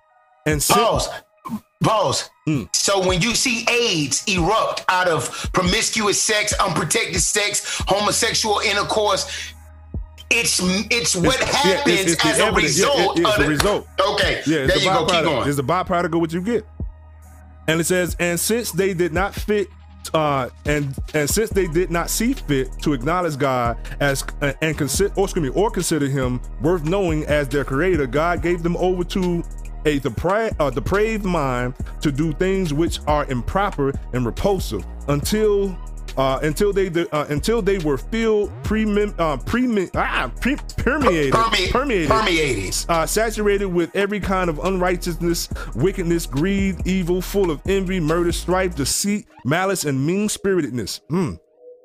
[0.45, 1.09] And Pause.
[1.83, 2.29] Pause.
[2.47, 2.75] Mm.
[2.75, 9.25] So when you see AIDS erupt out of promiscuous sex, unprotected sex, homosexual intercourse,
[10.29, 10.59] it's
[10.91, 12.77] it's what It's- yeah, happens it's- it's as a evidence.
[12.79, 13.87] Yeah, result it- it's of the the result.
[13.99, 15.05] Okay, Yeah, there the you go.
[15.05, 15.47] Keep going.
[15.47, 16.65] It's the byproduct of what you get.
[17.67, 19.67] And it says, and since they did not fit,
[20.13, 24.77] uh, and and since they did not see fit to acknowledge God as uh, and
[24.77, 28.77] consider, or excuse me, or consider Him worth knowing as their Creator, God gave them
[28.77, 29.43] over to
[29.85, 35.77] a depra- uh, depraved mind to do things which are improper and repulsive until.
[36.17, 38.83] Uh, until they uh, until they were filled pre
[39.17, 42.75] uh, pre ah, pre- permeated Perme- permeated permeated.
[42.89, 48.75] uh, saturated with every kind of unrighteousness, wickedness, greed, evil, full of envy, murder, strife,
[48.75, 50.99] deceit, malice, and mean spiritedness.
[51.09, 51.35] Hmm.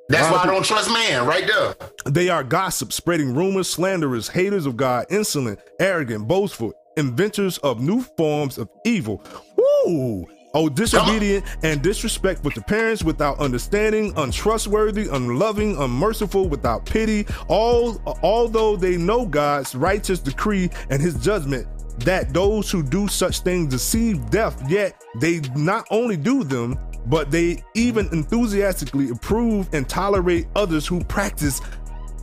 [0.08, 1.26] That's why I don't trust man.
[1.26, 1.74] Right there.
[2.04, 8.02] They are gossips, spreading rumors, slanderers, haters of God, insolent, arrogant, boastful, inventors of new
[8.16, 9.22] forms of evil.
[9.56, 10.26] Woo!
[10.56, 17.26] Oh, disobedient and disrespectful to parents without understanding, untrustworthy, unloving, unmerciful, without pity.
[17.48, 21.68] All although they know God's righteous decree and his judgment
[21.98, 27.30] that those who do such things deceive death, yet they not only do them, but
[27.30, 31.60] they even enthusiastically approve and tolerate others who practice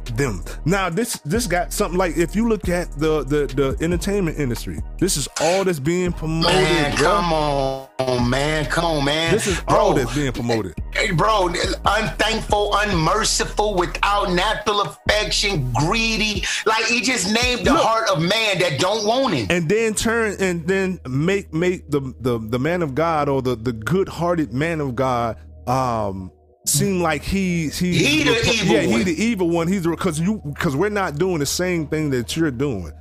[0.06, 0.44] them.
[0.66, 4.82] Now this this got something like if you look at the the the entertainment industry,
[5.00, 6.52] this is all that's being promoted.
[6.52, 7.06] Man, bro.
[7.06, 8.66] come on, man.
[8.66, 9.32] Come on, man.
[9.32, 10.76] This is all that's being promoted.
[10.94, 11.48] Hey, bro,
[11.86, 16.44] unthankful, unmerciful, without natural affection, greedy.
[16.66, 19.48] Like he just named the heart of man that don't want him.
[19.50, 23.56] And then turn and then make make the the the man of God or the
[23.56, 26.32] the good hearted man of God um
[26.74, 29.04] seem like he's he He the evil yeah he one.
[29.04, 32.52] the evil one he's because you because we're not doing the same thing that you're
[32.52, 32.92] doing.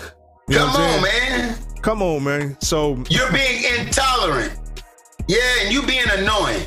[0.48, 1.58] You know Come on, man.
[1.82, 2.56] Come on, man.
[2.60, 4.52] So You're being intolerant.
[5.28, 6.66] Yeah, and you being annoying.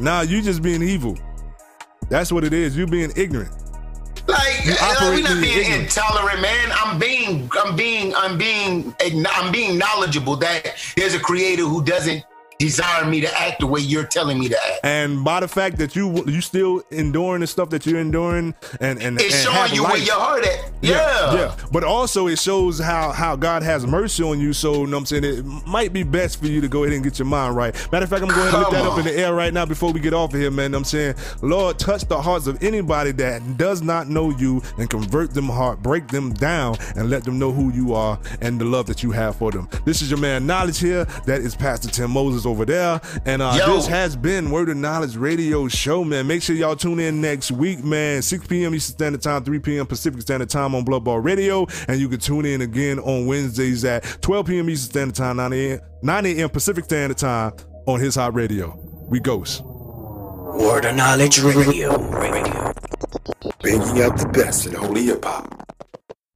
[0.00, 1.16] now you just being evil.
[2.08, 2.76] That's what it is.
[2.76, 3.52] You being ignorant.
[4.28, 5.96] Like, like uh, operate we not in being ignorance.
[5.96, 6.72] intolerant, man.
[6.72, 12.24] I'm being, I'm being, I'm being, I'm being knowledgeable that there's a creator who doesn't
[12.58, 14.80] desire me to act the way you're telling me to act.
[14.84, 19.00] And by the fact that you you still enduring the stuff that you're enduring and
[19.02, 20.06] and It's and showing you where life.
[20.06, 20.72] your heart at.
[20.82, 21.34] Yeah.
[21.34, 21.56] yeah.
[21.72, 24.52] But also it shows how how God has mercy on you.
[24.52, 26.94] So you know what I'm saying it might be best for you to go ahead
[26.94, 27.74] and get your mind right.
[27.92, 29.92] Matter of fact, I'm going to lift that up in the air right now before
[29.92, 30.74] we get off of here, man.
[30.74, 35.34] I'm saying, Lord, touch the hearts of anybody that does not know you and convert
[35.34, 38.86] them heart, break them down, and let them know who you are and the love
[38.86, 39.68] that you have for them.
[39.84, 41.04] This is your man Knowledge here.
[41.26, 43.00] That is Pastor Tim Moses over there.
[43.24, 46.26] And uh, this has been Word of Knowledge Radio Show, man.
[46.26, 48.22] Make sure y'all tune in next week, man.
[48.22, 48.74] 6 p.m.
[48.74, 49.86] Eastern Standard Time, 3 p.m.
[49.86, 51.66] Pacific Standard Time on Blood Ball Radio.
[51.88, 54.70] And you can tune in again on Wednesdays at 12 p.m.
[54.70, 55.80] Eastern Standard Time, 9 a.m.
[56.02, 56.48] 9 a.m.
[56.50, 57.52] Pacific Standard Time
[57.86, 58.78] on His Hop Radio.
[59.08, 59.62] We ghost.
[59.64, 61.96] Word of Knowledge Radio.
[62.08, 62.72] Radio.
[63.60, 65.75] Bringing out the best in holy hip hop.